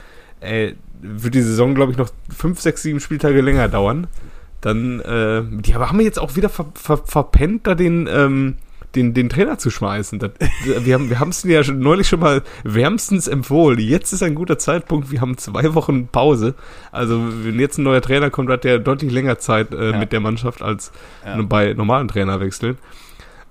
äh, 0.40 0.72
wird 1.00 1.34
die 1.34 1.42
Saison, 1.42 1.74
glaube 1.74 1.92
ich, 1.92 1.98
noch 1.98 2.10
fünf, 2.28 2.60
sechs, 2.60 2.82
sieben 2.82 3.00
Spieltage 3.00 3.40
länger 3.40 3.68
dauern, 3.68 4.08
dann, 4.60 5.00
äh, 5.00 5.42
die 5.62 5.74
aber 5.74 5.88
haben 5.88 5.98
wir 5.98 6.04
jetzt 6.04 6.18
auch 6.18 6.34
wieder 6.34 6.48
ver, 6.48 6.66
ver, 6.74 6.98
verpennt, 6.98 7.66
da 7.66 7.74
den, 7.74 8.08
ähm, 8.10 8.56
den, 8.94 9.14
den 9.14 9.28
Trainer 9.28 9.56
zu 9.58 9.70
schmeißen. 9.70 10.18
Das, 10.18 10.30
wir 10.64 10.94
haben 10.94 11.10
wir 11.10 11.20
haben 11.20 11.28
es 11.30 11.42
ja 11.44 11.62
schon, 11.62 11.78
neulich 11.78 12.08
schon 12.08 12.20
mal 12.20 12.42
wärmstens 12.64 13.28
empfohlen. 13.28 13.78
Jetzt 13.78 14.12
ist 14.12 14.22
ein 14.22 14.34
guter 14.34 14.58
Zeitpunkt. 14.58 15.10
Wir 15.10 15.20
haben 15.20 15.38
zwei 15.38 15.74
Wochen 15.74 16.08
Pause. 16.08 16.54
Also 16.92 17.20
wenn 17.44 17.58
jetzt 17.60 17.78
ein 17.78 17.84
neuer 17.84 18.00
Trainer 18.02 18.30
kommt, 18.30 18.50
hat 18.50 18.64
der 18.64 18.78
deutlich 18.78 19.12
länger 19.12 19.38
Zeit 19.38 19.72
äh, 19.72 19.90
Ja. 19.92 19.98
mit 19.98 20.12
der 20.12 20.20
Mannschaft 20.20 20.60
als 20.62 20.90
Ja. 21.24 21.40
bei 21.42 21.72
normalen 21.74 22.08
Trainerwechseln. 22.08 22.78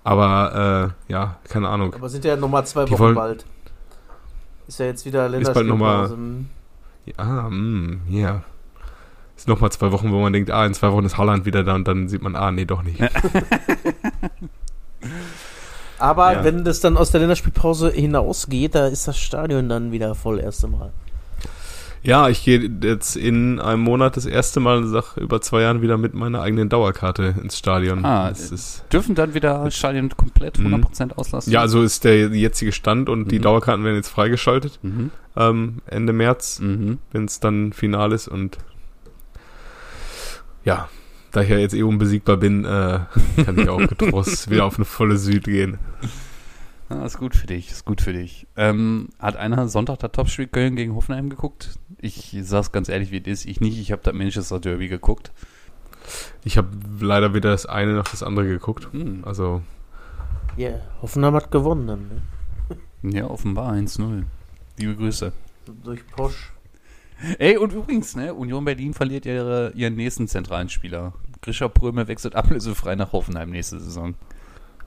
Aber 0.04 0.93
äh, 1.10 1.12
ja, 1.12 1.38
keine 1.49 1.69
Ahnung. 1.69 1.93
Aber 1.93 2.10
sind 2.10 2.25
ja 2.25 2.36
nochmal 2.36 2.65
zwei 2.65 2.86
Die 2.86 2.91
Wochen 2.91 2.99
wollen- 3.02 3.15
bald. 3.15 3.45
Ist 4.67 4.80
ja 4.80 4.86
jetzt 4.86 5.06
wieder 5.06 5.25
Ist 5.25 5.32
Länderspielpause. 5.32 6.13
Hm. 6.13 6.45
Ja, 7.17 7.49
mm, 7.49 8.02
ja. 8.10 8.43
Ist 9.36 9.47
noch 9.47 9.60
mal 9.62 9.71
zwei 9.71 9.91
Wochen, 9.91 10.12
wo 10.12 10.19
man 10.19 10.32
denkt, 10.34 10.52
ah, 10.52 10.65
in 10.65 10.73
zwei 10.73 10.91
Wochen 10.91 11.06
ist 11.06 11.17
Holland 11.17 11.45
wieder 11.45 11.63
da 11.63 11.73
und 11.75 11.88
dann 11.88 12.08
sieht 12.10 12.21
man, 12.21 12.36
ah, 12.36 12.52
nee, 12.52 12.65
doch 12.65 12.84
nicht. 12.84 12.99
Aber 15.97 16.31
Ja. 16.33 16.43
wenn 16.45 16.63
das 16.63 16.79
dann 16.79 16.95
aus 16.97 17.12
der 17.12 17.19
Länderspielpause 17.19 17.91
hinausgeht, 17.91 18.75
da 18.75 18.88
ist 18.88 19.07
das 19.07 19.17
Stadion 19.19 19.67
dann 19.69 19.91
wieder 19.91 20.15
voll 20.15 20.39
erste 20.39 20.67
Mal. 20.67 20.91
Ja, 22.01 22.29
ich 22.29 22.45
gehe 22.45 22.71
jetzt 22.81 23.17
in 23.17 23.59
einem 23.59 23.81
Monat 23.81 24.15
das 24.15 24.25
erste 24.25 24.62
Mal 24.62 24.85
sag, 24.88 25.17
über 25.17 25.41
zwei 25.41 25.59
Jahren 25.63 25.81
wieder 25.81 25.97
mit 25.97 26.13
meiner 26.13 26.41
eigenen 26.41 26.69
Dauerkarte 26.69 27.35
ins 27.43 27.57
Stadion. 27.57 28.05
Ah, 28.05 28.29
das 28.29 28.51
ist, 28.51 28.85
Dürfen 28.93 29.15
dann 29.15 29.33
wieder 29.33 29.69
Stadien 29.69 30.07
komplett 30.15 30.57
Mhm. 30.59 30.67
100% 30.75 31.17
auslassen? 31.17 31.51
ja, 31.51 31.67
so 31.67 31.83
ist 31.83 32.05
der 32.05 32.29
jetzige 32.29 32.71
Stand 32.71 33.09
und 33.09 33.29
die 33.31 33.39
Mhm. 33.39 33.43
Dauerkarten 33.43 33.83
werden 33.83 33.97
jetzt 33.97 34.07
freigeschaltet 34.07 34.79
Mhm. 34.81 35.12
ähm, 35.35 35.81
Ende 35.88 36.13
März, 36.13 36.62
Mhm. 36.62 36.99
wenn 37.12 37.25
es 37.25 37.41
dann 37.41 37.73
final 37.73 38.13
ist 38.13 38.29
und 38.29 38.57
ja, 40.63 40.88
da 41.31 41.41
ich 41.41 41.49
ja 41.49 41.57
jetzt 41.57 41.73
eh 41.73 41.83
unbesiegbar 41.83 42.37
bin, 42.37 42.65
äh, 42.65 42.99
kann 43.45 43.57
ich 43.57 43.69
auch 43.69 43.79
getrost 43.79 44.49
wieder 44.49 44.65
auf 44.65 44.75
eine 44.75 44.85
volle 44.85 45.17
Süd 45.17 45.45
gehen. 45.45 45.77
Ja, 46.89 47.05
ist 47.05 47.19
gut 47.19 47.35
für 47.35 47.45
dich, 47.45 47.69
ist 47.69 47.85
gut 47.85 48.01
für 48.01 48.13
dich. 48.13 48.47
Ähm, 48.57 49.09
hat 49.19 49.35
einer 49.35 49.67
Sonntag 49.67 49.99
das 49.99 50.11
Topspiel 50.11 50.47
Köln 50.47 50.75
gegen 50.75 50.95
Hoffenheim 50.95 51.29
geguckt? 51.29 51.77
Ich 51.99 52.35
sag's 52.41 52.71
ganz 52.71 52.89
ehrlich, 52.89 53.11
wie 53.11 53.19
es 53.19 53.27
ist. 53.27 53.45
Ich 53.45 53.61
nicht, 53.61 53.79
ich 53.79 53.91
habe 53.91 54.01
das 54.03 54.13
Manchester 54.13 54.59
Derby 54.59 54.87
geguckt. 54.87 55.31
Ich 56.43 56.57
habe 56.57 56.69
leider 56.99 57.35
weder 57.35 57.51
das 57.51 57.67
eine 57.67 57.93
noch 57.93 58.07
das 58.07 58.23
andere 58.23 58.47
geguckt. 58.47 58.87
Hm. 58.91 59.23
Also 59.23 59.61
Ja, 60.57 60.71
Hoffenheim 61.01 61.35
hat 61.35 61.51
gewonnen 61.51 61.87
dann, 61.87 62.07
ne? 62.07 62.21
Ja, 63.01 63.29
offenbar 63.29 63.73
1-0. 63.73 64.23
Liebe 64.77 64.95
Grüße. 64.95 65.31
Durch 65.83 66.05
Posch. 66.07 66.51
Ey, 67.38 67.58
und 67.58 67.73
übrigens, 67.73 68.15
ne, 68.15 68.34
Union 68.34 68.63
Berlin 68.63 68.93
verliert 68.93 69.25
ihre, 69.25 69.71
ihren 69.75 69.95
nächsten 69.95 70.27
zentralen 70.27 70.69
Spieler. 70.69 71.13
Grisha 71.41 71.67
Prömel 71.67 72.08
wechselt 72.08 72.36
ablösefrei 72.38 72.95
nach 72.95 73.12
Hoffenheim 73.12 73.49
nächste 73.49 73.79
Saison. 73.79 74.15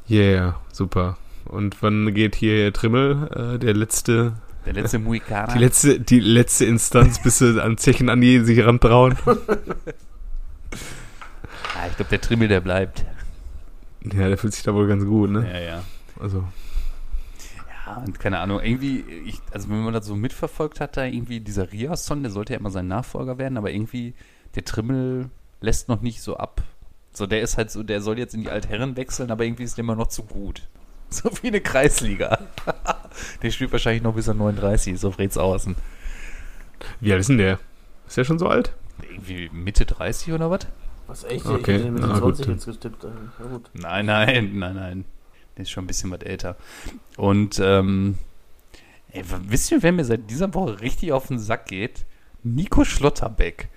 yeah, 0.09 0.61
super. 0.73 1.19
Und 1.45 1.83
wann 1.83 2.15
geht 2.15 2.37
hier 2.37 2.73
Trimmel, 2.73 3.29
äh, 3.35 3.59
der 3.59 3.75
letzte 3.75 4.35
Der 4.65 4.73
letzte 4.75 4.99
Muikaner. 4.99 5.53
Die 5.53 5.59
letzte, 5.59 6.01
die 6.01 6.21
letzte 6.21 6.65
Instanz, 6.67 7.21
bis 7.21 7.39
sie 7.39 7.63
an 7.63 7.77
Zechen 7.79 8.09
Andi 8.09 8.45
sich 8.45 8.65
rantrauen. 8.65 9.17
ah, 9.27 9.37
ich 11.89 11.97
glaube, 11.97 12.11
der 12.11 12.21
Trimmel, 12.21 12.49
der 12.49 12.61
bleibt. 12.61 13.05
Ja, 14.05 14.29
der 14.29 14.39
fühlt 14.39 14.55
sich 14.55 14.63
da 14.63 14.73
wohl 14.75 14.87
ganz 14.87 15.05
gut, 15.05 15.31
ne? 15.31 15.49
Ja, 15.53 15.61
ja. 15.61 15.83
Also, 16.21 16.45
Ja, 17.87 17.97
und 17.97 18.21
keine 18.21 18.39
Ahnung, 18.39 18.61
irgendwie, 18.61 19.01
ich, 19.27 19.41
also 19.53 19.69
wenn 19.69 19.83
man 19.83 19.93
das 19.95 20.07
so 20.07 20.15
mitverfolgt 20.15 20.81
hat, 20.81 20.97
da 20.97 21.05
irgendwie 21.05 21.41
dieser 21.41 21.73
Riasson, 21.73 22.23
der 22.23 22.31
sollte 22.31 22.53
ja 22.53 22.59
immer 22.61 22.71
sein 22.71 22.87
Nachfolger 22.89 23.39
werden, 23.39 23.57
aber 23.59 23.71
irgendwie 23.71 24.15
der 24.55 24.65
Trimmel 24.65 25.31
lässt 25.61 25.89
noch 25.89 26.01
nicht 26.01 26.23
so 26.23 26.37
ab. 26.37 26.63
So, 27.13 27.27
der 27.27 27.43
ist 27.43 27.59
halt 27.59 27.71
so, 27.71 27.83
der 27.83 28.01
soll 28.01 28.19
jetzt 28.19 28.35
in 28.35 28.43
die 28.43 28.51
Altherren 28.51 28.97
wechseln, 28.97 29.31
aber 29.31 29.45
irgendwie 29.45 29.65
ist 29.65 29.77
der 29.77 29.85
immer 29.85 29.97
noch 29.97 30.09
zu 30.09 30.23
gut. 30.25 30.63
So 31.13 31.31
wie 31.43 31.49
eine 31.49 31.61
Kreisliga. 31.61 32.39
der 33.43 33.51
spielt 33.51 33.71
wahrscheinlich 33.71 34.03
noch 34.03 34.15
bis 34.15 34.29
er 34.29 34.33
39 34.35 34.95
ist 34.95 35.05
auf 35.05 35.19
Redsaußen. 35.19 35.77
wie 37.01 37.13
alt 37.13 37.21
ist 37.21 37.29
denn 37.29 37.37
der? 37.37 37.59
Ist 38.07 38.17
der 38.17 38.25
schon 38.25 38.39
so 38.39 38.47
alt? 38.49 38.73
Irgendwie 39.03 39.51
Mitte 39.53 39.85
30 39.85 40.33
oder 40.33 40.51
was? 40.51 40.67
Was 41.07 41.25
echt? 41.25 41.45
Okay, 41.45 41.77
Ich 41.77 41.83
hätte 41.83 41.91
mit 41.91 42.03
na 42.03 42.15
den 42.15 42.21
gut. 42.23 42.37
20 42.37 42.49
jetzt 42.49 42.65
getippt. 42.83 43.05
Ja, 43.05 43.47
gut. 43.47 43.69
Nein, 43.75 44.07
nein, 44.07 44.59
nein, 44.59 44.75
nein. 44.75 45.05
Der 45.57 45.63
ist 45.63 45.71
schon 45.71 45.85
ein 45.85 45.89
bisschen 45.89 46.11
was 46.11 46.23
älter. 46.23 46.57
Und 47.17 47.61
ähm, 47.63 48.17
ey, 49.13 49.23
wisst 49.49 49.71
ihr, 49.71 49.83
wer 49.83 49.93
mir 49.93 50.05
seit 50.05 50.31
dieser 50.31 50.53
Woche 50.55 50.81
richtig 50.81 51.13
auf 51.13 51.29
den 51.29 51.39
Sack 51.39 51.67
geht? 51.67 52.05
Nico 52.43 52.85
Schlotterbeck. 52.85 53.69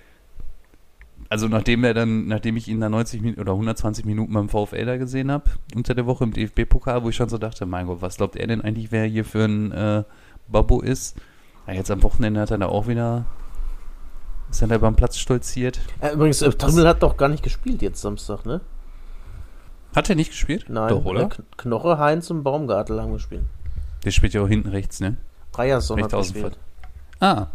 Also 1.30 1.48
nachdem 1.48 1.84
er 1.84 1.94
dann, 1.94 2.28
nachdem 2.28 2.56
ich 2.56 2.68
ihn 2.68 2.80
da 2.80 2.88
90 2.88 3.22
Minuten 3.22 3.42
oder 3.42 3.54
120 3.54 4.06
Minuten 4.06 4.34
beim 4.34 4.50
VfL 4.50 4.86
da 4.86 4.98
gesehen 4.98 5.32
habe, 5.32 5.52
unter 5.76 5.96
der 5.96 6.06
Woche 6.06 6.24
im 6.24 6.34
DFB-Pokal, 6.34 7.04
wo 7.04 7.10
ich 7.10 7.16
schon 7.16 7.30
so 7.30 7.38
dachte, 7.38 7.66
mein 7.66 7.88
Gott, 7.88 8.02
was 8.02 8.18
glaubt 8.18 8.36
er 8.36 8.48
denn 8.48 8.62
eigentlich, 8.62 8.92
wer 8.92 9.06
hier 9.06 9.26
für 9.26 9.46
ein 9.46 9.72
äh, 9.72 10.04
Babbo 10.48 10.82
ist? 10.82 11.18
Ja, 11.68 11.74
jetzt 11.74 11.90
am 11.90 12.04
Wochenende 12.04 12.40
hat 12.40 12.52
er 12.52 12.60
da 12.60 12.68
auch 12.68 12.88
wieder, 12.88 13.26
ist 14.52 14.62
er 14.62 14.68
da 14.68 14.78
beim 14.78 14.96
Platz 14.96 15.18
stolziert. 15.18 15.80
Äh, 16.00 16.14
übrigens, 16.14 16.44
äh, 16.44 16.52
hat 16.52 17.02
doch 17.02 17.18
gar 17.18 17.30
nicht 17.30 17.44
gespielt 17.44 17.82
jetzt 17.82 18.02
Samstag, 18.02 18.46
ne? 18.46 18.62
Hat 19.96 20.10
er 20.10 20.16
nicht 20.16 20.32
gespielt? 20.32 20.66
Nein, 20.68 20.90
Doch, 20.90 21.06
oder? 21.06 21.22
äh, 21.22 21.26
Kn- 21.26 21.44
Knoche, 21.58 21.98
Heinz 21.98 22.30
und 22.30 22.44
Baumgartel 22.44 23.02
haben 23.02 23.14
gespielt. 23.14 23.44
Der 24.04 24.12
spielt 24.12 24.34
ja 24.34 24.42
auch 24.42 24.48
hinten 24.48 24.70
rechts, 24.70 25.00
ne? 25.00 25.18
Dreierson 25.54 26.04
hat 26.04 26.12
gespielt. 26.12 26.58
Ah, 27.20 27.48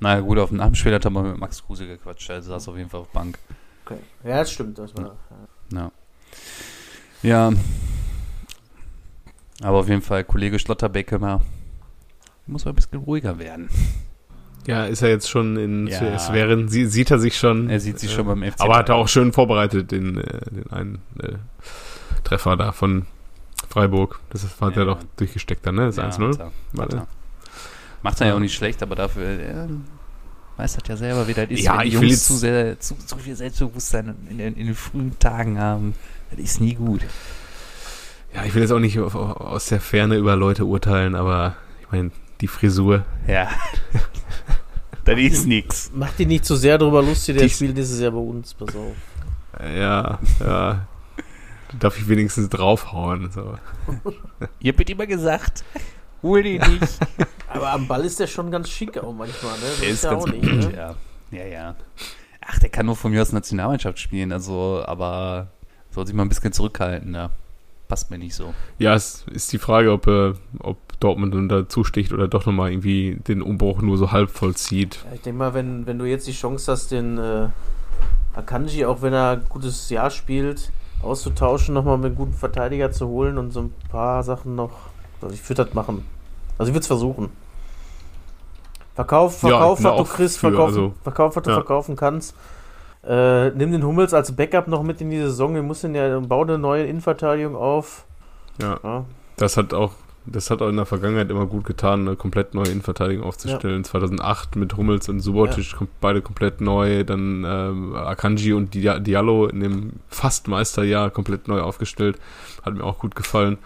naja 0.00 0.20
gut, 0.20 0.38
auf 0.38 0.50
dem 0.50 0.60
Abendspiel 0.60 0.94
hat 0.94 1.04
er 1.04 1.10
mal 1.10 1.24
mit 1.24 1.38
Max 1.38 1.64
Kruse 1.64 1.86
gequatscht, 1.86 2.30
also 2.30 2.50
saß 2.50 2.68
auf 2.68 2.76
jeden 2.76 2.88
Fall 2.88 3.00
auf 3.00 3.08
Bank. 3.08 3.38
Okay. 3.84 3.98
Ja, 4.22 4.38
das 4.38 4.52
stimmt. 4.52 4.78
Das 4.78 4.94
war, 4.96 5.16
ja. 5.72 5.90
Ja. 7.22 7.50
Ja. 7.50 7.52
Aber 9.62 9.78
auf 9.78 9.88
jeden 9.88 10.02
Fall, 10.02 10.22
Kollege 10.24 10.58
Schlotterbeck 10.58 11.10
immer, 11.12 11.40
muss 12.46 12.64
mal 12.64 12.70
ein 12.72 12.76
bisschen 12.76 13.00
ruhiger 13.00 13.38
werden. 13.38 13.68
Ja, 14.66 14.84
ist 14.84 15.02
er 15.02 15.08
jetzt 15.08 15.28
schon 15.28 15.56
in 15.56 15.86
Ja. 15.86 16.00
es 16.14 16.32
wären, 16.32 16.68
sie, 16.68 16.86
sieht 16.86 17.10
er 17.10 17.18
sich 17.18 17.36
schon. 17.38 17.70
Er 17.70 17.80
sieht 17.80 17.98
sich 17.98 18.12
schon 18.12 18.26
beim 18.26 18.42
FC. 18.42 18.60
Aber 18.60 18.76
hat 18.76 18.88
er 18.88 18.96
auch 18.96 19.08
schön 19.08 19.32
vorbereitet, 19.32 19.90
den, 19.90 20.18
äh, 20.18 20.40
den 20.50 20.70
einen 20.70 21.02
äh, 21.20 21.32
Treffer 22.28 22.56
da 22.56 22.72
von 22.72 23.06
Freiburg. 23.68 24.20
Das 24.30 24.44
hat 24.60 24.74
Ja. 24.76 24.82
er 24.82 24.84
doch 24.86 24.98
durchgesteckt 25.16 25.66
dann, 25.66 25.76
ne? 25.76 25.86
Das 25.86 25.96
ja, 25.96 26.04
1-0. 26.08 26.38
Hat 26.38 26.40
er, 26.76 26.82
hat 26.82 26.92
er. 26.94 27.06
Macht 28.02 28.20
er 28.20 28.26
ja 28.28 28.34
auch 28.34 28.38
nicht 28.38 28.54
schlecht, 28.54 28.82
aber 28.82 28.94
dafür 28.94 29.24
äh, 29.28 29.66
weiß 30.56 30.76
das 30.76 30.88
ja 30.88 30.96
selber, 30.96 31.26
wie 31.26 31.34
das 31.34 31.48
ist, 31.50 31.62
Ja, 31.62 31.78
wenn 31.78 31.80
die 31.82 31.88
ich 31.88 32.00
will 32.00 32.08
Jungs 32.08 32.26
zu, 32.26 32.36
sehr, 32.36 32.78
zu, 32.78 32.94
zu 32.96 33.16
viel 33.16 33.34
Selbstbewusstsein 33.34 34.14
in, 34.30 34.38
den- 34.38 34.54
in 34.56 34.66
den 34.66 34.74
frühen 34.74 35.18
Tagen 35.18 35.58
haben. 35.58 35.94
Das 36.30 36.38
ist 36.40 36.60
nie 36.60 36.74
gut. 36.74 37.00
Ja, 38.34 38.44
ich 38.44 38.54
will 38.54 38.62
jetzt 38.62 38.72
auch 38.72 38.78
nicht 38.78 38.98
auf, 39.00 39.14
auf, 39.14 39.40
aus 39.40 39.66
der 39.66 39.80
Ferne 39.80 40.16
über 40.16 40.36
Leute 40.36 40.64
urteilen, 40.66 41.14
aber 41.14 41.56
ich 41.80 41.90
meine, 41.90 42.10
die 42.40 42.46
Frisur. 42.48 43.04
Ja. 43.26 43.48
das 45.04 45.18
ist 45.18 45.46
nix. 45.46 45.90
Mach 45.94 46.12
dich 46.12 46.26
nicht 46.28 46.44
zu 46.44 46.54
sehr 46.54 46.76
darüber 46.78 47.02
lustig, 47.02 47.36
der 47.36 47.46
Die- 47.46 47.52
spielt 47.54 47.76
dieses 47.76 47.98
Jahr 48.00 48.12
bei 48.12 48.18
uns, 48.18 48.52
pass 48.54 48.76
auf. 48.76 48.94
Ja, 49.60 50.18
ja. 50.40 50.86
Darf 51.78 51.98
ich 51.98 52.08
wenigstens 52.08 52.48
draufhauen. 52.48 53.30
So. 53.30 53.58
Ihr 54.60 54.72
habt 54.72 54.90
immer 54.90 55.06
gesagt, 55.06 55.64
hol 56.22 56.42
den 56.42 56.60
nicht. 56.60 56.98
Aber 57.48 57.72
am 57.72 57.86
Ball 57.86 58.04
ist 58.04 58.20
der 58.20 58.26
schon 58.26 58.50
ganz 58.50 58.68
schick 58.68 58.98
auch 58.98 59.12
manchmal, 59.12 59.52
ne? 59.52 59.64
Das 59.66 59.80
Der 59.80 59.88
ist 59.90 60.04
ja 60.04 60.10
ganz 60.10 60.22
auch 60.24 60.30
gut, 60.30 60.42
nicht, 60.42 60.70
ne? 60.70 60.76
ja. 60.76 60.94
Ja, 61.30 61.44
ja. 61.46 61.76
Ach, 62.46 62.58
der 62.58 62.70
kann 62.70 62.86
nur 62.86 62.96
von 62.96 63.10
mir 63.10 63.20
aus 63.20 63.32
Nationalmannschaft 63.32 63.98
spielen, 63.98 64.32
also, 64.32 64.82
aber 64.86 65.48
soll 65.90 66.06
sich 66.06 66.14
mal 66.14 66.22
ein 66.22 66.28
bisschen 66.30 66.52
zurückhalten, 66.52 67.14
ja. 67.14 67.30
Passt 67.88 68.10
mir 68.10 68.18
nicht 68.18 68.34
so. 68.34 68.54
Ja, 68.78 68.94
es 68.94 69.24
ist 69.30 69.52
die 69.52 69.58
Frage, 69.58 69.92
ob, 69.92 70.06
äh, 70.06 70.34
ob 70.60 70.78
Dortmund 71.00 71.34
dann 71.34 71.48
da 71.48 71.68
zusticht 71.68 72.12
oder 72.12 72.28
doch 72.28 72.44
nochmal 72.44 72.70
irgendwie 72.70 73.16
den 73.26 73.40
Umbruch 73.40 73.80
nur 73.80 73.96
so 73.96 74.12
halb 74.12 74.30
vollzieht. 74.30 75.00
Ja, 75.06 75.14
ich 75.14 75.22
denke 75.22 75.38
mal, 75.38 75.54
wenn, 75.54 75.86
wenn 75.86 75.98
du 75.98 76.04
jetzt 76.04 76.26
die 76.26 76.32
Chance 76.32 76.70
hast, 76.72 76.90
den 76.90 77.16
äh, 77.18 77.48
Akanji, 78.34 78.84
auch 78.84 79.00
wenn 79.00 79.12
er 79.14 79.30
ein 79.32 79.44
gutes 79.48 79.88
Jahr 79.90 80.10
spielt, 80.10 80.70
auszutauschen, 81.02 81.74
nochmal 81.74 81.96
mit 81.96 82.06
einem 82.06 82.16
guten 82.16 82.32
Verteidiger 82.34 82.90
zu 82.92 83.06
holen 83.08 83.38
und 83.38 83.52
so 83.52 83.60
ein 83.60 83.74
paar 83.90 84.22
Sachen 84.22 84.54
noch. 84.56 84.70
Also 85.20 85.34
ich 85.34 85.48
würde 85.48 85.64
das 85.64 85.74
machen. 85.74 86.04
Also 86.58 86.70
ich 86.70 86.74
würde 86.74 86.80
es 86.82 86.86
versuchen. 86.86 87.30
Verkauf, 88.94 89.42
Ja, 89.42 89.50
verkauf, 89.50 89.80
da 89.80 89.90
was 89.90 89.96
du 90.08 90.14
kriegst, 90.16 90.38
für, 90.38 90.48
verkauf, 90.50 90.66
also, 90.68 90.92
verkauf, 91.02 91.36
was 91.36 91.42
du 91.44 91.50
ja. 91.50 91.56
verkaufen 91.56 91.96
kannst. 91.96 92.34
Äh, 93.06 93.50
nimm 93.50 93.70
den 93.70 93.84
Hummels 93.84 94.12
als 94.12 94.32
Backup 94.34 94.66
noch 94.66 94.82
mit 94.82 95.00
in 95.00 95.10
die 95.10 95.18
Saison. 95.20 95.54
Wir 95.54 95.62
müssen 95.62 95.94
ja 95.94 96.18
bau 96.18 96.42
eine 96.42 96.58
neue 96.58 96.84
Innenverteidigung 96.86 97.54
auf. 97.54 98.04
Ja, 98.60 98.78
Ja. 98.82 99.04
das 99.36 99.56
hat 99.56 99.72
auch, 99.72 99.92
das 100.32 100.50
hat 100.50 100.62
auch 100.62 100.68
in 100.68 100.76
der 100.76 100.86
Vergangenheit 100.86 101.30
immer 101.30 101.46
gut 101.46 101.64
getan, 101.64 102.06
eine 102.06 102.16
komplett 102.16 102.54
neue 102.54 102.68
Innenverteidigung 102.68 103.24
aufzustellen. 103.24 103.84
2008 103.84 104.56
mit 104.56 104.76
Hummels 104.76 105.08
und 105.08 105.20
Subotic, 105.20 105.76
kom 105.76 105.88
beide 106.00 106.22
komplett 106.22 106.60
neu. 106.60 107.04
Dann 107.04 107.44
ähm, 107.46 107.94
Akanji 107.94 108.52
und 108.52 108.74
Dia 108.74 108.98
Diallo 108.98 109.46
in 109.46 109.60
dem 109.60 109.92
fast 110.08 110.48
Meisterjahr 110.48 111.10
komplett 111.10 111.48
neu 111.48 111.60
aufgestellt. 111.60 112.18
Hat 112.64 112.74
mir 112.74 112.84
auch 112.84 112.98
gut 112.98 113.14
gefallen. 113.14 113.58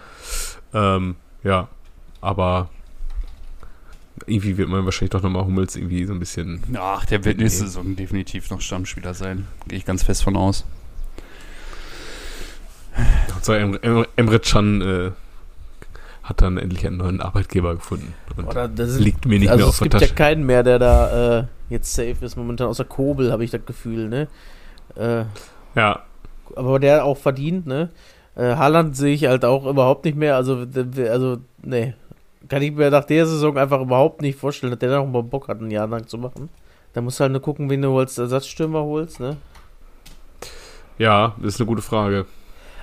Ähm, 0.72 1.16
ja, 1.44 1.68
aber 2.20 2.70
irgendwie 4.27 4.57
wird 4.57 4.68
man 4.68 4.85
wahrscheinlich 4.85 5.11
doch 5.11 5.22
nochmal 5.22 5.44
Hummels 5.44 5.77
irgendwie 5.77 6.05
so 6.05 6.12
ein 6.12 6.18
bisschen 6.18 6.62
Ach, 6.77 7.05
der 7.05 7.25
wird 7.25 7.38
nächste. 7.38 7.64
Saison 7.64 7.96
definitiv 7.96 8.51
noch 8.51 8.61
Stammspieler 8.61 9.14
sein. 9.14 9.46
Gehe 9.68 9.79
ich 9.79 9.85
ganz 9.85 10.03
fest 10.03 10.22
von 10.22 10.37
aus. 10.37 10.64
Emre, 13.48 13.83
Emre, 13.83 14.09
Emre 14.14 14.38
Can 14.38 14.81
äh, 14.83 15.11
hat 16.22 16.40
dann 16.40 16.56
endlich 16.56 16.87
einen 16.87 16.98
neuen 16.98 17.20
Arbeitgeber 17.20 17.74
gefunden. 17.74 18.14
Und 18.37 18.46
Oder 18.46 18.68
das 18.68 18.98
liegt 18.98 19.26
mir 19.26 19.38
nicht 19.38 19.50
also 19.50 19.58
mehr 19.58 19.68
auf 19.68 19.74
es 19.74 19.78
der 19.80 19.85
gibt 19.88 19.94
ja 19.94 20.00
Tasche. 20.00 20.14
keinen 20.14 20.46
mehr, 20.46 20.62
der 20.62 20.78
da 20.78 21.38
äh, 21.40 21.44
jetzt 21.68 21.92
safe 21.94 22.16
ist 22.20 22.37
momentan, 22.37 22.68
außer 22.68 22.85
Kobel, 22.85 23.32
habe 23.32 23.44
ich 23.44 23.50
das 23.50 23.64
Gefühl, 23.66 24.08
ne? 24.08 24.28
Äh, 24.96 25.24
Ja, 25.74 26.02
aber 26.54 26.78
der 26.78 27.04
auch 27.04 27.16
verdient, 27.16 27.66
ne? 27.66 27.88
Äh, 28.37 28.54
Haaland 28.56 28.96
sehe 28.96 29.14
ich 29.14 29.26
halt 29.26 29.44
auch 29.44 29.66
überhaupt 29.66 30.04
nicht 30.04 30.16
mehr, 30.16 30.37
also, 30.37 30.64
also, 31.11 31.38
ne. 31.62 31.94
Kann 32.48 32.62
ich 32.62 32.72
mir 32.72 32.90
nach 32.90 33.04
der 33.04 33.26
Saison 33.26 33.56
einfach 33.56 33.80
überhaupt 33.80 34.20
nicht 34.20 34.38
vorstellen, 34.38 34.70
dass 34.72 34.78
der 34.80 34.90
noch 34.90 35.06
mal 35.06 35.22
Bock 35.22 35.48
hat, 35.48 35.61
ein 35.61 35.70
Jahr 35.70 35.87
lang 35.87 36.06
zu 36.06 36.18
machen. 36.18 36.48
Da 36.92 37.00
musst 37.00 37.18
du 37.18 37.22
halt 37.22 37.32
nur 37.32 37.40
gucken, 37.40 37.70
wen 37.70 37.82
du 37.82 37.96
als 37.98 38.18
Ersatzstürmer 38.18 38.82
holst, 38.82 39.20
ne? 39.20 39.37
ja, 40.98 41.35
das 41.38 41.54
ist 41.54 41.61
eine 41.61 41.66
gute 41.66 41.82
Frage. 41.82 42.26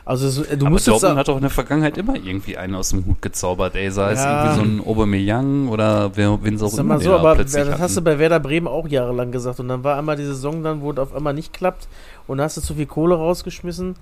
Also, 0.09 0.27
es, 0.27 0.37
du 0.57 0.65
Aber 0.65 0.71
musst 0.71 0.87
Dortmund 0.87 1.17
hat 1.17 1.29
auch 1.29 1.35
in 1.35 1.41
der 1.41 1.51
Vergangenheit 1.51 1.95
immer 1.95 2.15
irgendwie 2.15 2.57
einen 2.57 2.73
aus 2.73 2.89
dem 2.89 3.05
Hut 3.05 3.21
gezaubert, 3.21 3.75
ey. 3.75 3.91
Sei 3.91 4.13
es 4.13 4.19
Ja. 4.23 4.55
irgendwie 4.55 4.55
so 4.55 4.61
ein 4.63 4.87
Aubameyang 4.87 5.67
oder 5.67 6.09
wer, 6.15 6.43
wen 6.43 6.55
es 6.55 6.63
auch 6.63 6.69
Sag 6.71 6.79
immer 6.79 6.95
mal 6.95 6.99
so, 6.99 7.13
aber 7.13 7.35
plötzlich 7.35 7.63
das 7.65 7.79
hast 7.79 7.91
du 7.91 7.97
hatten. 7.97 8.05
bei 8.05 8.17
Werder 8.17 8.39
Bremen 8.39 8.67
auch 8.67 8.87
jahrelang 8.87 9.31
gesagt. 9.31 9.59
Und 9.59 9.67
dann 9.67 9.83
war 9.83 9.99
einmal 9.99 10.15
die 10.15 10.25
Saison, 10.25 10.63
dann 10.63 10.81
wurde 10.81 11.03
auf 11.03 11.13
einmal 11.15 11.35
nicht 11.35 11.53
klappt 11.53 11.87
und 12.25 12.39
dann 12.39 12.45
hast 12.45 12.57
du 12.57 12.61
zu 12.61 12.73
viel 12.73 12.87
Kohle 12.87 13.13
rausgeschmissen 13.13 13.93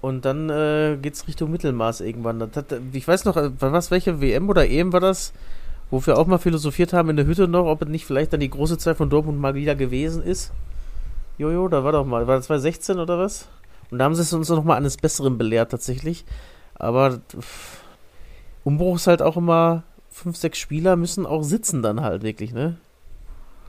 und 0.00 0.24
dann 0.24 0.50
äh, 0.50 0.96
geht's 1.00 1.28
Richtung 1.28 1.52
Mittelmaß 1.52 2.00
irgendwann. 2.00 2.42
Hat, 2.42 2.64
ich 2.92 3.06
weiß 3.06 3.24
noch, 3.24 3.36
äh, 3.36 3.50
was 3.60 3.92
welche 3.92 4.20
WM 4.20 4.48
oder 4.48 4.68
EM 4.68 4.92
war 4.92 4.98
das, 4.98 5.32
wo 5.92 6.04
wir 6.04 6.18
auch 6.18 6.26
mal 6.26 6.38
philosophiert 6.38 6.92
haben 6.92 7.08
in 7.10 7.14
der 7.16 7.26
Hütte 7.26 7.46
noch, 7.46 7.66
ob 7.66 7.82
es 7.82 7.88
nicht 7.88 8.04
vielleicht 8.04 8.32
dann 8.32 8.40
die 8.40 8.50
große 8.50 8.78
Zeit 8.78 8.96
von 8.96 9.10
Dortmund 9.10 9.38
mal 9.40 9.54
wieder 9.54 9.76
gewesen 9.76 10.24
ist. 10.24 10.50
Jojo, 11.38 11.68
da 11.68 11.84
war 11.84 11.92
doch 11.92 12.04
mal, 12.04 12.26
war 12.26 12.34
das 12.34 12.46
2016 12.46 12.98
oder 12.98 13.16
was? 13.16 13.46
Und 13.92 13.98
da 13.98 14.04
haben 14.06 14.14
sie 14.16 14.22
es 14.22 14.32
uns 14.32 14.48
noch 14.48 14.64
mal 14.64 14.76
eines 14.76 14.96
Besseren 14.96 15.38
belehrt 15.38 15.70
tatsächlich. 15.70 16.24
Aber 16.74 17.18
pff, 17.18 17.80
Umbruch 18.64 18.96
ist 18.96 19.06
halt 19.06 19.22
auch 19.22 19.36
immer 19.36 19.84
fünf, 20.10 20.36
sechs 20.36 20.58
Spieler 20.58 20.96
müssen 20.96 21.26
auch 21.26 21.42
sitzen 21.44 21.82
dann 21.82 22.00
halt 22.00 22.22
wirklich, 22.24 22.52
ne? 22.52 22.78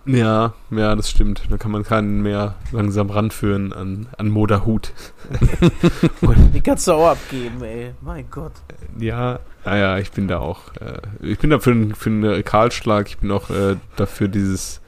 Ja, 0.05 0.53
ja, 0.69 0.95
das 0.95 1.09
stimmt. 1.09 1.43
Da 1.49 1.55
kann 1.57 1.71
man 1.71 1.83
keinen 1.83 2.21
mehr 2.23 2.55
langsam 2.73 3.09
ranführen 3.09 3.71
an, 3.71 4.07
an 4.17 4.27
Moderhut. 4.29 4.91
Die 6.53 6.59
kannst 6.61 6.87
du 6.87 6.93
auch 6.93 7.11
abgeben, 7.11 7.63
ey. 7.63 7.93
Mein 8.01 8.25
Gott. 8.29 8.51
Ja, 8.99 9.39
naja, 9.63 9.97
ich 9.99 10.11
bin 10.11 10.27
da 10.27 10.39
auch. 10.39 10.73
Äh, 10.81 10.99
ich 11.21 11.39
bin 11.39 11.49
da 11.51 11.59
für, 11.59 11.71
einen- 11.71 11.95
für 11.95 12.09
einen 12.09 12.43
Kahlschlag. 12.43 13.07
Ich 13.07 13.17
bin 13.19 13.31
auch 13.31 13.49
äh, 13.49 13.77
dafür 13.95 14.27
dieses. 14.27 14.81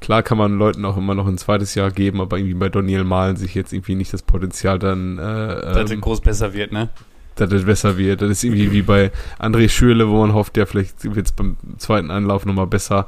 Klar 0.00 0.22
kann 0.22 0.38
man 0.38 0.58
Leuten 0.58 0.84
auch 0.84 0.96
immer 0.96 1.14
noch 1.14 1.26
ein 1.26 1.38
zweites 1.38 1.74
Jahr 1.74 1.90
geben, 1.90 2.20
aber 2.20 2.36
irgendwie 2.38 2.54
bei 2.54 2.68
Daniel 2.68 3.04
Malen 3.04 3.36
sich 3.36 3.54
jetzt 3.54 3.72
irgendwie 3.72 3.94
nicht 3.94 4.12
das 4.12 4.22
Potenzial 4.22 4.78
dann, 4.78 5.18
äh, 5.18 5.22
Dass 5.22 5.84
es 5.84 5.90
ähm, 5.90 6.00
groß 6.00 6.20
besser 6.20 6.52
wird, 6.52 6.72
ne? 6.72 6.90
dass 7.36 7.52
es 7.52 7.64
besser 7.64 7.98
wird. 7.98 8.22
Das 8.22 8.30
ist 8.30 8.44
irgendwie 8.44 8.72
wie 8.72 8.82
bei 8.82 9.10
André 9.38 9.68
Schürle, 9.68 10.08
wo 10.08 10.20
man 10.20 10.32
hofft, 10.32 10.56
ja, 10.56 10.64
vielleicht 10.64 11.04
wird 11.04 11.26
es 11.26 11.32
beim 11.32 11.56
zweiten 11.78 12.10
Anlauf 12.10 12.46
nochmal 12.46 12.66
besser. 12.66 13.06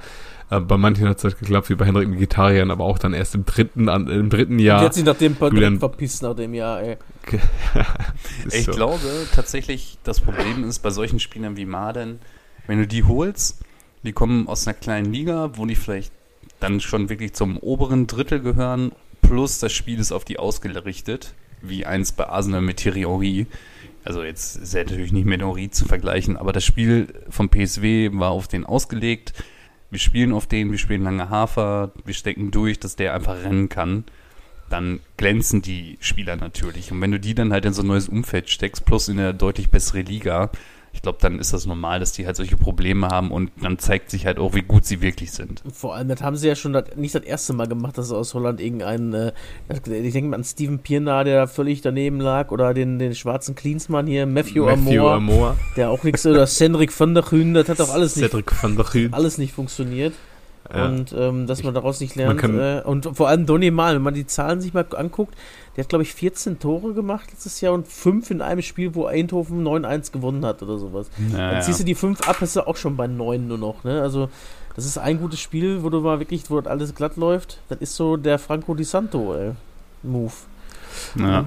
Äh, 0.51 0.61
bei 0.61 0.77
manchen 0.77 1.09
hat 1.09 1.19
es 1.19 1.25
halt 1.25 1.39
geklappt, 1.39 1.71
wie 1.71 1.75
bei 1.77 1.87
Henrik 1.87 2.11
Vegetarian, 2.11 2.71
aber 2.71 2.85
auch 2.85 2.99
dann 2.99 3.15
erst 3.15 3.35
im 3.35 3.45
dritten, 3.47 3.89
an, 3.89 4.07
im 4.09 4.29
dritten 4.31 4.59
Ja. 4.59 4.67
Jahr. 4.75 4.81
Die 4.81 4.87
hat 4.87 4.95
sich 4.95 5.05
nach 5.05 5.17
dem 5.17 5.35
Paar 5.35 5.51
Julian- 5.53 5.79
verpisst 5.79 6.23
nach 6.23 6.35
dem 6.35 6.53
Jahr, 6.55 6.83
ey. 6.83 6.97
Ich 8.53 8.65
so. 8.65 8.73
glaube 8.73 9.01
tatsächlich, 9.35 9.99
das 10.05 10.21
Problem 10.21 10.65
ist 10.65 10.81
bei 10.81 10.91
solchen 10.91 11.21
Spielern 11.21 11.57
wie 11.57 11.67
Marden, 11.67 12.19
wenn 12.67 12.79
du 12.79 12.87
die 12.87 13.05
holst, 13.05 13.61
die 14.03 14.13
kommen 14.13 14.47
aus 14.49 14.67
einer 14.67 14.75
kleinen 14.75 15.13
Liga, 15.13 15.51
wo 15.55 15.67
die 15.67 15.75
vielleicht 15.75 16.13
dann 16.61 16.81
schon 16.81 17.09
wirklich 17.09 17.33
zum 17.35 17.57
oberen 17.59 18.07
Drittel 18.07 18.41
gehören, 18.41 18.93
plus 19.23 19.59
das 19.59 19.73
Spiel 19.73 19.99
ist 19.99 20.13
auf 20.13 20.25
die 20.25 20.39
ausgerichtet, 20.39 21.35
wie 21.63 21.87
eins 21.87 22.13
bei 22.13 22.29
Arsenal 22.29 22.61
mit 22.61 22.79
Thierry. 22.79 23.47
Also 24.05 24.23
jetzt 24.23 24.57
ist 24.57 24.75
er 24.75 24.85
natürlich 24.85 25.13
nicht 25.13 25.27
mit 25.27 25.41
Henry 25.41 25.71
zu 25.71 25.85
vergleichen, 25.85 26.37
aber 26.37 26.53
das 26.53 26.65
Spiel 26.65 27.09
vom 27.29 27.49
PSW 27.49 28.11
war 28.13 28.31
auf 28.31 28.49
den 28.49 28.65
ausgelegt. 28.65 29.33
Wir 29.91 29.99
spielen 29.99 30.33
auf 30.33 30.47
den, 30.47 30.71
wir 30.71 30.79
spielen 30.79 31.03
lange 31.03 31.31
Hafer, 31.31 31.93
wir 32.05 32.15
stecken 32.15 32.51
durch, 32.51 32.79
dass 32.79 32.97
der 32.97 33.15
einfach 33.15 33.43
rennen 33.43 33.69
kann 33.69 34.05
dann 34.69 35.01
glänzen 35.17 35.63
die 35.63 35.99
Spieler 36.01 36.37
natürlich. 36.37 36.93
Und 36.93 37.01
wenn 37.01 37.11
du 37.11 37.21
die 37.21 37.35
dann 37.35 37.53
halt 37.53 37.65
in 37.65 37.73
so 37.73 37.83
ein 37.83 37.87
neues 37.87 38.09
Umfeld 38.09 38.51
steckst, 38.51 38.85
plus 38.85 39.09
in 39.09 39.19
eine 39.19 39.35
deutlich 39.35 39.71
bessere 39.71 40.03
Liga, 40.03 40.51
ich 40.99 41.03
glaube, 41.03 41.19
dann 41.21 41.39
ist 41.39 41.53
das 41.53 41.65
normal, 41.65 42.01
dass 42.01 42.11
die 42.11 42.27
halt 42.27 42.35
solche 42.35 42.57
Probleme 42.57 43.07
haben 43.07 43.31
und 43.31 43.53
dann 43.63 43.79
zeigt 43.79 44.11
sich 44.11 44.27
halt 44.27 44.41
auch, 44.41 44.55
wie 44.55 44.63
gut 44.63 44.85
sie 44.85 45.01
wirklich 45.01 45.31
sind. 45.31 45.63
Vor 45.73 45.95
allem, 45.95 46.09
das 46.09 46.23
haben 46.23 46.35
sie 46.35 46.49
ja 46.49 46.57
schon 46.57 46.73
das, 46.73 46.97
nicht 46.97 47.15
das 47.15 47.23
erste 47.23 47.53
Mal 47.53 47.69
gemacht, 47.69 47.97
dass 47.97 48.09
sie 48.09 48.17
aus 48.17 48.35
Holland 48.35 48.61
irgendeinen, 48.61 49.15
äh, 49.15 49.33
ich 49.69 50.13
denke 50.13 50.31
mal 50.31 50.39
an 50.39 50.43
Steven 50.43 50.81
Pirna, 50.81 51.23
der 51.23 51.43
da 51.43 51.47
völlig 51.47 51.83
daneben 51.83 52.19
lag, 52.21 52.51
oder 52.51 52.75
den, 52.75 52.99
den 52.99 53.15
schwarzen 53.15 53.55
Cleansmann 53.55 54.09
hier, 54.09 54.27
Matthew, 54.27 54.65
Matthew 54.65 55.07
Amor, 55.07 55.13
Amor, 55.13 55.57
der 55.77 55.91
auch 55.91 56.03
nichts, 56.03 56.27
oder 56.27 56.49
Cedric 56.49 56.99
van 56.99 57.15
der 57.15 57.23
Grün, 57.23 57.55
das 57.55 57.69
hat 57.69 57.81
auch 57.81 57.91
alles 57.91 58.17
nicht, 58.17 58.29
Cedric 58.29 58.61
van 58.61 58.77
der 58.77 59.13
alles 59.13 59.39
nicht 59.39 59.53
funktioniert. 59.53 60.15
Ja. 60.75 60.87
Und 60.87 61.15
ähm, 61.17 61.47
dass 61.47 61.63
man 61.63 61.73
daraus 61.75 62.01
nicht 62.01 62.15
lernt. 62.15 62.39
kann- 62.41 62.59
äh, 62.59 62.83
und 62.85 63.09
vor 63.17 63.29
allem 63.29 63.47
Donny 63.47 63.71
Mal, 63.71 63.95
wenn 63.97 64.03
man 64.03 64.15
die 64.15 64.27
Zahlen 64.27 64.61
sich 64.61 64.75
mal 64.75 64.85
anguckt, 64.97 65.35
der 65.77 65.85
hat, 65.85 65.89
glaube 65.89 66.03
ich, 66.03 66.13
14 66.13 66.59
Tore 66.59 66.93
gemacht 66.93 67.31
letztes 67.31 67.61
Jahr 67.61 67.73
und 67.73 67.89
5 67.89 68.31
in 68.31 68.43
einem 68.43 68.61
Spiel, 68.63 68.95
wo 68.95 69.07
Eindhoven 69.07 69.63
9-1 69.67 70.13
gewonnen 70.13 70.45
hat 70.45 70.63
oder 70.63 70.77
sowas. 70.77 71.09
Dann 71.33 71.63
ziehst 71.63 71.81
du 71.81 71.85
die 71.85 71.95
5 71.95 72.29
ab, 72.29 72.37
bist 72.41 72.57
du 72.57 72.67
auch 72.67 72.77
schon 72.77 72.97
bei 72.97 73.07
9 73.07 73.47
nur 73.49 73.59
noch. 73.59 73.85
Ne? 73.85 74.03
Also, 74.03 74.29
das 74.77 74.85
ist 74.85 74.99
ein 74.99 75.19
gutes 75.21 75.41
Spiel, 75.41 75.83
wo 75.83 75.89
du 75.91 76.01
mal 76.01 76.19
wirklich, 76.19 76.51
wo 76.51 76.59
alles 76.59 76.95
glatt 76.95 77.17
läuft. 77.17 77.61
Das 77.69 77.79
ist 77.79 77.97
so 77.97 78.17
der 78.17 78.39
Franco 78.39 78.75
Di 78.75 78.85
Santo 78.85 79.35
äh, 79.35 79.53
Move. 80.03 80.33
ja. 81.17 81.45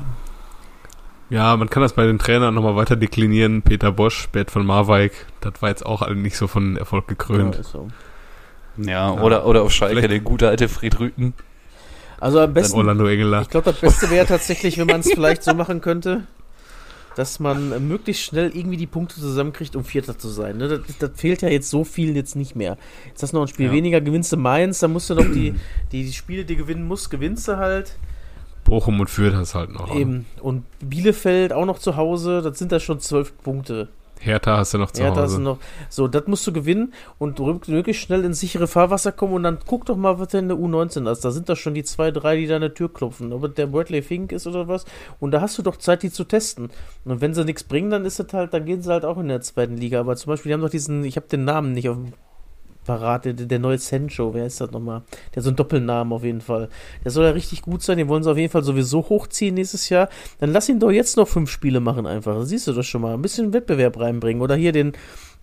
Ja, 1.30 1.56
man 1.56 1.70
kann 1.70 1.82
das 1.82 1.94
bei 1.94 2.06
den 2.06 2.20
Trainern 2.20 2.54
nochmal 2.54 2.76
weiter 2.76 2.98
deklinieren. 2.98 3.62
Peter 3.62 3.92
Bosch, 3.94 4.28
Bert 4.34 4.52
von 4.52 4.66
Marwijk, 4.66 5.14
das 5.40 5.62
war 5.62 5.70
jetzt 5.70 5.86
auch 5.86 6.02
alle 6.02 6.16
nicht 6.18 6.36
so 6.36 6.48
von 6.48 6.76
Erfolg 6.76 7.08
gekrönt. 7.08 7.56
Ja, 7.56 7.62
ist 7.62 7.72
so. 7.72 7.88
Ja, 8.78 9.12
oder, 9.22 9.46
oder 9.46 9.62
auf 9.64 9.72
Schalke, 9.72 9.96
Vielleicht- 9.96 10.12
der 10.12 10.20
gute 10.20 10.48
alte 10.50 10.68
Fred 10.70 11.00
Rüten. 11.00 11.34
Also 12.20 12.40
am 12.40 12.46
Dann 12.46 12.54
besten, 12.54 12.78
Orlando 12.78 13.08
Engeler. 13.08 13.42
ich 13.42 13.50
glaube, 13.50 13.72
das 13.72 13.80
Beste 13.82 14.10
wäre 14.12 14.26
tatsächlich, 14.28 14.78
wenn 14.78 14.88
man 14.88 15.00
es 15.00 15.12
vielleicht 15.12 15.44
so 15.44 15.54
machen 15.56 15.82
könnte, 15.82 16.24
dass 17.16 17.40
man 17.40 17.88
möglichst 17.88 18.24
schnell 18.24 18.52
irgendwie 18.56 18.78
die 18.78 18.86
Punkte 18.88 19.16
zusammenkriegt, 19.16 19.76
um 19.76 19.84
Vierter 19.84 20.18
zu 20.18 20.30
sein. 20.30 20.58
Ne? 20.58 20.68
Das, 20.68 20.80
das 21.00 21.12
fehlt 21.16 21.42
ja 21.42 21.50
jetzt 21.50 21.70
so 21.70 21.84
viel 21.84 22.16
jetzt 22.16 22.36
nicht 22.36 22.56
mehr. 22.56 22.78
Jetzt 23.08 23.24
hast 23.24 23.34
du 23.34 23.38
noch 23.38 23.44
ein 23.46 23.48
Spiel 23.48 23.66
Ja. 23.68 23.72
weniger, 23.74 24.02
gewinnst 24.02 24.32
du 24.32 24.38
Mainz, 24.38 24.80
dann 24.80 24.94
musst 24.94 25.10
du 25.10 25.16
noch 25.16 25.26
die, 25.26 25.56
die, 25.92 26.04
die 26.06 26.14
Spiele, 26.14 26.46
die 26.46 26.56
du 26.56 26.62
gewinnen 26.64 26.88
musst, 26.88 27.10
gewinnst 27.10 27.48
du 27.48 27.58
halt. 27.58 27.98
Bochum 28.64 29.00
und 29.00 29.10
Fürth 29.10 29.34
hast 29.36 29.56
halt 29.56 29.72
noch. 29.74 29.93
Eben. 29.95 30.26
Und 30.41 30.64
Bielefeld 30.80 31.52
auch 31.52 31.66
noch 31.66 31.80
zu 31.80 31.95
Hause, 31.98 32.41
das 32.43 32.60
sind 32.60 32.72
da 32.72 32.80
schon 32.80 33.00
zwölf 33.00 33.34
Punkte. 33.41 33.89
Hertha 34.22 34.57
hast 34.57 34.74
du 34.74 34.78
noch 34.78 34.91
zu 34.91 35.01
Ja, 35.01 35.09
da 35.09 35.22
hast 35.22 35.32
Hause. 35.32 35.38
du 35.38 35.41
noch. 35.43 35.57
So, 35.89 36.07
das 36.07 36.28
musst 36.28 36.45
du 36.45 36.53
gewinnen 36.53 36.93
und 37.17 37.39
möglichst 37.67 38.03
schnell 38.03 38.24
ins 38.24 38.39
sichere 38.39 38.67
Fahrwasser 38.67 39.11
kommen 39.11 39.34
und 39.34 39.43
dann 39.43 39.57
guck 39.65 39.86
doch 39.86 39.97
mal, 39.97 40.19
was 40.19 40.30
denn 40.30 40.49
in 40.49 40.49
der 40.49 40.57
U19 40.57 41.11
ist. 41.11 41.26
Da 41.26 41.32
sind 41.32 41.49
doch 41.49 41.57
schon 41.57 41.74
die 41.74 41.84
zwei, 41.84 42.11
drei, 42.11 42.38
die 42.38 42.47
da 42.47 42.55
an 42.55 42.61
der 42.61 42.74
Tür 42.74 42.93
klopfen. 42.93 43.34
Ob 43.34 43.55
der 43.55 43.67
Bradley 43.67 44.01
Fink 44.01 44.32
ist 44.32 44.45
oder 44.47 44.67
was. 44.67 44.86
Und 45.19 45.32
da 45.32 45.41
hast 45.41 45.57
du 45.57 45.63
doch 45.63 45.78
Zeit, 45.78 46.03
die 46.03 46.11
zu 46.11 46.24
testen. 46.24 46.69
Und 47.03 47.22
wenn 47.22 47.34
sie 47.34 47.43
nichts 47.43 47.63
bringen, 47.63 47.89
dann 47.89 48.05
ist 48.05 48.19
es 48.19 48.32
halt, 48.34 48.53
dann 48.53 48.65
gehen 48.65 48.82
sie 48.82 48.91
halt 48.91 49.05
auch 49.05 49.17
in 49.17 49.28
der 49.28 49.41
zweiten 49.41 49.78
Liga. 49.78 49.99
Aber 49.99 50.15
zum 50.15 50.30
Beispiel, 50.30 50.51
die 50.51 50.53
haben 50.53 50.61
doch 50.61 50.69
diesen, 50.69 51.03
ich 51.03 51.15
habe 51.15 51.28
den 51.28 51.43
Namen 51.43 51.74
nicht 51.74 51.89
auf 51.89 51.95
dem 51.97 52.13
parat, 52.92 53.24
der, 53.24 53.34
der 53.34 53.60
neue 53.60 53.78
Sencho, 53.78 54.34
wer 54.34 54.46
ist 54.46 54.60
das 54.60 54.72
nochmal? 54.72 55.04
Der 55.32 55.38
hat 55.38 55.44
so 55.44 55.50
einen 55.50 55.56
Doppelnamen 55.56 56.12
auf 56.12 56.26
jeden 56.26 56.42
Fall. 56.42 56.68
Der 57.06 57.12
soll 57.12 57.24
ja 57.24 57.32
richtig 57.32 57.62
gut 57.62 57.82
sein, 57.82 57.98
den 57.98 58.10
wollen 58.10 58.22
sie 58.22 58.30
auf 58.30 58.38
jeden 58.38 58.52
Fall 58.52 58.64
sowieso 58.64 59.08
hochziehen 59.08 59.56
nächstes 59.56 59.88
Jahr. 59.88 60.10
Dann 60.39 60.52
lass 60.52 60.68
ihn 60.68 60.80
doch 60.80 60.92
jetzt 60.92 61.16
noch 61.16 61.28
fünf 61.28 61.50
Spiele 61.50 61.80
machen 61.80 62.06
einfach. 62.06 62.36
Das 62.36 62.50
siehst 62.50 62.68
du 62.68 62.74
doch 62.74 62.84
schon 62.84 63.02
mal. 63.02 63.14
Ein 63.14 63.22
bisschen 63.22 63.54
Wettbewerb 63.54 63.98
reinbringen. 63.98 64.42
Oder 64.42 64.56
hier 64.56 64.74
den, 64.74 64.92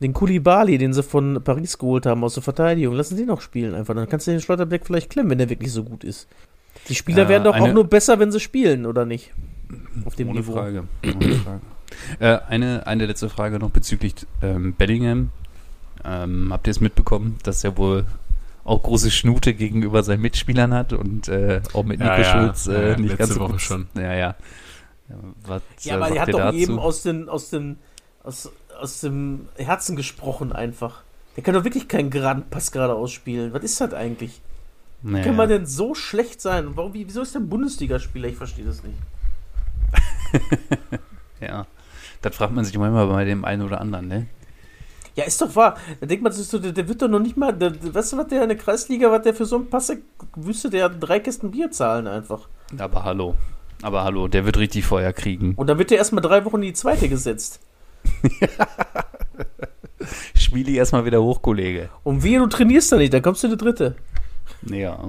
den 0.03 0.13
Kulibali, 0.13 0.77
den 0.77 0.93
sie 0.93 1.03
von 1.03 1.41
Paris 1.43 1.79
geholt 1.79 2.05
haben 2.05 2.23
aus 2.23 2.35
der 2.35 2.43
Verteidigung. 2.43 2.95
Lassen 2.95 3.17
sie 3.17 3.25
noch 3.25 3.41
spielen 3.41 3.75
einfach. 3.75 3.95
Dann 3.95 4.09
kannst 4.09 4.27
du 4.27 4.33
den 4.33 4.41
Schlotterbeck 4.43 4.85
vielleicht 4.85 5.09
klemmen, 5.09 5.31
wenn 5.31 5.39
der 5.39 5.49
wirklich 5.49 5.73
so 5.73 5.85
gut 5.85 6.05
ist. 6.05 6.29
Die 6.91 6.95
Spieler 6.95 7.23
Ja, 7.23 7.29
werden 7.31 7.45
doch 7.45 7.59
auch 7.59 7.73
nur 7.73 7.85
besser, 7.85 8.19
wenn 8.19 8.31
sie 8.31 8.41
spielen, 8.41 8.85
oder 8.85 9.07
nicht? 9.07 9.33
Auf 10.05 10.17
dem 10.17 10.29
Ohne 10.29 10.41
Niveau. 10.41 10.53
Frage. 10.53 10.85
Ohne 11.03 11.35
Frage. 11.37 11.61
Äh, 12.19 12.39
eine, 12.47 12.87
eine 12.87 13.07
letzte 13.07 13.31
Frage 13.31 13.59
noch 13.59 13.71
bezüglich 13.71 14.15
ähm, 14.43 14.75
Bellingham. 14.75 15.31
Ähm, 16.05 16.49
habt 16.53 16.67
ihr 16.67 16.71
es 16.71 16.81
mitbekommen, 16.81 17.39
dass 17.43 17.65
er 17.65 17.77
wohl 17.77 18.05
auch 18.65 18.83
große 18.83 19.11
Schnute 19.11 19.55
gegenüber 19.55 20.03
seinen 20.03 20.21
Mitspielern 20.21 20.75
hat 20.75 20.93
und 20.93 21.29
äh, 21.29 21.61
auch 21.73 21.85
mit 21.85 22.01
Ja, 22.01 22.11
Nico 22.17 22.23
ja. 22.29 22.33
Schulz 22.33 22.67
äh, 22.67 22.73
Ja, 22.73 22.89
ja, 22.91 22.97
nicht 22.99 23.19
ganz 23.19 23.35
so 23.35 23.41
Woche 23.41 23.53
gut- 23.53 23.61
schon. 23.63 23.89
Ja, 23.95 24.13
ja. 24.15 24.35
Ja, 25.09 25.15
Was, 25.47 25.63
Ja, 25.83 25.95
äh, 25.95 25.97
aber 25.97 26.05
sagt 26.07 26.17
er 26.17 26.23
hat 26.23 26.35
doch 26.35 26.39
dazu? 26.39 26.57
eben 26.59 26.79
aus, 26.79 27.03
den, 27.03 27.29
aus, 27.29 27.51
dem, 27.51 27.77
aus, 28.23 28.53
aus 28.79 29.01
dem 29.01 29.49
Herzen 29.57 29.97
gesprochen 29.97 30.53
einfach. 30.53 31.03
Der 31.37 31.43
kann 31.45 31.55
doch 31.55 31.65
wirklich 31.65 31.89
keinen 31.89 32.11
geraden 32.11 32.45
Pass 32.51 32.71
gerade 32.73 32.95
ausspielen. 32.95 33.53
Was 33.55 33.63
ist 33.65 33.81
das 33.81 33.95
eigentlich? 33.95 34.41
Wie 35.03 35.13
Naja. 35.13 35.25
kann 35.25 35.37
man 35.37 35.49
denn 35.49 35.65
so 35.67 35.95
schlecht 35.95 36.41
sein? 36.43 36.71
Warum, 36.75 36.93
wie, 36.93 37.07
wieso 37.07 37.23
ist 37.23 37.35
der 37.35 37.41
ein 37.41 37.49
Bundesligaspieler? 37.49 38.29
Ich 38.29 38.37
verstehe 38.37 38.65
das 38.67 38.83
nicht. 38.83 38.99
Ja. 41.41 41.67
Das 42.21 42.35
fragt 42.35 42.53
man 42.53 42.65
sich 42.65 42.77
manchmal 42.77 43.07
bei 43.07 43.25
dem 43.25 43.45
einen 43.45 43.63
oder 43.63 43.81
anderen, 43.81 44.09
ne? 44.09 44.27
Ja, 45.19 45.25
ist 45.25 45.43
doch 45.43 45.57
wahr. 45.57 45.77
Da 45.99 46.07
denkt 46.07 46.23
man 46.23 46.31
sich 46.31 46.47
so, 46.47 46.61
der, 46.61 46.71
der 46.71 46.87
wird 46.87 47.03
doch 47.03 47.09
noch 47.09 47.19
nicht 47.19 47.37
mal. 47.37 47.53
Der, 47.53 47.73
weißt 47.93 48.13
du, 48.13 48.19
was 48.19 48.29
der 48.29 48.45
in 48.45 48.51
der 48.51 48.57
Kreisliga, 48.57 49.11
was 49.11 49.23
der 49.23 49.35
für 49.35 49.47
so 49.47 49.57
einen 49.57 49.69
Pass 49.69 49.93
wüsste, 50.37 50.71
der 50.71 50.85
hat 50.85 50.93
drei 51.01 51.19
Kisten 51.19 51.51
Bier 51.51 51.73
zahlen 51.73 52.07
einfach. 52.07 52.47
Aber 52.79 53.03
hallo. 53.03 53.35
Aber 53.83 54.05
hallo, 54.05 54.29
der 54.29 54.45
wird 54.47 54.59
richtig 54.59 54.87
Feuer 54.87 55.13
kriegen. 55.13 55.55
Und 55.57 55.67
dann 55.67 55.77
wird 55.77 55.91
der 55.91 55.99
erstmal 55.99 56.23
drei 56.23 56.45
Wochen 56.45 56.59
in 56.59 56.69
die 56.69 56.73
zweite 56.73 57.09
gesetzt. 57.09 57.59
Spiele 60.37 60.71
erstmal 60.71 61.05
wieder 61.05 61.21
hoch, 61.21 61.43
Kollege. 61.43 61.89
Und 62.05 62.23
wehe, 62.23 62.39
du 62.39 62.47
trainierst 62.47 62.93
da 62.93 62.97
nicht, 62.97 63.13
dann 63.13 63.23
kommst 63.23 63.43
du 63.43 63.49
in 63.49 63.55
die 63.55 63.59
dritte. 63.59 63.97
Ja. 64.67 65.01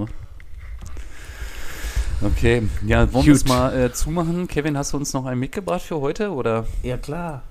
Okay, 2.23 2.63
ja, 2.83 3.13
wollen 3.13 3.27
wir 3.27 3.33
es 3.33 3.45
mal 3.45 3.79
äh, 3.79 3.93
zumachen? 3.93 4.47
Kevin, 4.47 4.75
hast 4.75 4.91
du 4.91 4.97
uns 4.97 5.13
noch 5.13 5.27
einen 5.27 5.39
mitgebracht 5.39 5.83
für 5.83 6.01
heute? 6.01 6.31
Oder? 6.31 6.65
Ja, 6.81 6.97
klar. 6.97 7.43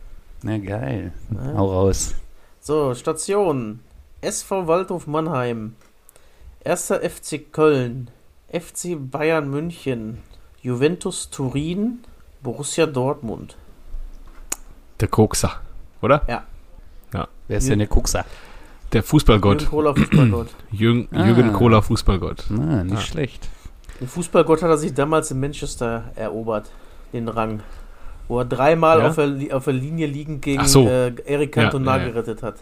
Na 0.43 0.59
geil. 0.59 1.13
Ja. 1.31 1.55
Hau 1.55 1.67
raus. 1.67 2.17
So, 2.69 2.93
Station. 2.95 3.81
SV 4.21 4.67
Waldhof 4.67 5.07
Mannheim. 5.07 5.75
1. 6.67 6.91
FC 6.91 7.51
Köln. 7.51 8.11
FC 8.53 8.95
Bayern 9.11 9.49
München. 9.49 10.19
Juventus 10.61 11.31
Turin. 11.31 12.01
Borussia 12.43 12.85
Dortmund. 12.85 13.57
Der 15.01 15.09
Kokser, 15.09 15.63
oder? 16.03 16.21
Wer 17.47 17.57
ist 17.57 17.71
denn 17.71 17.79
der 17.79 17.89
Kuxer? 17.89 18.27
Der 18.93 19.03
Fußballgott. 19.03 19.63
Jürgen 19.63 19.71
Kohler 19.71 19.95
Fußballgott. 19.97 20.49
Jürgen, 20.71 21.09
Ah. 21.13 21.25
Jürgen 21.25 21.53
Kohler 21.55 21.81
Fußballgott. 21.81 22.45
Na, 22.51 22.85
nicht 22.85 22.99
Ah. 22.99 23.01
schlecht. 23.01 23.49
Den 23.99 24.09
Fußballgott 24.09 24.61
hat 24.63 24.69
er 24.69 24.77
sich 24.77 24.93
damals 24.93 25.31
in 25.31 25.41
Manchester 25.41 26.13
erobert. 26.17 26.71
Den 27.15 27.29
Rang. 27.29 27.61
Wo 28.29 28.39
er 28.39 28.45
dreimal 28.45 29.01
Ja? 29.01 29.09
auf, 29.09 29.17
der, 29.17 29.57
auf 29.57 29.65
der 29.65 29.73
Linie 29.75 30.07
liegend 30.07 30.43
gegen 30.43 30.65
so. 30.67 30.87
äh, 30.87 31.13
Eric 31.25 31.53
Cantona 31.53 31.93
Ja, 31.93 31.97
ja, 31.97 32.03
ja. 32.07 32.13
gerettet 32.13 32.43
hat. 32.43 32.57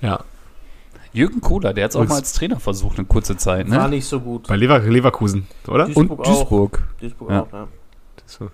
Ja. 0.00 0.20
Jürgen 1.12 1.40
Kohler, 1.40 1.72
der 1.72 1.84
hat 1.84 1.90
es 1.92 1.96
auch 1.96 2.06
mal 2.06 2.16
als 2.16 2.32
Trainer 2.34 2.60
versucht, 2.60 2.98
eine 2.98 3.06
kurze 3.06 3.36
Zeit, 3.38 3.70
War 3.70 3.84
ne? 3.84 3.96
nicht 3.96 4.04
so 4.06 4.20
gut. 4.20 4.48
Bei 4.48 4.56
Lever 4.56 4.80
Leverkusen, 4.80 5.46
oder? 5.66 5.86
Duisburg 5.86 6.10
Und 6.18 6.26
Duisburg. 6.26 6.82
Auch. 6.94 7.00
Duisburg 7.00 7.30
Ja. 7.30 7.42
auch, 7.42 7.52
ja. 7.52 7.68
So. 8.26 8.50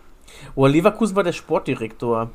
Oh, 0.55 0.67
Leverkusen 0.67 1.17
war 1.17 1.25
der 1.25 1.33
Sportdirektor 1.33 2.31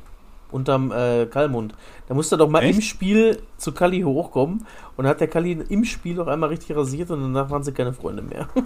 unterm 0.50 0.92
äh, 0.92 1.26
Kallmund. 1.26 1.74
Da 2.08 2.14
musste 2.14 2.34
er 2.34 2.38
doch 2.38 2.48
mal 2.48 2.62
Echt? 2.62 2.74
im 2.76 2.80
Spiel 2.82 3.40
zu 3.56 3.72
Kalli 3.72 4.02
hochkommen 4.02 4.66
und 4.96 5.04
dann 5.04 5.08
hat 5.08 5.20
der 5.20 5.28
Kalli 5.28 5.52
im 5.68 5.84
Spiel 5.84 6.14
noch 6.16 6.26
einmal 6.26 6.50
richtig 6.50 6.76
rasiert 6.76 7.10
und 7.10 7.20
danach 7.22 7.50
waren 7.50 7.62
sie 7.62 7.72
keine 7.72 7.92
Freunde 7.94 8.22
mehr. 8.22 8.48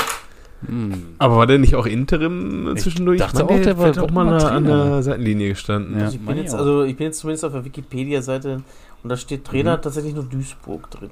Hm. 0.66 1.14
Aber 1.18 1.36
war 1.38 1.46
der 1.46 1.58
nicht 1.58 1.74
auch 1.74 1.86
Interim 1.86 2.74
Ich 2.76 2.82
zwischendurch? 2.82 3.18
dachte 3.18 3.44
Mann, 3.44 3.58
auch, 3.58 3.62
der 3.62 3.78
war- 3.78 3.88
hat 3.88 3.98
auch 3.98 4.10
mal 4.10 4.24
mal 4.24 4.34
an 4.44 4.64
Trainer. 4.64 4.84
der 4.84 5.02
Seitenlinie 5.02 5.48
gestanden. 5.50 5.98
Ja. 5.98 6.04
also, 6.04 6.16
ich 6.16 6.24
bin 6.26 6.36
jetzt, 6.36 6.52
ich 6.52 6.58
also 6.58 6.82
ich 6.84 6.96
bin 6.96 7.06
jetzt 7.06 7.18
zumindest 7.18 7.44
auf 7.44 7.52
der 7.52 7.64
Wikipedia-Seite 7.64 8.62
und 9.02 9.08
da 9.08 9.16
steht 9.16 9.44
Trainer 9.44 9.80
tatsächlich 9.80 10.14
nur 10.14 10.24
Duisburg 10.24 10.90
drin. 10.90 11.10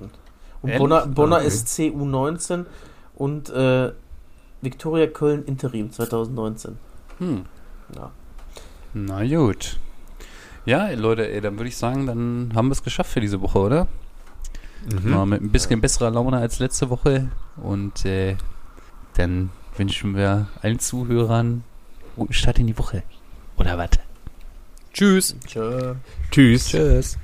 Und? 0.63 0.77
Bonner, 0.79 1.07
Bonner 1.07 1.37
okay. 1.37 1.51
SC 1.51 1.79
U19 1.91 2.67
und 3.17 3.51
äh, 3.51 3.93
Viktoria 4.63 5.07
Köln 5.07 5.45
Interim 5.45 5.91
2019. 5.91 6.77
Hm. 7.19 7.43
Ja. 7.97 8.11
Na 8.95 9.25
gut. 9.27 9.79
Ja, 10.67 10.91
Leute, 10.93 11.29
ey, 11.29 11.41
dann 11.41 11.57
würde 11.57 11.69
ich 11.69 11.77
sagen, 11.77 12.07
dann 12.07 12.53
haben 12.55 12.69
wir 12.69 12.73
es 12.73 12.83
geschafft 12.83 13.11
für 13.11 13.21
diese 13.21 13.41
Woche, 13.41 13.59
oder? 13.59 13.87
Mhm. 15.03 15.11
Mal 15.11 15.27
mit 15.27 15.43
ein 15.43 15.51
bisschen 15.51 15.81
besserer 15.81 16.11
Laune 16.11 16.37
als 16.39 16.59
letzte 16.59 16.91
Woche. 16.91 17.29
Und 17.57 18.05
äh, 18.05 18.37
dann 19.21 19.51
wünschen 19.77 20.17
wir 20.17 20.49
allen 20.63 20.79
Zuhörern 20.79 21.63
guten 22.17 22.33
Start 22.33 22.59
in 22.59 22.67
die 22.67 22.79
Woche. 22.79 23.03
Oder 23.59 23.77
was? 23.77 23.91
Tschüss. 24.95 25.37
Tschö. 25.47 25.95
Tschüss. 26.31 26.69
Tschüss. 26.69 27.19